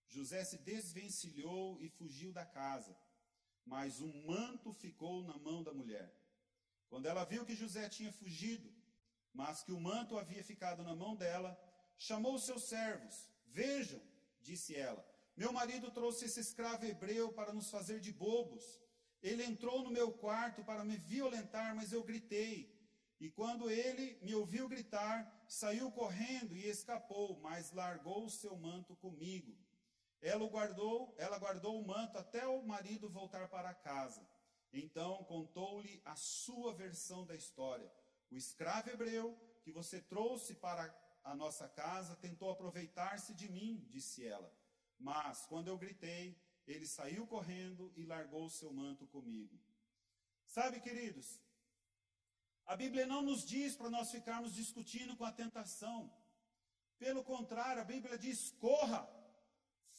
José 0.07 0.43
se 0.45 0.57
desvencilhou 0.59 1.81
e 1.81 1.89
fugiu 1.89 2.31
da 2.31 2.45
casa. 2.45 2.95
Mas 3.65 3.99
um 3.99 4.25
manto 4.25 4.71
ficou 4.71 5.23
na 5.23 5.37
mão 5.39 5.63
da 5.63 5.73
mulher. 5.73 6.13
Quando 6.87 7.07
ela 7.07 7.25
viu 7.25 7.45
que 7.45 7.55
José 7.55 7.89
tinha 7.89 8.11
fugido, 8.13 8.71
mas 9.33 9.63
que 9.63 9.71
o 9.73 9.79
manto 9.79 10.17
havia 10.17 10.43
ficado 10.43 10.83
na 10.83 10.95
mão 10.95 11.15
dela, 11.15 11.59
chamou 11.97 12.37
seus 12.39 12.63
servos. 12.63 13.29
Vejam, 13.47 14.01
disse 14.41 14.75
ela, 14.75 15.05
meu 15.35 15.51
marido 15.51 15.91
trouxe 15.91 16.25
esse 16.25 16.39
escravo 16.39 16.85
hebreu 16.85 17.31
para 17.33 17.53
nos 17.53 17.69
fazer 17.69 17.99
de 17.99 18.11
bobos. 18.11 18.81
Ele 19.21 19.43
entrou 19.43 19.83
no 19.83 19.91
meu 19.91 20.11
quarto 20.11 20.63
para 20.63 20.83
me 20.83 20.97
violentar, 20.97 21.75
mas 21.75 21.91
eu 21.91 22.03
gritei. 22.03 22.73
E 23.19 23.29
quando 23.29 23.69
ele 23.69 24.17
me 24.21 24.35
ouviu 24.35 24.67
gritar, 24.67 25.45
saiu 25.47 25.91
correndo 25.91 26.55
e 26.55 26.67
escapou, 26.67 27.39
mas 27.39 27.71
largou 27.71 28.25
o 28.25 28.29
seu 28.29 28.55
manto 28.55 28.95
comigo. 28.97 29.57
Ela 30.21 30.47
guardou, 30.47 31.13
ela 31.17 31.37
guardou 31.37 31.79
o 31.79 31.87
manto 31.87 32.17
até 32.17 32.47
o 32.47 32.61
marido 32.63 33.09
voltar 33.09 33.47
para 33.49 33.73
casa. 33.73 34.25
Então 34.71 35.23
contou-lhe 35.25 36.01
a 36.03 36.15
sua 36.15 36.73
versão 36.73 37.25
da 37.25 37.35
história. 37.35 37.91
O 38.31 38.35
escravo 38.35 38.89
hebreu 38.89 39.37
que 39.63 39.71
você 39.71 40.01
trouxe 40.01 40.55
para 40.55 40.89
a 41.25 41.35
nossa 41.35 41.67
casa 41.67 42.15
tentou 42.15 42.49
aproveitar-se 42.51 43.33
de 43.33 43.47
mim, 43.49 43.71
disse 43.89 44.25
ela. 44.25 44.49
Mas, 44.97 45.45
quando 45.47 45.67
eu 45.67 45.77
gritei, 45.77 46.25
ele 46.65 46.87
saiu 46.87 47.25
correndo 47.27 47.91
e 47.97 48.05
largou 48.05 48.49
seu 48.49 48.71
manto 48.71 49.05
comigo. 49.07 49.59
Sabe, 50.55 50.79
queridos, 50.79 51.27
A 52.65 52.75
Bíblia 52.75 53.05
não 53.05 53.21
nos 53.21 53.45
diz 53.45 53.75
para 53.75 53.91
nós 53.95 54.11
ficarmos 54.11 54.53
discutindo 54.55 55.15
com 55.15 55.25
a 55.25 55.31
tentação. 55.31 56.11
Pelo 56.97 57.23
contrário, 57.23 57.81
a 57.81 57.85
Bíblia 57.85 58.17
diz: 58.17 58.51
corra, 58.59 59.07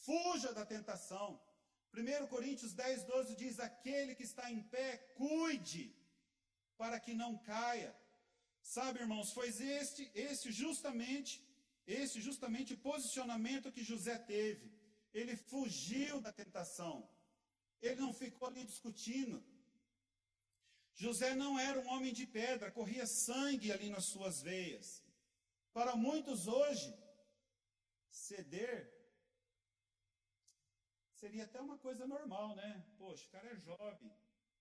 fuja 0.04 0.52
da 0.52 0.66
tentação. 0.66 1.40
1 1.94 2.26
Coríntios 2.26 2.72
10, 2.72 3.04
12 3.04 3.36
diz: 3.36 3.60
aquele 3.60 4.14
que 4.14 4.24
está 4.24 4.50
em 4.50 4.62
pé, 4.62 4.96
cuide, 5.16 5.94
para 6.76 6.98
que 6.98 7.14
não 7.14 7.38
caia. 7.38 7.96
Sabe, 8.74 9.00
irmãos, 9.00 9.32
foi 9.32 9.48
este, 9.48 10.10
esse 10.12 10.50
justamente, 10.50 11.32
esse 11.86 12.20
justamente 12.20 12.74
o 12.74 12.82
posicionamento 12.90 13.70
que 13.74 13.88
José 13.90 14.18
teve. 14.18 14.66
Ele 15.14 15.36
fugiu 15.36 16.20
da 16.20 16.32
tentação. 16.32 17.08
Ele 17.80 18.00
não 18.04 18.12
ficou 18.12 18.48
ali 18.48 18.64
discutindo. 18.64 19.36
José 20.94 21.34
não 21.34 21.52
era 21.58 21.78
um 21.80 21.88
homem 21.92 22.12
de 22.12 22.26
pedra, 22.26 22.72
corria 22.72 23.06
sangue 23.06 23.70
ali 23.70 23.88
nas 23.88 24.06
suas 24.06 24.42
veias. 24.42 24.86
Para 25.72 25.94
muitos 25.94 26.48
hoje, 26.48 26.92
ceder 28.10 28.92
seria 31.12 31.44
até 31.44 31.60
uma 31.60 31.78
coisa 31.78 32.04
normal, 32.06 32.56
né? 32.56 32.84
Poxa, 32.98 33.24
o 33.26 33.30
cara 33.30 33.48
é 33.48 33.56
jovem. 33.56 34.12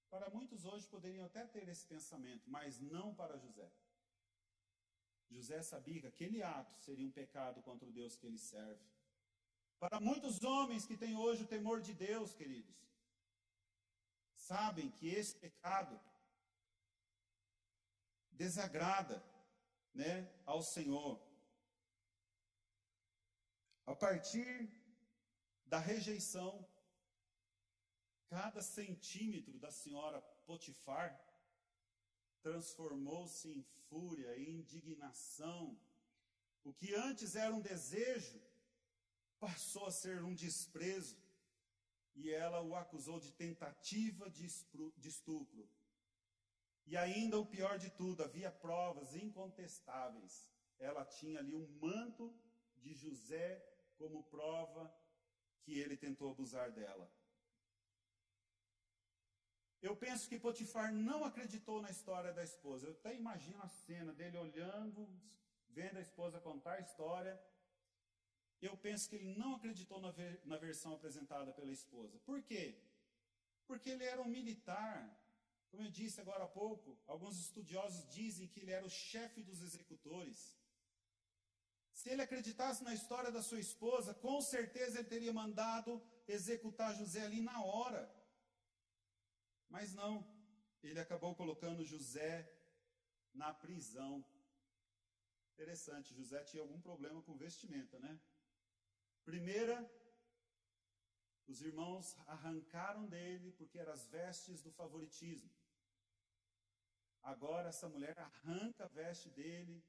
Para 0.09 0.29
muitos 0.29 0.63
hoje 0.63 0.87
poderiam 0.87 1.25
até 1.25 1.43
ter 1.47 1.67
esse 1.67 1.85
pensamento, 1.87 2.47
mas 2.47 2.79
não 2.79 3.15
para 3.15 3.37
José. 3.37 3.69
José 5.29 5.61
sabia 5.61 6.01
que 6.01 6.07
aquele 6.07 6.41
ato 6.41 6.73
seria 6.75 7.07
um 7.07 7.11
pecado 7.11 7.61
contra 7.61 7.88
o 7.88 7.91
Deus 7.91 8.15
que 8.15 8.27
ele 8.27 8.38
serve. 8.38 8.83
Para 9.79 9.99
muitos 9.99 10.41
homens 10.43 10.85
que 10.85 10.97
têm 10.97 11.15
hoje 11.15 11.43
o 11.43 11.47
temor 11.47 11.81
de 11.81 11.93
Deus, 11.93 12.33
queridos, 12.33 12.75
sabem 14.35 14.89
que 14.91 15.07
esse 15.07 15.35
pecado 15.35 15.99
desagrada, 18.31 19.23
né, 19.93 20.29
ao 20.45 20.61
Senhor. 20.61 21.21
A 23.85 23.95
partir 23.95 24.69
da 25.65 25.79
rejeição, 25.79 26.67
cada 28.29 28.61
centímetro 28.61 29.57
da 29.59 29.71
senhora 29.71 30.21
Potifar 30.45 31.19
transformou-se 32.45 33.49
em 33.49 33.63
fúria 33.89 34.38
e 34.38 34.47
indignação. 34.47 35.75
O 36.63 36.71
que 36.71 36.93
antes 36.93 37.36
era 37.36 37.51
um 37.51 37.60
desejo 37.60 38.39
passou 39.39 39.88
a 39.88 39.91
ser 39.91 40.23
um 40.23 40.36
desprezo. 40.36 41.17
E 42.15 42.31
ela 42.31 42.62
o 42.62 42.75
acusou 42.75 43.19
de 43.19 43.31
tentativa 43.31 44.29
de 44.29 44.45
estupro. 44.45 45.67
E 46.86 46.95
ainda 46.95 47.39
o 47.39 47.47
pior 47.47 47.79
de 47.79 47.89
tudo, 47.89 48.21
havia 48.21 48.51
provas 48.51 49.15
incontestáveis. 49.15 50.47
Ela 50.77 51.03
tinha 51.03 51.39
ali 51.39 51.55
um 51.55 51.67
manto 51.79 52.31
de 52.77 52.93
José 52.93 53.49
como 53.97 54.23
prova 54.25 54.95
que 55.63 55.79
ele 55.79 55.97
tentou 55.97 56.29
abusar 56.29 56.71
dela. 56.71 57.12
Eu 59.87 59.95
penso 60.05 60.27
que 60.29 60.43
Potifar 60.45 60.87
não 61.09 61.19
acreditou 61.29 61.77
na 61.85 61.91
história 61.95 62.31
da 62.37 62.43
esposa. 62.51 62.85
Eu 62.85 62.93
até 62.97 63.11
imagino 63.21 63.61
a 63.61 63.69
cena 63.85 64.11
dele 64.19 64.37
olhando, 64.45 64.99
vendo 65.77 65.97
a 65.97 66.05
esposa 66.07 66.45
contar 66.49 66.75
a 66.75 66.85
história. 66.87 67.33
Eu 68.67 68.75
penso 68.85 69.07
que 69.09 69.15
ele 69.17 69.31
não 69.41 69.51
acreditou 69.57 69.99
na, 70.05 70.11
ver, 70.19 70.33
na 70.51 70.57
versão 70.57 70.93
apresentada 70.93 71.51
pela 71.59 71.73
esposa. 71.79 72.17
Por 72.29 72.39
quê? 72.49 72.63
Porque 73.67 73.89
ele 73.91 74.05
era 74.13 74.21
um 74.21 74.33
militar 74.39 74.95
como 75.75 75.87
eu 75.87 75.91
disse 75.91 76.21
agora 76.21 76.45
há 76.45 76.47
pouco, 76.47 76.97
alguns 77.05 77.37
estudiosos 77.37 78.07
dizem 78.07 78.47
que 78.47 78.61
ele 78.61 78.71
era 78.71 78.85
o 78.85 78.89
chefe 78.89 79.43
dos 79.43 79.61
executores. 79.61 80.57
Se 81.91 82.09
ele 82.11 82.21
acreditasse 82.21 82.81
na 82.81 82.93
história 82.93 83.29
da 83.29 83.41
sua 83.41 83.59
esposa, 83.59 84.13
com 84.13 84.39
certeza 84.41 84.99
ele 84.99 85.09
teria 85.09 85.33
mandado 85.33 86.01
executar 86.29 86.95
José 86.95 87.25
ali 87.25 87.41
na 87.41 87.61
hora. 87.61 88.09
Mas 89.69 89.93
não, 89.93 90.25
ele 90.84 90.99
acabou 90.99 91.36
colocando 91.36 91.84
José 91.84 92.49
na 93.34 93.54
prisão. 93.54 94.25
Interessante, 95.54 96.13
José 96.13 96.43
tinha 96.43 96.62
algum 96.62 96.80
problema 96.82 97.21
com 97.21 97.38
vestimenta, 97.38 97.99
né? 97.99 98.19
Primeira, 99.23 99.78
os 101.47 101.62
irmãos 101.62 102.15
arrancaram 102.28 103.06
dele 103.08 103.51
porque 103.54 103.78
eram 103.78 103.93
as 103.93 104.08
vestes 104.08 104.62
do 104.62 104.71
favoritismo. 104.71 105.49
Agora 107.21 107.69
essa 107.69 107.89
mulher 107.89 108.17
arranca 108.19 108.86
a 108.86 108.88
veste 108.88 109.30
dele, 109.30 109.84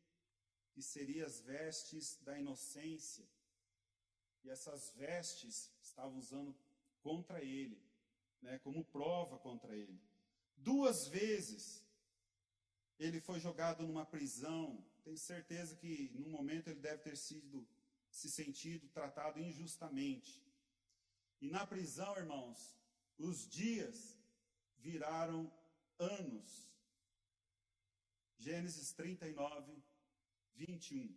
que 0.72 0.82
seria 0.82 1.26
as 1.26 1.40
vestes 1.40 2.16
da 2.22 2.38
inocência. 2.38 3.26
E 4.42 4.50
essas 4.50 4.90
vestes 4.92 5.70
estavam 5.80 6.18
usando 6.18 6.56
contra 7.00 7.42
ele, 7.42 7.85
né, 8.42 8.58
como 8.60 8.84
prova 8.84 9.38
contra 9.38 9.74
ele. 9.74 10.00
Duas 10.56 11.06
vezes 11.08 11.84
ele 12.98 13.20
foi 13.20 13.38
jogado 13.40 13.86
numa 13.86 14.06
prisão. 14.06 14.84
Tenho 15.04 15.18
certeza 15.18 15.76
que 15.76 16.10
no 16.14 16.28
momento 16.28 16.68
ele 16.68 16.80
deve 16.80 17.02
ter 17.02 17.16
sido 17.16 17.66
se 18.10 18.30
sentido 18.30 18.88
tratado 18.88 19.38
injustamente. 19.40 20.42
E 21.40 21.48
na 21.48 21.66
prisão, 21.66 22.16
irmãos, 22.16 22.76
os 23.18 23.48
dias 23.48 24.18
viraram 24.78 25.52
anos. 25.98 26.70
Gênesis 28.38 28.92
39, 28.92 29.82
21. 30.54 31.14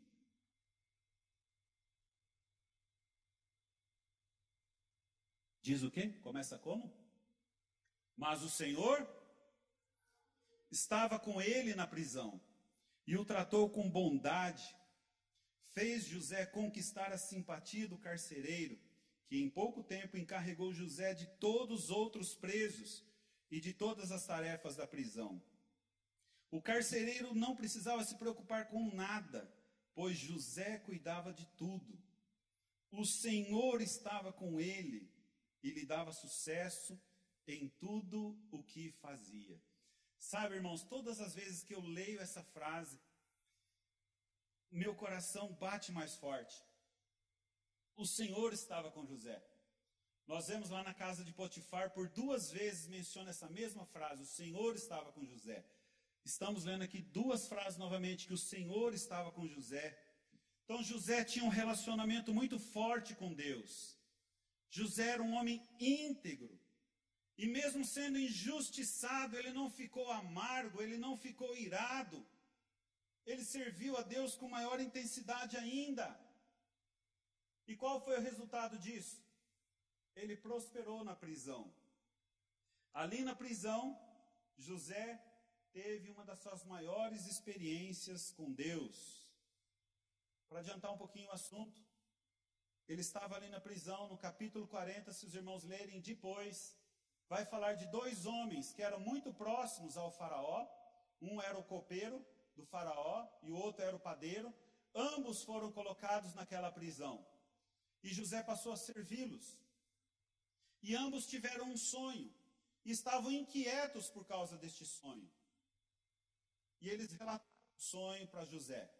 Diz 5.62 5.84
o 5.84 5.92
quê? 5.92 6.10
Começa 6.22 6.58
como? 6.58 6.99
Mas 8.20 8.44
o 8.44 8.50
Senhor 8.50 9.10
estava 10.70 11.18
com 11.18 11.42
ele 11.42 11.74
na 11.74 11.88
prisão 11.88 12.42
e 13.08 13.16
o 13.16 13.24
tratou 13.24 13.70
com 13.70 13.90
bondade. 13.90 14.76
Fez 15.70 16.04
José 16.04 16.46
conquistar 16.46 17.14
a 17.14 17.18
simpatia 17.18 17.88
do 17.88 17.98
carcereiro, 17.98 18.78
que 19.26 19.42
em 19.42 19.50
pouco 19.50 19.82
tempo 19.82 20.18
encarregou 20.18 20.74
José 20.74 21.14
de 21.14 21.28
todos 21.40 21.86
os 21.86 21.90
outros 21.92 22.36
presos 22.36 23.06
e 23.50 23.62
de 23.62 23.74
todas 23.74 24.12
as 24.12 24.26
tarefas 24.26 24.76
da 24.76 24.86
prisão. 24.86 25.42
O 26.52 26.62
carcereiro 26.62 27.34
não 27.34 27.56
precisava 27.56 28.04
se 28.04 28.18
preocupar 28.18 28.68
com 28.68 28.94
nada, 28.94 29.50
pois 29.96 30.18
José 30.18 30.78
cuidava 30.80 31.32
de 31.32 31.46
tudo. 31.56 31.98
O 32.92 33.06
Senhor 33.06 33.82
estava 33.82 34.34
com 34.34 34.60
ele 34.60 35.10
e 35.64 35.72
lhe 35.72 35.86
dava 35.86 36.12
sucesso 36.12 37.00
em 37.54 37.70
tudo 37.70 38.38
o 38.52 38.64
que 38.64 38.92
fazia. 38.94 39.62
Sabe, 40.18 40.56
irmãos, 40.56 40.84
todas 40.84 41.20
as 41.20 41.34
vezes 41.34 41.64
que 41.64 41.74
eu 41.74 41.82
leio 41.82 42.20
essa 42.20 42.44
frase, 42.44 43.00
meu 44.72 44.94
coração 44.96 45.54
bate 45.54 45.92
mais 45.92 46.16
forte. 46.16 46.62
O 47.96 48.06
Senhor 48.06 48.54
estava 48.54 48.92
com 48.92 49.06
José. 49.06 49.42
Nós 50.28 50.48
vemos 50.48 50.70
lá 50.70 50.84
na 50.84 50.94
casa 50.94 51.24
de 51.24 51.34
Potifar, 51.34 51.92
por 51.92 52.08
duas 52.10 52.52
vezes 52.52 52.88
menciona 52.88 53.32
essa 53.32 53.50
mesma 53.50 53.86
frase: 53.88 54.24
o 54.24 54.28
Senhor 54.28 54.76
estava 54.76 55.12
com 55.12 55.26
José. 55.26 55.66
Estamos 56.24 56.66
lendo 56.66 56.84
aqui 56.84 57.02
duas 57.02 57.48
frases 57.48 57.80
novamente 57.80 58.28
que 58.28 58.34
o 58.34 58.38
Senhor 58.38 58.94
estava 58.94 59.32
com 59.32 59.48
José. 59.48 59.98
Então 60.64 60.84
José 60.84 61.24
tinha 61.24 61.44
um 61.44 61.50
relacionamento 61.50 62.32
muito 62.32 62.60
forte 62.60 63.16
com 63.16 63.34
Deus. 63.34 63.98
José 64.70 65.10
era 65.10 65.24
um 65.24 65.34
homem 65.34 65.60
íntegro. 65.80 66.60
E 67.44 67.48
mesmo 67.48 67.84
sendo 67.86 68.20
injustiçado, 68.20 69.38
ele 69.38 69.52
não 69.58 69.68
ficou 69.70 70.12
amargo, 70.12 70.82
ele 70.82 70.98
não 70.98 71.16
ficou 71.26 71.52
irado. 71.56 72.20
Ele 73.26 73.46
serviu 73.46 73.96
a 73.96 74.02
Deus 74.02 74.36
com 74.36 74.50
maior 74.50 74.78
intensidade 74.82 75.56
ainda. 75.56 76.08
E 77.66 77.78
qual 77.78 78.02
foi 78.02 78.18
o 78.18 78.26
resultado 78.30 78.78
disso? 78.78 79.24
Ele 80.18 80.36
prosperou 80.36 81.02
na 81.10 81.16
prisão. 81.16 81.74
Ali 82.94 83.24
na 83.24 83.34
prisão, 83.34 83.98
José 84.58 85.08
teve 85.72 86.10
uma 86.10 86.26
das 86.26 86.40
suas 86.40 86.66
maiores 86.66 87.26
experiências 87.26 88.32
com 88.32 88.52
Deus. 88.52 88.98
Para 90.50 90.60
adiantar 90.60 90.92
um 90.92 90.98
pouquinho 90.98 91.30
o 91.30 91.38
assunto, 91.40 91.82
ele 92.86 93.00
estava 93.00 93.38
ali 93.38 93.48
na 93.48 93.62
prisão, 93.62 94.10
no 94.10 94.18
capítulo 94.18 94.68
40, 94.68 95.14
se 95.14 95.26
os 95.26 95.34
irmãos 95.34 95.64
lerem 95.64 96.02
depois, 96.02 96.78
vai 97.30 97.46
falar 97.46 97.74
de 97.74 97.86
dois 97.86 98.26
homens 98.26 98.74
que 98.74 98.82
eram 98.82 99.00
muito 99.00 99.32
próximos 99.32 99.96
ao 99.96 100.12
Faraó. 100.12 100.68
Um 101.22 101.40
era 101.40 101.58
o 101.58 101.64
copeiro 101.64 102.26
do 102.56 102.66
Faraó 102.66 103.30
e 103.44 103.52
o 103.52 103.56
outro 103.56 103.84
era 103.84 103.96
o 103.96 104.00
padeiro. 104.00 104.54
Ambos 104.96 105.44
foram 105.44 105.72
colocados 105.72 106.34
naquela 106.34 106.72
prisão. 106.72 107.24
E 108.02 108.10
José 108.10 108.42
passou 108.42 108.72
a 108.72 108.78
servi-los. 108.78 109.60
E 110.82 110.96
ambos 110.96 111.28
tiveram 111.28 111.70
um 111.70 111.78
sonho. 111.78 112.34
E 112.84 112.92
estavam 112.92 113.32
inquietos 113.32 114.10
por 114.10 114.26
causa 114.26 114.58
deste 114.58 114.84
sonho. 114.84 115.32
E 116.82 116.90
eles 116.90 117.12
relataram 117.12 117.54
o 117.78 117.80
sonho 117.80 118.28
para 118.28 118.46
José. 118.46 118.92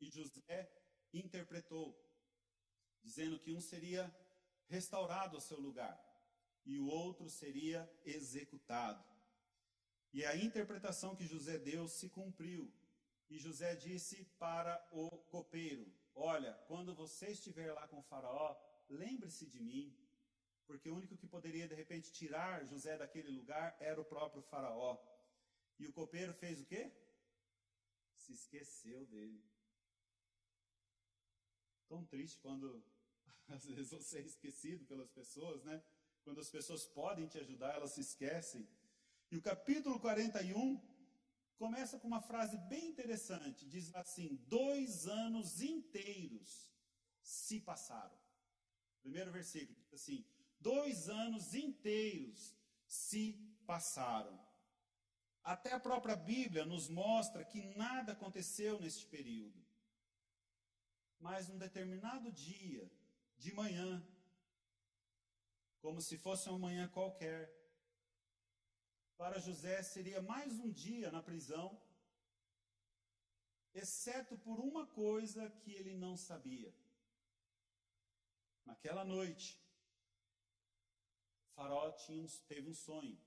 E 0.00 0.10
José 0.10 0.70
interpretou, 1.14 1.96
dizendo 3.02 3.38
que 3.38 3.52
um 3.52 3.60
seria 3.60 4.14
restaurado 4.68 5.36
ao 5.36 5.40
seu 5.40 5.58
lugar 5.58 6.07
e 6.68 6.78
o 6.78 6.86
outro 6.86 7.30
seria 7.30 7.90
executado. 8.04 9.02
E 10.12 10.24
a 10.24 10.36
interpretação 10.36 11.16
que 11.16 11.26
José 11.26 11.58
deu 11.58 11.88
se 11.88 12.10
cumpriu. 12.10 12.70
E 13.30 13.38
José 13.38 13.74
disse 13.74 14.24
para 14.38 14.74
o 14.92 15.10
copeiro: 15.34 15.90
Olha, 16.14 16.52
quando 16.68 16.94
você 16.94 17.28
estiver 17.28 17.72
lá 17.72 17.88
com 17.88 18.00
o 18.00 18.02
Faraó, 18.02 18.54
lembre-se 18.88 19.46
de 19.46 19.60
mim, 19.60 19.96
porque 20.66 20.90
o 20.90 20.96
único 20.96 21.16
que 21.16 21.26
poderia 21.26 21.66
de 21.66 21.74
repente 21.74 22.12
tirar 22.12 22.66
José 22.66 22.98
daquele 22.98 23.30
lugar 23.30 23.74
era 23.80 23.98
o 23.98 24.04
próprio 24.04 24.42
Faraó. 24.42 24.98
E 25.78 25.86
o 25.86 25.92
copeiro 25.92 26.34
fez 26.34 26.60
o 26.60 26.66
quê? 26.66 26.92
Se 28.14 28.32
esqueceu 28.32 29.06
dele. 29.06 29.42
Tão 31.88 32.04
triste 32.04 32.38
quando 32.40 32.84
às 33.48 33.64
vezes 33.64 33.90
você 33.90 34.18
é 34.18 34.22
esquecido 34.22 34.84
pelas 34.84 35.10
pessoas, 35.10 35.64
né? 35.64 35.82
Quando 36.28 36.42
as 36.42 36.50
pessoas 36.50 36.84
podem 36.84 37.26
te 37.26 37.38
ajudar, 37.38 37.74
elas 37.74 37.92
se 37.92 38.02
esquecem. 38.02 38.68
E 39.30 39.38
o 39.38 39.40
capítulo 39.40 39.98
41 39.98 40.78
começa 41.56 41.98
com 41.98 42.06
uma 42.06 42.20
frase 42.20 42.58
bem 42.68 42.90
interessante. 42.90 43.66
Diz 43.66 43.94
assim: 43.94 44.36
Dois 44.46 45.08
anos 45.08 45.62
inteiros 45.62 46.70
se 47.22 47.58
passaram. 47.60 48.14
Primeiro 49.00 49.32
versículo 49.32 49.80
diz 49.80 49.94
assim: 49.94 50.22
Dois 50.60 51.08
anos 51.08 51.54
inteiros 51.54 52.54
se 52.86 53.32
passaram. 53.66 54.38
Até 55.42 55.72
a 55.72 55.80
própria 55.80 56.14
Bíblia 56.14 56.66
nos 56.66 56.90
mostra 56.90 57.42
que 57.42 57.62
nada 57.74 58.12
aconteceu 58.12 58.78
neste 58.78 59.06
período. 59.06 59.64
Mas 61.18 61.48
num 61.48 61.56
determinado 61.56 62.30
dia, 62.30 62.86
de 63.38 63.50
manhã, 63.54 64.06
como 65.80 66.00
se 66.00 66.16
fosse 66.18 66.48
uma 66.48 66.58
manhã 66.58 66.88
qualquer. 66.88 67.52
Para 69.16 69.38
José 69.38 69.82
seria 69.82 70.20
mais 70.22 70.58
um 70.58 70.70
dia 70.70 71.10
na 71.10 71.22
prisão, 71.22 71.80
exceto 73.74 74.36
por 74.38 74.60
uma 74.60 74.86
coisa 74.86 75.50
que 75.50 75.72
ele 75.72 75.94
não 75.94 76.16
sabia. 76.16 76.72
Naquela 78.64 79.04
noite, 79.04 79.60
Faraó 81.54 81.90
tinha, 81.92 82.26
teve 82.46 82.68
um 82.68 82.74
sonho. 82.74 83.18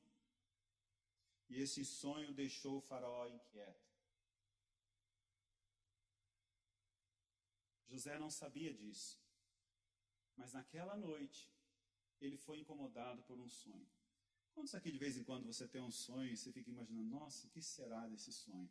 E 1.49 1.61
esse 1.61 1.83
sonho 1.83 2.33
deixou 2.33 2.77
o 2.77 2.81
Faraó 2.81 3.27
inquieto. 3.27 3.91
José 7.89 8.17
não 8.17 8.29
sabia 8.29 8.73
disso. 8.73 9.21
Mas 10.37 10.53
naquela 10.53 10.95
noite, 10.95 11.51
ele 12.21 12.37
foi 12.37 12.59
incomodado 12.59 13.23
por 13.23 13.39
um 13.39 13.49
sonho. 13.49 13.87
Quantos 14.53 14.75
aqui 14.75 14.91
de 14.91 14.97
vez 14.97 15.17
em 15.17 15.23
quando 15.23 15.45
você 15.45 15.67
tem 15.67 15.81
um 15.81 15.91
sonho 15.91 16.31
e 16.31 16.37
você 16.37 16.51
fica 16.51 16.69
imaginando, 16.69 17.09
nossa, 17.09 17.47
o 17.47 17.49
que 17.49 17.61
será 17.61 18.07
desse 18.07 18.31
sonho? 18.31 18.69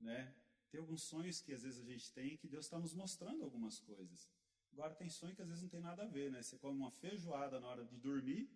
Né? 0.00 0.34
Tem 0.70 0.80
alguns 0.80 1.02
sonhos 1.02 1.40
que 1.40 1.52
às 1.52 1.62
vezes 1.62 1.80
a 1.80 1.84
gente 1.84 2.12
tem 2.12 2.36
que 2.36 2.46
Deus 2.46 2.66
está 2.66 2.78
nos 2.78 2.94
mostrando 2.94 3.42
algumas 3.42 3.80
coisas. 3.80 4.28
Agora 4.72 4.94
tem 4.94 5.08
sonho 5.08 5.34
que 5.34 5.42
às 5.42 5.48
vezes 5.48 5.62
não 5.62 5.70
tem 5.70 5.80
nada 5.80 6.04
a 6.04 6.06
ver, 6.06 6.30
né? 6.30 6.42
Você 6.42 6.56
come 6.58 6.78
uma 6.78 6.90
feijoada 6.90 7.58
na 7.58 7.66
hora 7.66 7.84
de 7.84 7.96
dormir, 7.96 8.48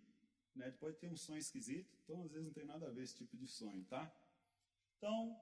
né? 0.55 0.69
Depois 0.69 0.95
tem 0.95 1.09
um 1.09 1.17
sonho 1.17 1.39
esquisito, 1.39 1.97
então 2.03 2.23
às 2.23 2.31
vezes 2.31 2.45
não 2.45 2.53
tem 2.53 2.65
nada 2.65 2.87
a 2.87 2.91
ver 2.91 3.03
esse 3.03 3.15
tipo 3.15 3.35
de 3.35 3.47
sonho, 3.47 3.83
tá? 3.85 4.09
Então, 4.97 5.37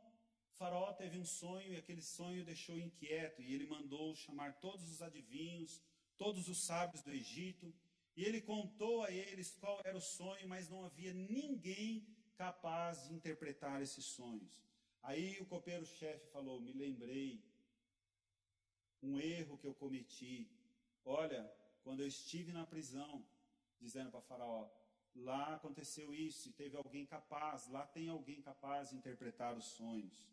Faraó 0.53 0.93
teve 0.93 1.19
um 1.19 1.25
sonho 1.25 1.73
e 1.73 1.75
aquele 1.75 2.01
sonho 2.01 2.45
deixou 2.45 2.79
inquieto 2.79 3.41
e 3.41 3.53
ele 3.53 3.67
mandou 3.67 4.15
chamar 4.15 4.59
todos 4.59 4.89
os 4.89 5.01
adivinhos, 5.01 5.81
todos 6.17 6.47
os 6.47 6.63
sábios 6.63 7.03
do 7.03 7.11
Egito 7.11 7.71
e 8.15 8.25
ele 8.25 8.41
contou 8.41 9.03
a 9.03 9.11
eles 9.11 9.55
qual 9.55 9.79
era 9.83 9.97
o 9.97 10.01
sonho, 10.01 10.47
mas 10.47 10.69
não 10.69 10.83
havia 10.83 11.13
ninguém 11.13 12.05
capaz 12.35 13.07
de 13.07 13.13
interpretar 13.13 13.81
esses 13.81 14.05
sonhos. 14.05 14.61
Aí 15.01 15.39
o 15.39 15.45
copeiro-chefe 15.45 16.27
falou: 16.31 16.59
Me 16.59 16.73
lembrei 16.73 17.43
um 19.01 19.19
erro 19.19 19.57
que 19.57 19.67
eu 19.67 19.73
cometi. 19.73 20.49
Olha, 21.05 21.51
quando 21.83 22.01
eu 22.01 22.07
estive 22.07 22.51
na 22.51 22.65
prisão, 22.65 23.25
dizendo 23.79 24.11
para 24.11 24.21
Faraó: 24.21 24.69
Lá 25.15 25.55
aconteceu 25.55 26.13
isso 26.13 26.49
e 26.49 26.53
teve 26.53 26.77
alguém 26.77 27.05
capaz, 27.05 27.67
lá 27.67 27.85
tem 27.85 28.09
alguém 28.09 28.41
capaz 28.41 28.89
de 28.89 28.95
interpretar 28.95 29.57
os 29.57 29.65
sonhos. 29.65 30.29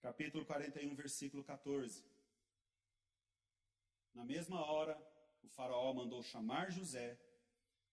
Capítulo 0.00 0.44
41, 0.44 0.94
versículo 0.94 1.42
14. 1.42 2.04
Na 4.14 4.24
mesma 4.24 4.64
hora, 4.64 4.94
o 5.46 5.48
faraó 5.48 5.92
mandou 5.94 6.22
chamar 6.22 6.70
José 6.70 7.18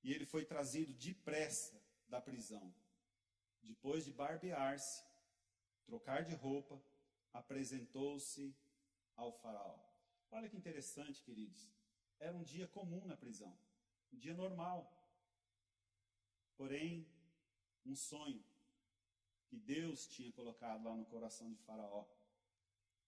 e 0.04 0.12
ele 0.12 0.26
foi 0.26 0.44
trazido 0.44 0.94
depressa 0.94 1.80
da 2.08 2.20
prisão. 2.20 2.74
Depois 3.62 4.04
de 4.04 4.12
barbear-se, 4.12 5.04
trocar 5.86 6.24
de 6.24 6.34
roupa, 6.34 6.82
apresentou-se 7.32 8.56
ao 9.16 9.32
faraó. 9.32 9.78
Olha 10.32 10.50
que 10.50 10.58
interessante, 10.58 11.22
queridos. 11.22 11.72
Era 12.20 12.36
um 12.36 12.44
dia 12.44 12.68
comum 12.68 13.06
na 13.06 13.16
prisão, 13.16 13.56
um 14.12 14.18
dia 14.18 14.34
normal. 14.34 14.80
Porém, 16.58 17.08
um 17.86 17.96
sonho 17.96 18.44
que 19.48 19.58
Deus 19.58 20.08
tinha 20.08 20.32
colocado 20.32 20.84
lá 20.84 20.96
no 20.96 21.06
coração 21.06 21.52
de 21.52 21.60
Faraó. 21.60 22.06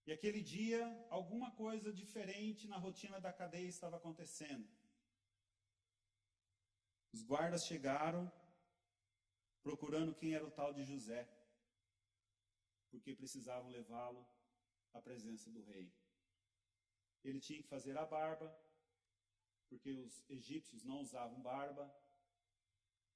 E 0.06 0.12
aquele 0.14 0.42
dia, 0.42 0.82
alguma 1.10 1.50
coisa 1.52 1.92
diferente 1.92 2.68
na 2.68 2.78
rotina 2.78 3.20
da 3.20 3.34
cadeia 3.34 3.68
estava 3.68 3.98
acontecendo. 3.98 4.68
Os 7.12 7.24
guardas 7.24 7.66
chegaram 7.66 8.32
procurando 9.64 10.14
quem 10.14 10.36
era 10.36 10.46
o 10.46 10.52
tal 10.52 10.72
de 10.72 10.84
José, 10.84 11.28
porque 12.92 13.16
precisavam 13.16 13.72
levá-lo 13.72 14.24
à 14.94 15.02
presença 15.02 15.50
do 15.50 15.64
rei. 15.64 15.92
Ele 17.24 17.40
tinha 17.40 17.62
que 17.64 17.68
fazer 17.68 17.98
a 17.98 18.06
barba, 18.06 18.56
porque 19.68 19.92
os 19.92 20.24
egípcios 20.30 20.84
não 20.84 21.02
usavam 21.02 21.42
barba. 21.42 21.92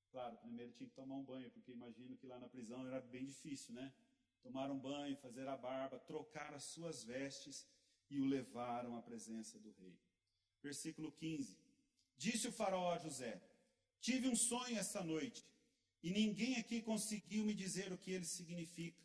Claro, 0.09 0.37
primeiro 0.37 0.71
tinha 0.71 0.89
que 0.89 0.95
tomar 0.95 1.15
um 1.15 1.23
banho, 1.23 1.51
porque 1.51 1.71
imagino 1.71 2.17
que 2.17 2.25
lá 2.25 2.39
na 2.39 2.49
prisão 2.49 2.87
era 2.87 2.99
bem 2.99 3.25
difícil, 3.25 3.75
né? 3.75 3.93
Tomar 4.41 4.71
um 4.71 4.79
banho, 4.79 5.15
fazer 5.17 5.47
a 5.47 5.57
barba, 5.57 5.99
trocar 5.99 6.53
as 6.53 6.63
suas 6.63 7.03
vestes 7.03 7.67
e 8.09 8.19
o 8.19 8.25
levaram 8.25 8.95
à 8.97 9.01
presença 9.01 9.59
do 9.59 9.71
rei. 9.71 9.97
Versículo 10.61 11.11
15: 11.11 11.57
Disse 12.17 12.47
o 12.47 12.51
faraó 12.51 12.93
a 12.93 12.97
José: 12.97 13.41
Tive 14.01 14.27
um 14.27 14.35
sonho 14.35 14.77
esta 14.77 15.03
noite, 15.03 15.45
e 16.01 16.11
ninguém 16.11 16.57
aqui 16.57 16.81
conseguiu 16.81 17.43
me 17.43 17.53
dizer 17.53 17.91
o 17.91 17.97
que 17.97 18.11
ele 18.11 18.25
significa. 18.25 19.01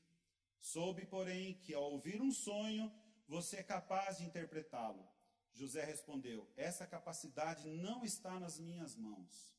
Soube, 0.61 1.05
porém, 1.07 1.55
que 1.63 1.75
ao 1.75 1.93
ouvir 1.93 2.21
um 2.21 2.33
sonho, 2.33 2.93
você 3.29 3.57
é 3.57 3.63
capaz 3.63 4.19
de 4.19 4.25
interpretá-lo. 4.25 5.07
José 5.53 5.85
respondeu: 5.85 6.49
Essa 6.57 6.87
capacidade 6.87 7.69
não 7.69 8.05
está 8.05 8.41
nas 8.41 8.59
minhas 8.59 8.97
mãos, 8.97 9.55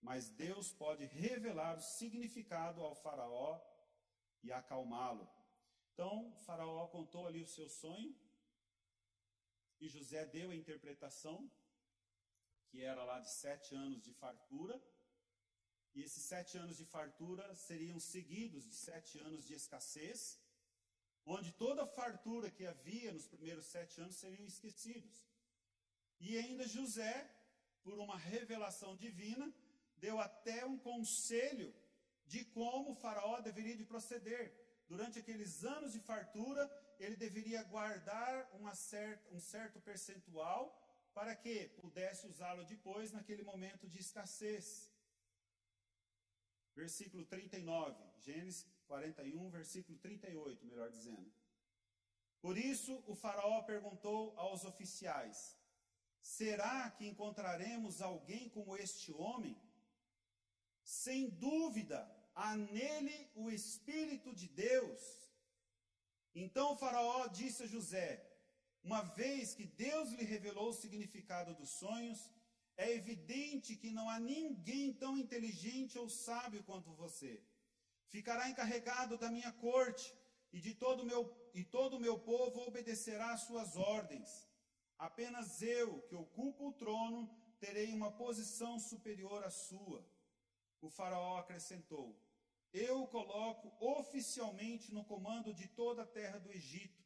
mas 0.00 0.28
Deus 0.28 0.72
pode 0.72 1.04
revelar 1.06 1.78
o 1.78 1.82
significado 1.82 2.82
ao 2.82 2.94
Faraó 2.94 3.60
e 4.44 4.52
acalmá-lo. 4.52 5.26
Então, 5.92 6.32
Faraó 6.44 6.86
contou 6.88 7.26
ali 7.26 7.42
o 7.42 7.52
seu 7.56 7.68
sonho 7.68 8.14
e 9.80 9.88
José 9.88 10.24
deu 10.26 10.50
a 10.50 10.54
interpretação, 10.62 11.50
que 12.68 12.82
era 12.82 13.02
lá 13.04 13.20
de 13.20 13.30
sete 13.30 13.74
anos 13.74 14.02
de 14.02 14.12
fartura. 14.12 14.80
E 15.94 16.02
esses 16.02 16.24
sete 16.24 16.58
anos 16.58 16.76
de 16.76 16.84
fartura 16.84 17.54
seriam 17.54 17.98
seguidos 18.00 18.64
de 18.64 18.74
sete 18.74 19.18
anos 19.18 19.46
de 19.46 19.54
escassez, 19.54 20.40
onde 21.24 21.52
toda 21.52 21.84
a 21.84 21.86
fartura 21.86 22.50
que 22.50 22.66
havia 22.66 23.12
nos 23.12 23.28
primeiros 23.28 23.66
sete 23.66 24.00
anos 24.00 24.16
seriam 24.16 24.44
esquecidos. 24.44 25.24
E 26.18 26.36
ainda 26.36 26.66
José, 26.66 27.14
por 27.84 27.98
uma 27.98 28.18
revelação 28.18 28.96
divina, 28.96 29.46
deu 29.96 30.18
até 30.18 30.66
um 30.66 30.78
conselho 30.78 31.72
de 32.26 32.44
como 32.46 32.92
o 32.92 32.94
faraó 32.94 33.40
deveria 33.40 33.76
de 33.76 33.84
proceder. 33.84 34.52
Durante 34.88 35.18
aqueles 35.18 35.64
anos 35.64 35.92
de 35.92 36.00
fartura, 36.00 36.70
ele 36.98 37.16
deveria 37.16 37.62
guardar 37.64 38.50
certa, 38.74 39.34
um 39.34 39.40
certo 39.40 39.80
percentual 39.80 40.80
para 41.12 41.34
que 41.34 41.68
pudesse 41.80 42.26
usá-lo 42.26 42.64
depois 42.64 43.12
naquele 43.12 43.42
momento 43.42 43.88
de 43.88 43.98
escassez. 43.98 44.90
Versículo 46.74 47.24
39, 47.24 47.96
Gênesis 48.18 48.66
41, 48.88 49.48
versículo 49.50 49.96
38, 49.98 50.66
melhor 50.66 50.90
dizendo. 50.90 51.32
Por 52.40 52.58
isso 52.58 53.02
o 53.06 53.14
faraó 53.14 53.62
perguntou 53.62 54.38
aos 54.38 54.64
oficiais: 54.64 55.56
Será 56.20 56.90
que 56.90 57.06
encontraremos 57.06 58.02
alguém 58.02 58.48
como 58.48 58.76
este 58.76 59.12
homem? 59.12 59.56
Sem 60.82 61.30
dúvida, 61.30 61.98
há 62.34 62.56
nele 62.56 63.30
o 63.34 63.50
Espírito 63.50 64.34
de 64.34 64.48
Deus. 64.48 65.00
Então 66.34 66.76
Faraó 66.76 67.26
disse 67.28 67.62
a 67.62 67.66
José: 67.66 68.10
Uma 68.82 69.02
vez 69.02 69.54
que 69.54 69.64
Deus 69.64 70.10
lhe 70.10 70.24
revelou 70.24 70.70
o 70.70 70.74
significado 70.74 71.54
dos 71.54 71.70
sonhos, 71.70 72.30
é 72.76 72.92
evidente 72.92 73.76
que 73.76 73.90
não 73.90 74.08
há 74.08 74.18
ninguém 74.18 74.92
tão 74.92 75.16
inteligente 75.16 75.98
ou 75.98 76.08
sábio 76.08 76.64
quanto 76.64 76.92
você. 76.92 77.42
Ficará 78.08 78.48
encarregado 78.48 79.16
da 79.16 79.30
minha 79.30 79.52
corte 79.52 80.12
e 80.52 80.60
de 80.60 80.74
todo 80.74 81.04
meu 81.04 81.22
e 81.54 81.62
todo 81.62 81.96
o 81.96 82.00
meu 82.00 82.18
povo 82.18 82.62
obedecerá 82.62 83.32
às 83.32 83.42
suas 83.42 83.76
ordens. 83.76 84.48
Apenas 84.98 85.62
eu, 85.62 86.02
que 86.02 86.14
ocupo 86.16 86.68
o 86.68 86.72
trono, 86.72 87.30
terei 87.60 87.92
uma 87.92 88.10
posição 88.10 88.78
superior 88.78 89.44
à 89.44 89.50
sua. 89.50 90.04
O 90.80 90.90
faraó 90.90 91.38
acrescentou: 91.38 92.20
Eu 92.74 93.04
o 93.04 93.06
coloco 93.06 93.72
oficialmente 93.78 94.92
no 94.92 95.04
comando 95.04 95.54
de 95.54 95.68
toda 95.68 96.02
a 96.02 96.06
terra 96.06 96.38
do 96.40 96.50
Egito. 96.50 97.00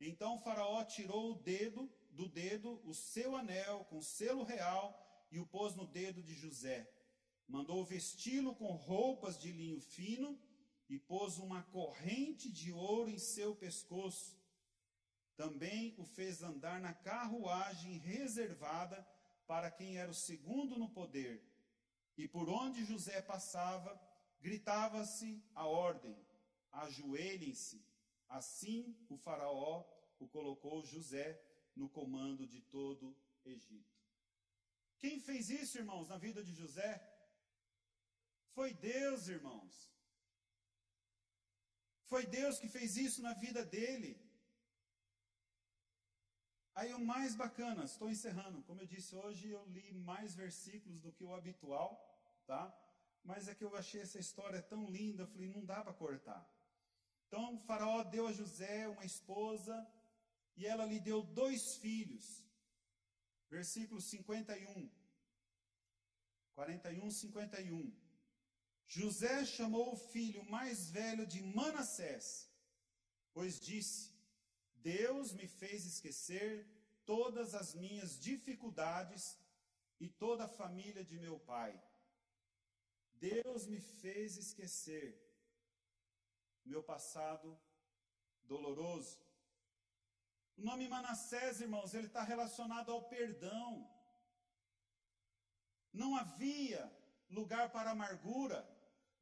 Então 0.00 0.38
faraó 0.38 0.84
tirou 0.84 1.32
o 1.32 1.42
dedo 1.42 1.90
do 2.12 2.28
dedo 2.28 2.80
o 2.84 2.94
seu 2.94 3.34
anel 3.34 3.84
com 3.86 4.00
selo 4.00 4.44
real 4.44 4.86
e 5.32 5.40
o 5.40 5.46
pôs 5.46 5.74
no 5.74 5.86
dedo 5.86 6.22
de 6.22 6.34
José. 6.34 6.88
Mandou 7.48 7.84
vesti-lo 7.84 8.54
com 8.54 8.76
roupas 8.76 9.36
de 9.36 9.50
linho 9.50 9.80
fino 9.80 10.38
e 10.88 11.00
pôs 11.00 11.36
uma 11.38 11.64
corrente 11.64 12.48
de 12.48 12.70
ouro 12.72 13.10
em 13.10 13.18
seu 13.18 13.56
pescoço. 13.56 14.40
Também 15.34 15.96
o 15.98 16.04
fez 16.04 16.44
andar 16.44 16.80
na 16.80 16.94
carruagem 16.94 17.98
reservada 17.98 19.04
para 19.48 19.68
quem 19.68 19.98
era 19.98 20.12
o 20.12 20.14
segundo 20.14 20.78
no 20.78 20.88
poder. 20.88 21.42
E 22.16 22.28
por 22.28 22.48
onde 22.48 22.84
José 22.84 23.20
passava, 23.20 24.00
gritava-se 24.46 25.30
a 25.54 25.66
ordem: 25.66 26.16
ajoelhem-se. 26.72 27.80
Assim 28.28 28.96
o 29.08 29.16
Faraó 29.16 29.84
o 30.18 30.26
colocou 30.28 30.84
José 30.84 31.28
no 31.74 31.88
comando 31.88 32.46
de 32.46 32.60
todo 32.60 33.16
Egito. 33.44 33.92
Quem 34.98 35.18
fez 35.20 35.50
isso, 35.50 35.78
irmãos, 35.78 36.08
na 36.08 36.16
vida 36.16 36.42
de 36.44 36.54
José? 36.54 36.90
Foi 38.54 38.72
Deus, 38.72 39.28
irmãos. 39.28 39.90
Foi 42.04 42.24
Deus 42.26 42.58
que 42.58 42.68
fez 42.68 42.96
isso 42.96 43.20
na 43.22 43.34
vida 43.34 43.64
dele. 43.64 44.12
Aí 46.74 46.92
o 46.94 47.04
mais 47.04 47.34
bacana, 47.34 47.84
estou 47.84 48.08
encerrando. 48.08 48.62
Como 48.62 48.80
eu 48.80 48.86
disse 48.86 49.14
hoje, 49.14 49.50
eu 49.50 49.64
li 49.66 49.92
mais 49.92 50.34
versículos 50.34 51.00
do 51.00 51.12
que 51.12 51.24
o 51.24 51.34
habitual, 51.34 51.90
tá? 52.46 52.62
Mas 53.24 53.48
é 53.48 53.54
que 53.54 53.64
eu 53.64 53.74
achei 53.76 54.00
essa 54.00 54.18
história 54.18 54.60
tão 54.60 54.90
linda, 54.90 55.22
eu 55.22 55.26
falei, 55.28 55.48
não 55.48 55.64
dá 55.64 55.82
para 55.82 55.92
cortar. 55.92 56.42
Então, 57.26 57.56
faraó 57.58 58.02
deu 58.02 58.26
a 58.26 58.32
José 58.32 58.88
uma 58.88 59.04
esposa, 59.04 59.74
e 60.56 60.66
ela 60.66 60.84
lhe 60.84 61.00
deu 61.00 61.22
dois 61.22 61.76
filhos. 61.76 62.44
Versículo 63.48 64.00
51. 64.00 64.90
41, 66.54 67.10
51. 67.10 67.92
José 68.86 69.44
chamou 69.46 69.92
o 69.92 69.96
filho 69.96 70.44
mais 70.50 70.90
velho 70.90 71.26
de 71.26 71.40
Manassés, 71.42 72.50
pois 73.32 73.58
disse: 73.58 74.12
Deus 74.76 75.32
me 75.32 75.46
fez 75.46 75.86
esquecer 75.86 76.66
todas 77.06 77.54
as 77.54 77.74
minhas 77.74 78.18
dificuldades 78.18 79.38
e 79.98 80.08
toda 80.08 80.44
a 80.44 80.48
família 80.48 81.04
de 81.04 81.18
meu 81.18 81.38
pai. 81.38 81.72
Deus 83.30 83.66
me 83.72 83.80
fez 83.80 84.36
esquecer 84.36 85.08
meu 86.72 86.82
passado 86.82 87.48
doloroso. 88.52 89.16
O 90.56 90.62
nome 90.68 90.88
Manassés, 90.88 91.60
irmãos, 91.60 91.94
ele 91.94 92.08
está 92.08 92.22
relacionado 92.32 92.90
ao 92.90 93.02
perdão. 93.14 93.68
Não 95.92 96.10
havia 96.16 96.82
lugar 97.38 97.70
para 97.70 97.90
amargura, 97.90 98.60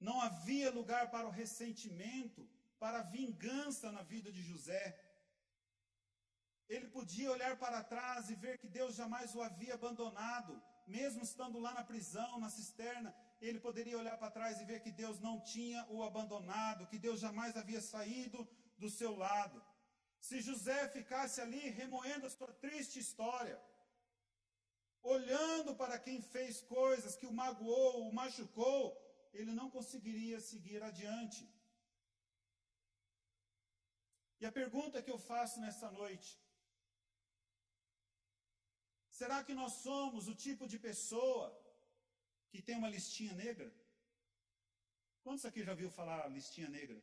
não 0.09 0.19
havia 0.29 0.71
lugar 0.71 1.05
para 1.11 1.27
o 1.29 1.37
ressentimento, 1.43 2.49
para 2.79 3.01
a 3.01 3.09
vingança 3.19 3.93
na 3.93 4.03
vida 4.03 4.33
de 4.37 4.43
José. 4.51 4.85
Ele 6.75 6.89
podia 6.89 7.33
olhar 7.37 7.55
para 7.59 7.85
trás 7.85 8.31
e 8.31 8.35
ver 8.35 8.57
que 8.59 8.69
Deus 8.79 8.95
jamais 8.95 9.35
o 9.35 9.43
havia 9.43 9.75
abandonado, 9.75 10.55
mesmo 10.87 11.23
estando 11.23 11.59
lá 11.59 11.73
na 11.75 11.85
prisão, 11.85 12.39
na 12.39 12.49
cisterna, 12.49 13.15
ele 13.49 13.61
poderia 13.67 13.99
olhar 13.99 14.17
para 14.19 14.31
trás 14.31 14.61
e 14.61 14.65
ver 14.65 14.81
que 14.85 14.93
Deus 15.03 15.19
não 15.19 15.41
tinha 15.41 15.87
o 15.89 16.03
abandonado, 16.03 16.87
que 16.87 16.99
Deus 16.99 17.21
jamais 17.21 17.57
havia 17.57 17.81
saído 17.81 18.47
do 18.77 18.91
seu 18.91 19.17
lado. 19.17 19.63
Se 20.21 20.41
José 20.41 20.89
ficasse 20.89 21.41
ali 21.41 21.71
remoendo 21.71 22.27
a 22.27 22.31
sua 22.31 22.53
triste 22.65 22.99
história, 22.99 23.59
olhando 25.03 25.75
para 25.75 25.99
quem 25.99 26.21
fez 26.21 26.61
coisas 26.61 27.17
que 27.17 27.27
o 27.27 27.33
magoou, 27.33 28.09
o 28.09 28.13
machucou, 28.13 28.83
ele 29.33 29.53
não 29.53 29.71
conseguiria 29.71 30.39
seguir 30.41 30.83
adiante. 30.83 31.49
E 34.41 34.47
a 34.47 34.53
pergunta 34.53 35.03
que 35.03 35.11
eu 35.11 35.19
faço 35.19 35.61
nessa 35.61 35.91
noite: 35.91 36.39
será 39.09 39.43
que 39.43 39.55
nós 39.55 39.73
somos 39.87 40.29
o 40.29 40.35
tipo 40.35 40.67
de 40.67 40.79
pessoa 40.79 41.60
que 42.51 42.61
tem 42.61 42.77
uma 42.77 42.89
listinha 42.89 43.35
negra? 43.35 43.73
Quantos 45.23 45.45
aqui 45.45 45.63
já 45.63 45.75
viu 45.75 45.91
falar 45.91 46.29
listinha 46.29 46.69
negra? 46.69 47.01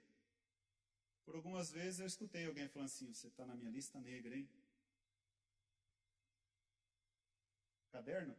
Por 1.26 1.36
algumas 1.36 1.72
vezes 1.72 2.00
eu 2.00 2.08
escutei 2.08 2.46
alguém 2.46 2.68
falando 2.68 2.88
assim: 2.88 3.14
você 3.14 3.28
está 3.28 3.46
na 3.46 3.56
minha 3.56 3.70
lista 3.70 4.00
negra, 4.00 4.36
hein? 4.36 4.50
Caderno? 7.92 8.36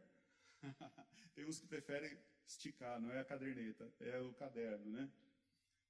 Tem 1.35 1.45
uns 1.45 1.59
que 1.59 1.67
preferem 1.67 2.17
esticar, 2.45 2.99
não 2.99 3.11
é 3.11 3.19
a 3.19 3.25
caderneta, 3.25 3.91
é 3.99 4.19
o 4.19 4.33
caderno, 4.33 4.91
né? 4.91 5.09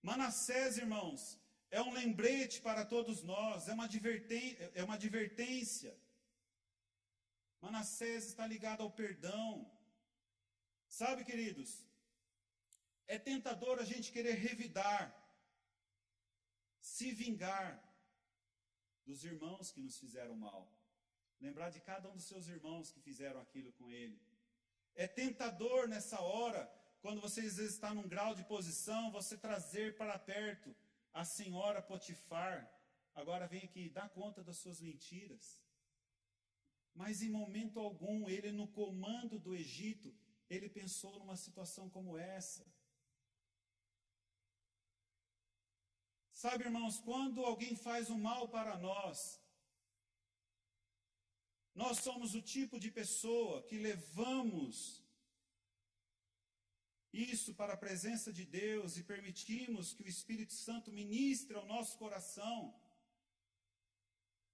Manassés, 0.01 0.77
irmãos, 0.77 1.39
é 1.71 1.81
um 1.81 1.93
lembrete 1.93 2.61
para 2.61 2.85
todos 2.85 3.23
nós, 3.23 3.67
é 3.67 3.73
uma, 3.73 3.87
é 4.73 4.83
uma 4.83 4.95
advertência. 4.95 5.95
Manassés 7.61 8.25
está 8.25 8.47
ligado 8.47 8.81
ao 8.81 8.91
perdão. 8.91 9.69
Sabe, 10.89 11.23
queridos, 11.23 11.85
é 13.07 13.17
tentador 13.17 13.79
a 13.79 13.85
gente 13.85 14.11
querer 14.11 14.33
revidar 14.33 15.15
se 16.81 17.11
vingar 17.11 17.81
dos 19.05 19.23
irmãos 19.23 19.71
que 19.71 19.81
nos 19.81 19.97
fizeram 19.99 20.35
mal. 20.35 20.61
Lembrar 21.39 21.69
de 21.69 21.79
cada 21.79 22.09
um 22.09 22.15
dos 22.15 22.25
seus 22.25 22.47
irmãos 22.47 22.91
que 22.91 22.99
fizeram 22.99 23.39
aquilo 23.39 23.71
com 23.73 23.89
ele. 23.89 24.19
É 24.95 25.07
tentador 25.07 25.87
nessa 25.87 26.19
hora, 26.19 26.61
quando 27.01 27.21
você 27.21 27.41
às 27.41 27.57
vezes 27.57 27.75
está 27.75 27.93
num 27.93 28.07
grau 28.07 28.35
de 28.35 28.43
posição, 28.43 29.11
você 29.11 29.37
trazer 29.37 29.95
para 29.95 30.17
perto 30.19 30.75
a 31.13 31.23
senhora 31.23 31.81
Potifar. 31.81 32.69
Agora 33.15 33.47
vem 33.47 33.63
aqui, 33.63 33.89
dá 33.89 34.09
conta 34.09 34.43
das 34.43 34.57
suas 34.57 34.81
mentiras. 34.81 35.63
Mas 36.93 37.21
em 37.21 37.29
momento 37.29 37.79
algum, 37.79 38.29
ele 38.29 38.51
no 38.51 38.67
comando 38.67 39.39
do 39.39 39.55
Egito, 39.55 40.13
ele 40.49 40.69
pensou 40.69 41.17
numa 41.19 41.35
situação 41.35 41.89
como 41.89 42.17
essa. 42.17 42.65
Sabe, 46.31 46.63
irmãos, 46.63 46.99
quando 46.99 47.45
alguém 47.45 47.75
faz 47.75 48.09
o 48.09 48.17
mal 48.17 48.47
para 48.47 48.77
nós, 48.77 49.39
nós 51.75 51.99
somos 51.99 52.33
o 52.33 52.41
tipo 52.41 52.79
de 52.79 52.89
pessoa 52.89 53.61
que 53.63 53.77
levamos 53.77 55.03
isso 57.11 57.53
para 57.55 57.73
a 57.73 57.77
presença 57.77 58.31
de 58.31 58.45
Deus 58.45 58.97
e 58.97 59.03
permitimos 59.03 59.93
que 59.93 60.03
o 60.03 60.07
Espírito 60.07 60.53
Santo 60.53 60.91
ministre 60.91 61.55
ao 61.55 61.65
nosso 61.65 61.97
coração. 61.97 62.57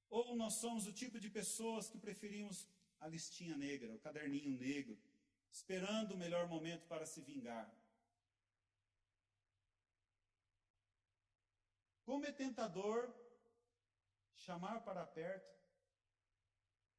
Ou 0.10 0.36
nós 0.36 0.54
somos 0.56 0.88
o 0.88 0.94
tipo 0.94 1.20
de 1.20 1.30
pessoas 1.30 1.90
que 1.90 1.98
preferimos 1.98 2.68
a 3.00 3.08
listinha 3.08 3.58
negra, 3.58 3.94
o 3.94 4.00
caderninho 4.00 4.58
negro, 4.58 4.98
esperando 5.56 6.12
o 6.12 6.18
melhor 6.18 6.48
momento 6.50 6.86
para 6.86 7.06
se 7.06 7.22
vingar. 7.22 7.66
Como 12.04 12.26
é 12.26 12.32
tentador 12.32 13.02
chamar 14.36 14.82
para 14.84 15.06
perto 15.06 15.56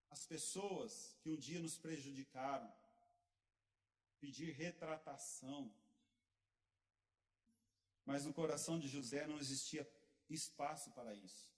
as 0.09 0.25
pessoas 0.27 1.15
que 1.21 1.29
um 1.29 1.37
dia 1.37 1.61
nos 1.61 1.77
prejudicaram, 1.77 2.73
pedir 4.19 4.53
retratação. 4.53 5.71
Mas 8.07 8.25
no 8.25 8.33
coração 8.33 8.79
de 8.79 8.89
José 8.89 9.27
não 9.27 9.39
existia 9.39 9.87
espaço 10.31 10.91
para 10.93 11.15
isso. 11.15 11.55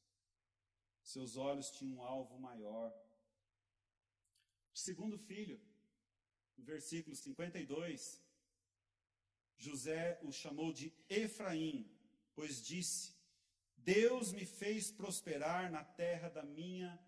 Seus 1.04 1.36
olhos 1.36 1.70
tinham 1.70 1.98
um 1.98 2.02
alvo 2.02 2.40
maior. 2.40 2.92
O 4.74 4.78
segundo 4.78 5.16
filho, 5.16 5.67
versículo 6.62 7.14
52, 7.16 8.22
José 9.56 10.18
o 10.22 10.32
chamou 10.32 10.72
de 10.72 10.92
Efraim, 11.08 11.90
pois 12.34 12.64
disse: 12.64 13.14
Deus 13.76 14.32
me 14.32 14.46
fez 14.46 14.90
prosperar 14.90 15.70
na 15.70 15.84
terra 15.84 16.28
da 16.28 16.42
minha 16.42 16.98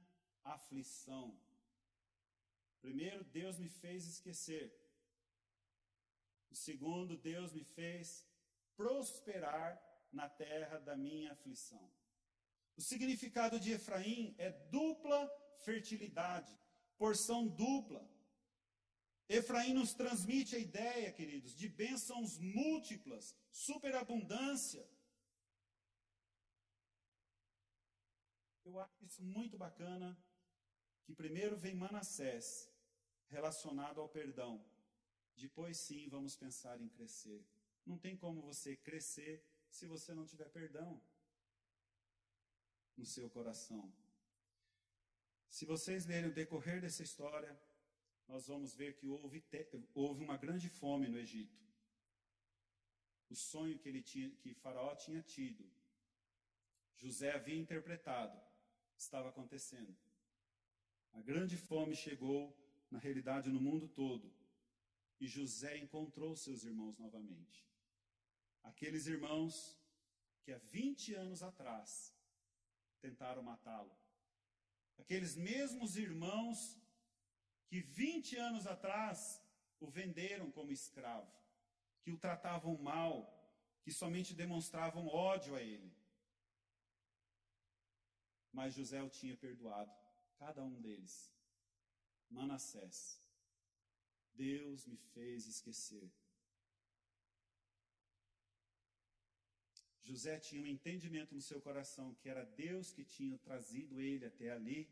aflição. 0.42 1.38
Primeiro, 2.80 3.22
Deus 3.24 3.58
me 3.58 3.68
fez 3.68 4.06
esquecer. 4.06 4.74
O 6.50 6.56
segundo, 6.56 7.16
Deus 7.16 7.52
me 7.52 7.62
fez 7.62 8.26
prosperar 8.74 9.80
na 10.10 10.28
terra 10.28 10.78
da 10.78 10.96
minha 10.96 11.32
aflição. 11.32 11.90
O 12.76 12.82
significado 12.82 13.60
de 13.60 13.72
Efraim 13.72 14.34
é 14.38 14.50
dupla 14.50 15.30
fertilidade, 15.58 16.58
porção 16.96 17.46
dupla. 17.46 18.09
Efraim 19.38 19.74
nos 19.74 19.94
transmite 19.94 20.56
a 20.56 20.58
ideia, 20.58 21.12
queridos, 21.12 21.54
de 21.54 21.68
bênçãos 21.68 22.36
múltiplas, 22.38 23.36
superabundância. 23.52 24.84
Eu 28.64 28.80
acho 28.80 29.04
isso 29.04 29.22
muito 29.22 29.56
bacana, 29.56 30.18
que 31.04 31.14
primeiro 31.14 31.56
vem 31.56 31.76
Manassés, 31.76 32.68
relacionado 33.28 34.00
ao 34.00 34.08
perdão. 34.08 34.52
Depois 35.36 35.78
sim 35.78 36.08
vamos 36.08 36.34
pensar 36.34 36.80
em 36.80 36.88
crescer. 36.88 37.46
Não 37.86 37.96
tem 37.96 38.16
como 38.16 38.42
você 38.42 38.76
crescer 38.76 39.44
se 39.68 39.86
você 39.86 40.12
não 40.12 40.26
tiver 40.26 40.48
perdão 40.50 41.00
no 42.96 43.06
seu 43.06 43.30
coração. 43.30 43.94
Se 45.48 45.64
vocês 45.64 46.04
lerem 46.04 46.30
o 46.30 46.34
decorrer 46.34 46.80
dessa 46.80 47.04
história, 47.04 47.56
nós 48.30 48.46
vamos 48.46 48.74
ver 48.74 48.94
que 48.96 49.08
houve, 49.08 49.44
houve 49.92 50.22
uma 50.22 50.36
grande 50.36 50.68
fome 50.68 51.08
no 51.08 51.18
Egito. 51.18 51.58
O 53.28 53.34
sonho 53.34 53.78
que, 53.78 53.88
ele 53.88 54.02
tinha, 54.02 54.30
que 54.36 54.54
Faraó 54.54 54.94
tinha 54.94 55.20
tido, 55.22 55.68
José 56.96 57.32
havia 57.32 57.56
interpretado, 57.56 58.40
estava 58.96 59.28
acontecendo. 59.30 59.96
A 61.12 61.20
grande 61.20 61.56
fome 61.56 61.94
chegou, 61.94 62.56
na 62.90 62.98
realidade, 63.00 63.50
no 63.50 63.60
mundo 63.60 63.88
todo. 63.88 64.32
E 65.18 65.26
José 65.26 65.76
encontrou 65.78 66.36
seus 66.36 66.62
irmãos 66.62 66.96
novamente. 66.98 67.66
Aqueles 68.62 69.06
irmãos 69.06 69.76
que 70.42 70.52
há 70.52 70.58
20 70.58 71.14
anos 71.14 71.42
atrás 71.42 72.14
tentaram 73.00 73.42
matá-lo. 73.42 73.94
Aqueles 74.98 75.34
mesmos 75.34 75.96
irmãos 75.96 76.79
que 77.70 77.80
20 77.80 78.36
anos 78.36 78.66
atrás 78.66 79.40
o 79.78 79.88
venderam 79.88 80.50
como 80.50 80.72
escravo, 80.72 81.32
que 82.02 82.10
o 82.10 82.18
tratavam 82.18 82.76
mal, 82.76 83.14
que 83.82 83.92
somente 83.92 84.34
demonstravam 84.34 85.06
ódio 85.06 85.54
a 85.54 85.62
ele. 85.62 85.90
Mas 88.52 88.74
José 88.74 89.00
o 89.00 89.08
tinha 89.08 89.36
perdoado, 89.36 89.92
cada 90.36 90.64
um 90.64 90.80
deles. 90.80 91.32
Manassés, 92.28 93.22
Deus 94.34 94.84
me 94.86 94.96
fez 95.14 95.46
esquecer. 95.46 96.10
José 100.02 100.40
tinha 100.40 100.60
um 100.60 100.66
entendimento 100.66 101.32
no 101.32 101.40
seu 101.40 101.60
coração 101.60 102.14
que 102.16 102.28
era 102.28 102.44
Deus 102.44 102.92
que 102.92 103.04
tinha 103.04 103.38
trazido 103.38 104.00
ele 104.00 104.26
até 104.26 104.50
ali 104.50 104.90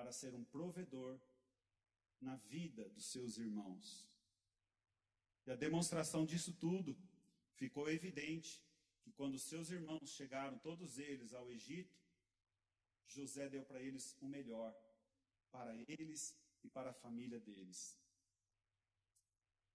para 0.00 0.12
ser 0.12 0.34
um 0.34 0.42
provedor 0.44 1.20
na 2.22 2.36
vida 2.36 2.88
dos 2.88 3.04
seus 3.12 3.36
irmãos. 3.36 4.08
E 5.46 5.50
a 5.50 5.54
demonstração 5.54 6.24
disso 6.24 6.54
tudo 6.54 6.96
ficou 7.52 7.86
evidente 7.90 8.64
que 9.02 9.12
quando 9.12 9.38
seus 9.38 9.70
irmãos 9.70 10.08
chegaram, 10.08 10.58
todos 10.58 10.98
eles, 10.98 11.34
ao 11.34 11.52
Egito, 11.52 11.94
José 13.08 13.50
deu 13.50 13.62
para 13.62 13.82
eles 13.82 14.16
o 14.22 14.26
melhor, 14.26 14.74
para 15.50 15.76
eles 15.86 16.34
e 16.64 16.68
para 16.70 16.90
a 16.90 16.94
família 16.94 17.38
deles. 17.38 17.98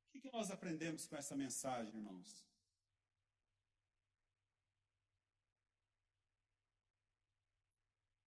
O 0.07 0.19
que, 0.19 0.31
nós 0.31 0.49
aprendemos 0.49 1.05
com 1.05 1.15
essa 1.15 1.35
mensagem, 1.35 1.97
irmãos? 1.97 2.43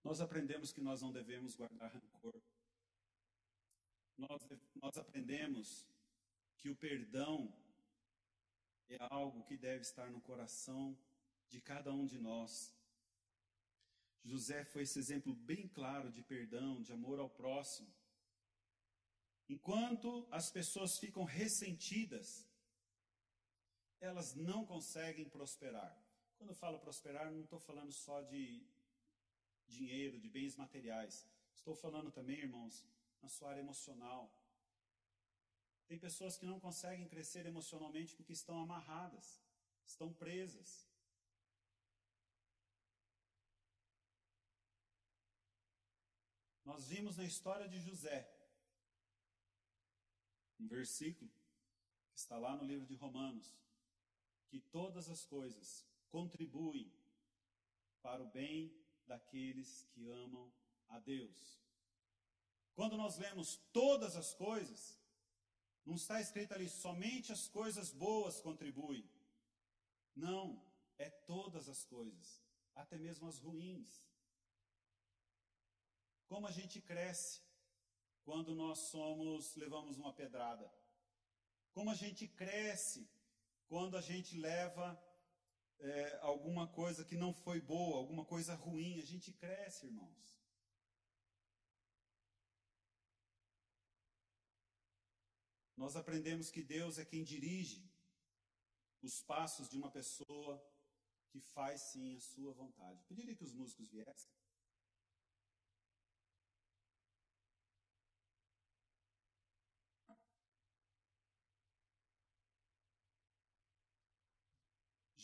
Nós 0.09 0.23
aprendemos 0.23 0.73
que 0.73 0.81
nós 0.81 1.03
não 1.03 1.13
devemos 1.13 1.55
guardar 1.55 1.93
rancor. 1.93 2.41
Nós, 4.17 4.41
nós 4.75 4.97
aprendemos 4.97 5.87
que 6.57 6.71
o 6.71 6.77
perdão 6.77 7.55
é 8.89 8.97
algo 9.11 9.45
que 9.45 9.55
deve 9.59 9.83
estar 9.83 10.11
no 10.11 10.23
coração 10.23 10.99
de 11.51 11.61
cada 11.61 11.93
um 11.93 12.07
de 12.07 12.19
nós. 12.19 12.75
José 14.25 14.65
foi 14.65 14.85
esse 14.85 14.99
exemplo 14.99 15.35
bem 15.35 15.69
claro 15.69 16.11
de 16.11 16.23
perdão, 16.23 16.81
de 16.81 16.91
amor 16.91 17.19
ao 17.21 17.29
próximo. 17.29 17.93
Enquanto 19.47 20.27
as 20.31 20.51
pessoas 20.51 20.99
ficam 20.99 21.25
ressentidas, 21.25 22.49
elas 24.01 24.35
não 24.35 24.65
conseguem 24.65 25.29
prosperar. 25.29 25.95
Quando 26.39 26.49
eu 26.49 26.57
falo 26.57 26.79
prosperar, 26.79 27.31
não 27.31 27.43
estou 27.45 27.61
falando 27.61 27.93
só 27.93 28.23
de 28.23 28.67
dinheiro, 29.69 30.19
de 30.19 30.29
bens 30.29 30.57
materiais. 30.57 31.27
Estou 31.55 31.75
falando 31.75 32.11
também, 32.11 32.39
irmãos, 32.39 32.85
na 33.23 33.29
sua 33.29 33.51
área 33.51 33.61
emocional. 33.61 34.33
Tem 35.87 35.99
pessoas 35.99 36.37
que 36.37 36.47
não 36.47 36.61
conseguem 36.61 37.09
crescer 37.09 37.47
emocionalmente 37.47 38.15
porque 38.15 38.33
estão 38.33 38.61
amarradas, 38.61 39.43
estão 39.85 40.13
presas. 40.13 40.89
Nós 46.65 46.87
vimos 46.89 47.17
na 47.17 47.25
história 47.25 47.67
de 47.67 47.81
José, 47.81 48.31
um 50.61 50.69
versículo 50.69 51.31
que 52.13 52.19
está 52.19 52.37
lá 52.37 52.55
no 52.57 52.65
livro 52.65 52.87
de 52.87 52.95
Romanos, 52.95 53.57
que 54.49 54.61
todas 54.61 55.09
as 55.09 55.25
coisas 55.25 55.87
contribuem 56.11 56.93
para 58.03 58.23
o 58.23 58.31
bem 58.31 58.71
daqueles 59.09 59.71
que 59.93 60.09
amam 60.09 60.53
a 60.89 60.99
Deus. 61.01 61.59
Quando 62.75 62.97
nós 62.97 63.17
lemos 63.19 63.57
todas 63.73 64.15
as 64.15 64.35
coisas, 64.35 64.81
não 65.85 65.97
está 65.97 66.21
escrito 66.21 66.53
ali 66.53 66.69
somente 66.69 67.33
as 67.33 67.49
coisas 67.49 67.91
boas 67.91 68.41
contribuem. 68.41 69.09
Não, 70.15 70.63
é 70.99 71.09
todas 71.11 71.69
as 71.69 71.85
coisas, 71.85 72.43
até 72.75 72.99
mesmo 72.99 73.27
as 73.27 73.39
ruins. 73.39 74.07
Como 76.27 76.47
a 76.47 76.51
gente 76.51 76.81
cresce 76.81 77.41
quando 78.23 78.55
nós 78.55 78.79
somos 78.95 79.57
levamos 79.57 79.97
uma 79.97 80.13
pedrada? 80.13 80.71
Como 81.73 81.91
a 81.91 81.95
gente 81.95 82.29
cresce 82.29 83.09
quando 83.67 83.97
a 83.97 84.01
gente 84.01 84.37
leva 84.37 84.87
é, 85.81 86.19
alguma 86.23 86.67
coisa 86.67 87.05
que 87.05 87.17
não 87.17 87.33
foi 87.33 87.61
boa, 87.61 87.99
alguma 87.99 88.25
coisa 88.25 88.55
ruim, 88.55 89.01
a 89.01 89.05
gente 89.05 89.33
cresce, 89.33 89.87
irmãos. 89.87 90.39
Nós 95.77 95.95
aprendemos 95.95 96.51
que 96.51 96.63
Deus 96.63 96.99
é 96.99 97.05
quem 97.05 97.23
dirige 97.23 97.89
os 99.01 99.23
passos 99.23 99.69
de 99.69 99.77
uma 99.77 99.91
pessoa 99.91 100.61
que 101.29 101.41
faz 101.41 101.81
sim 101.93 102.17
a 102.17 102.21
sua 102.21 102.53
vontade. 102.53 103.05
Pediria 103.05 103.37
que 103.37 103.45
os 103.45 103.53
músicos 103.53 103.89
viessem. 103.89 104.38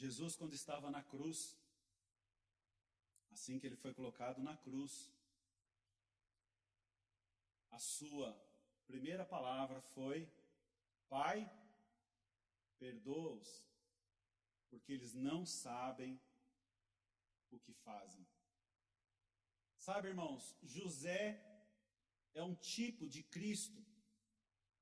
Jesus, 0.05 0.37
quando 0.37 0.53
estava 0.53 0.91
na 0.91 1.03
cruz, 1.03 1.59
assim 3.33 3.59
que 3.59 3.67
ele 3.67 3.83
foi 3.85 3.95
colocado 3.95 4.43
na 4.43 4.55
cruz, 4.55 5.11
a 7.71 7.79
sua 7.79 8.29
primeira 8.87 9.25
palavra 9.25 9.81
foi: 9.95 10.29
Pai, 11.09 11.51
perdoa-os, 12.79 13.65
porque 14.69 14.93
eles 14.93 15.15
não 15.15 15.47
sabem 15.47 16.21
o 17.51 17.59
que 17.59 17.73
fazem. 17.73 18.27
Sabe, 19.79 20.09
irmãos, 20.09 20.55
José 20.63 21.25
é 22.35 22.43
um 22.43 22.55
tipo 22.55 23.09
de 23.09 23.23
Cristo 23.23 23.83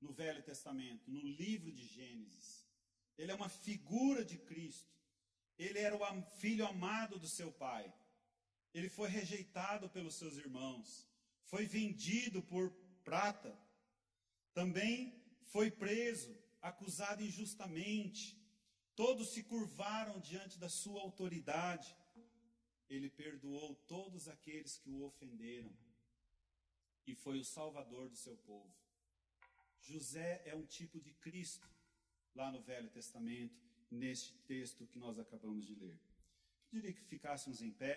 no 0.00 0.12
Velho 0.12 0.42
Testamento, 0.42 1.08
no 1.08 1.22
livro 1.22 1.70
de 1.70 1.86
Gênesis. 1.86 2.66
Ele 3.16 3.30
é 3.30 3.36
uma 3.36 3.48
figura 3.48 4.24
de 4.24 4.36
Cristo. 4.36 4.90
Ele 5.62 5.78
era 5.78 5.96
o 5.96 6.22
filho 6.40 6.66
amado 6.66 7.18
do 7.18 7.28
seu 7.28 7.52
pai. 7.52 7.92
Ele 8.74 8.88
foi 8.88 9.08
rejeitado 9.08 9.88
pelos 9.88 10.14
seus 10.14 10.36
irmãos. 10.36 11.08
Foi 11.44 11.66
vendido 11.66 12.42
por 12.42 12.70
prata. 13.04 13.56
Também 14.54 15.22
foi 15.52 15.70
preso, 15.70 16.36
acusado 16.60 17.22
injustamente, 17.22 18.40
todos 18.94 19.30
se 19.30 19.42
curvaram 19.42 20.20
diante 20.20 20.58
da 20.58 20.68
sua 20.68 21.00
autoridade. 21.00 21.94
Ele 22.88 23.10
perdoou 23.10 23.74
todos 23.86 24.28
aqueles 24.28 24.76
que 24.78 24.90
o 24.90 25.02
ofenderam 25.02 25.74
e 27.06 27.14
foi 27.14 27.38
o 27.38 27.44
salvador 27.44 28.08
do 28.08 28.16
seu 28.16 28.36
povo. 28.36 28.72
José 29.80 30.42
é 30.46 30.54
um 30.54 30.64
tipo 30.64 31.00
de 31.00 31.12
Cristo 31.14 31.68
lá 32.34 32.50
no 32.50 32.62
Velho 32.62 32.90
Testamento, 32.90 33.60
neste 33.92 34.32
texto 34.52 34.86
que 34.86 34.98
nós 34.98 35.18
acabamos 35.18 35.66
de 35.66 35.74
ler. 35.74 35.98
Eu 36.72 36.80
diria 36.80 36.92
que 36.92 37.02
ficássemos 37.02 37.60
em 37.60 37.70
pé. 37.70 37.94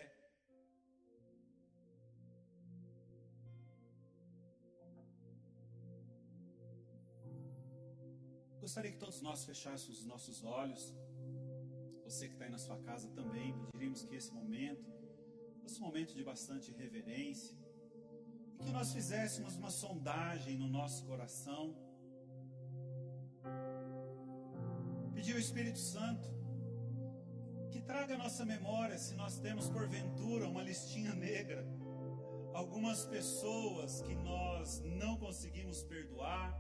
Gostaria 8.60 8.92
que 8.92 8.98
todos 8.98 9.22
nós 9.22 9.46
fechássemos 9.46 10.00
os 10.00 10.06
nossos 10.06 10.44
olhos. 10.44 10.94
Você 12.04 12.28
que 12.28 12.34
está 12.34 12.46
aí 12.46 12.52
na 12.52 12.58
sua 12.58 12.78
casa 12.82 13.08
também, 13.20 13.54
pediríamos 13.72 14.04
que 14.04 14.16
esse 14.16 14.32
momento 14.34 14.86
fosse 15.62 15.80
um 15.80 15.86
momento 15.86 16.14
de 16.14 16.24
bastante 16.24 16.72
reverência 16.72 17.56
e 18.60 18.64
que 18.66 18.72
nós 18.72 18.92
fizéssemos 18.92 19.56
uma 19.56 19.72
sondagem 19.72 20.58
no 20.58 20.68
nosso 20.68 21.06
coração. 21.06 21.85
Ao 25.36 25.40
Espírito 25.40 25.80
Santo 25.80 26.30
que 27.70 27.82
traga 27.82 28.16
à 28.16 28.18
nossa 28.18 28.46
memória 28.46 28.98
se 28.98 29.16
nós 29.16 29.38
temos 29.38 29.68
porventura 29.68 30.48
uma 30.48 30.64
listinha 30.64 31.14
negra, 31.14 31.68
algumas 32.54 33.06
pessoas 33.06 34.02
que 34.02 34.16
nós 34.16 34.82
não 34.86 35.18
conseguimos 35.18 35.84
perdoar 35.84 36.58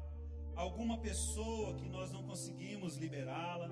alguma 0.57 0.97
pessoa 0.97 1.73
que 1.75 1.87
nós 1.87 2.11
não 2.11 2.23
conseguimos 2.23 2.97
liberá-la. 2.97 3.69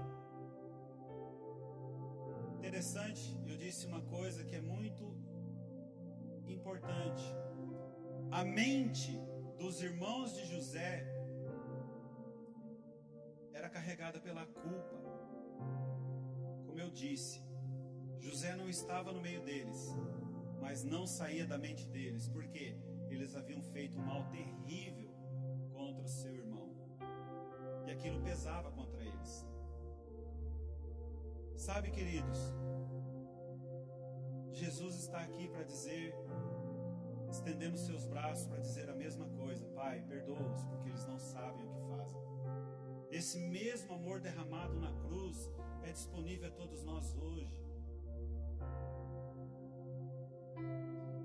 Interessante, 2.60 3.38
eu 3.46 3.58
disse 3.58 3.86
uma 3.86 4.00
coisa 4.04 4.46
que 4.46 4.56
é 4.56 4.62
muito 4.62 5.18
importante. 6.48 7.26
A 8.32 8.46
mente 8.46 9.20
dos 9.58 9.82
irmãos 9.82 10.34
de 10.34 10.46
José 10.46 11.23
carregada 13.74 14.20
pela 14.20 14.46
culpa. 14.46 14.96
Como 16.68 16.80
eu 16.80 16.92
disse, 16.92 17.42
José 18.20 18.56
não 18.56 18.70
estava 18.70 19.12
no 19.12 19.20
meio 19.20 19.42
deles, 19.42 19.96
mas 20.62 20.84
não 20.84 21.06
saía 21.08 21.46
da 21.46 21.58
mente 21.58 21.86
deles, 21.88 22.28
porque 22.28 22.78
eles 23.10 23.36
haviam 23.36 23.62
feito 23.62 23.98
um 23.98 24.06
mal 24.06 24.24
terrível 24.30 25.12
contra 25.74 26.04
o 26.04 26.08
seu 26.08 26.34
irmão 26.34 26.70
e 27.86 27.92
aquilo 27.92 28.22
pesava 28.22 28.72
contra 28.72 29.02
eles. 29.04 29.46
Sabe, 31.56 31.92
queridos, 31.92 32.40
Jesus 34.52 34.96
está 34.96 35.20
aqui 35.22 35.48
para 35.48 35.64
dizer, 35.64 36.14
estendendo 37.30 37.78
seus 37.78 38.06
braços 38.06 38.48
para 38.48 38.60
dizer 38.60 38.90
a 38.90 38.96
mesma 38.96 39.28
coisa: 39.30 39.66
Pai, 39.68 40.02
perdoa-os, 40.02 40.64
porque 40.66 40.92
Esse 43.24 43.40
mesmo 43.40 43.94
amor 43.94 44.20
derramado 44.20 44.78
na 44.82 44.92
cruz 45.00 45.50
é 45.82 45.94
disponível 45.94 46.50
a 46.50 46.52
todos 46.52 46.84
nós 46.84 47.16
hoje. 47.16 47.58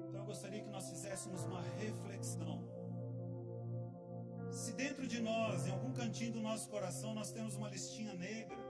Então 0.07 0.21
eu 0.21 0.25
gostaria 0.25 0.63
que 0.63 0.71
nós 0.71 0.89
fizéssemos 0.89 1.43
uma 1.43 1.61
reflexão. 1.61 2.63
Se 4.49 4.75
dentro 4.75 5.09
de 5.09 5.21
nós, 5.21 5.67
em 5.67 5.73
algum 5.73 5.93
cantinho 5.93 6.35
do 6.35 6.41
nosso 6.41 6.71
coração, 6.71 7.17
nós 7.17 7.33
temos 7.33 7.57
uma 7.57 7.69
listinha 7.69 8.15
negra, 8.15 8.63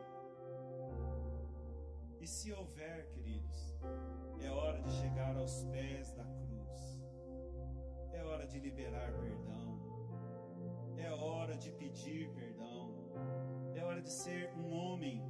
e 2.23 2.27
se 2.27 2.51
houver, 2.51 3.11
queridos, 3.11 3.77
é 4.41 4.51
hora 4.51 4.81
de 4.81 4.91
chegar 4.91 5.37
aos 5.37 5.65
pés 5.65 6.13
da 6.13 6.25
cruz, 6.25 6.99
é 8.11 8.25
hora 8.25 8.47
de 8.47 8.59
liberar 8.59 9.13
perdão, 9.13 9.79
é 10.97 11.11
hora 11.11 11.59
de 11.59 11.71
pedir 11.73 12.31
perdão, 12.31 12.48
é 13.75 13.85
hora 13.85 14.01
de 14.01 14.11
ser 14.11 14.51
um 14.55 14.73
homem, 14.73 15.23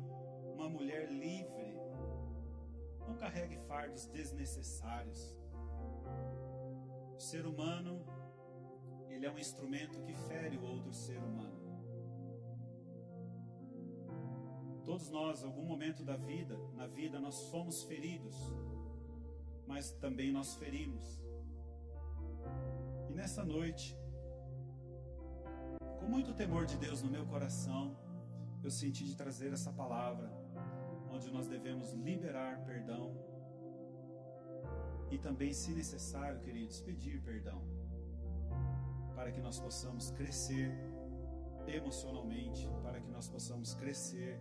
uma 0.54 0.68
mulher 0.68 1.10
livre. 1.10 1.76
Não 3.06 3.16
carregue 3.16 3.56
fardos 3.66 4.06
desnecessários. 4.06 5.36
O 7.14 7.20
ser 7.20 7.46
humano 7.46 8.04
ele 9.18 9.26
é 9.26 9.30
um 9.30 9.38
instrumento 9.38 10.00
que 10.02 10.14
fere 10.14 10.56
o 10.56 10.62
outro 10.62 10.92
ser 10.92 11.18
humano. 11.18 11.58
Todos 14.84 15.10
nós, 15.10 15.42
algum 15.42 15.64
momento 15.64 16.04
da 16.04 16.16
vida, 16.16 16.56
na 16.76 16.86
vida, 16.86 17.18
nós 17.18 17.48
fomos 17.50 17.82
feridos, 17.82 18.36
mas 19.66 19.90
também 19.90 20.30
nós 20.30 20.54
ferimos. 20.54 21.20
E 23.10 23.12
nessa 23.12 23.44
noite, 23.44 23.97
com 26.08 26.12
muito 26.12 26.32
temor 26.32 26.64
de 26.64 26.78
Deus 26.78 27.02
no 27.02 27.10
meu 27.10 27.26
coração, 27.26 27.94
eu 28.64 28.70
senti 28.70 29.04
de 29.04 29.14
trazer 29.14 29.52
essa 29.52 29.70
palavra, 29.70 30.32
onde 31.10 31.30
nós 31.30 31.46
devemos 31.46 31.92
liberar 31.92 32.64
perdão 32.64 33.14
e 35.10 35.18
também, 35.18 35.52
se 35.52 35.70
necessário, 35.72 36.40
queridos, 36.40 36.80
pedir 36.80 37.20
perdão 37.20 37.62
para 39.14 39.30
que 39.30 39.40
nós 39.42 39.60
possamos 39.60 40.10
crescer 40.12 40.72
emocionalmente, 41.66 42.66
para 42.82 42.98
que 43.02 43.10
nós 43.10 43.28
possamos 43.28 43.74
crescer 43.74 44.40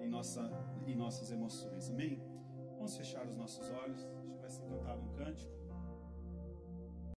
em, 0.00 0.08
nossa, 0.08 0.42
em 0.86 0.94
nossas 0.94 1.30
emoções. 1.30 1.88
Amém? 1.88 2.22
Vamos 2.76 2.94
fechar 2.94 3.26
os 3.26 3.36
nossos 3.36 3.66
olhos. 3.70 4.06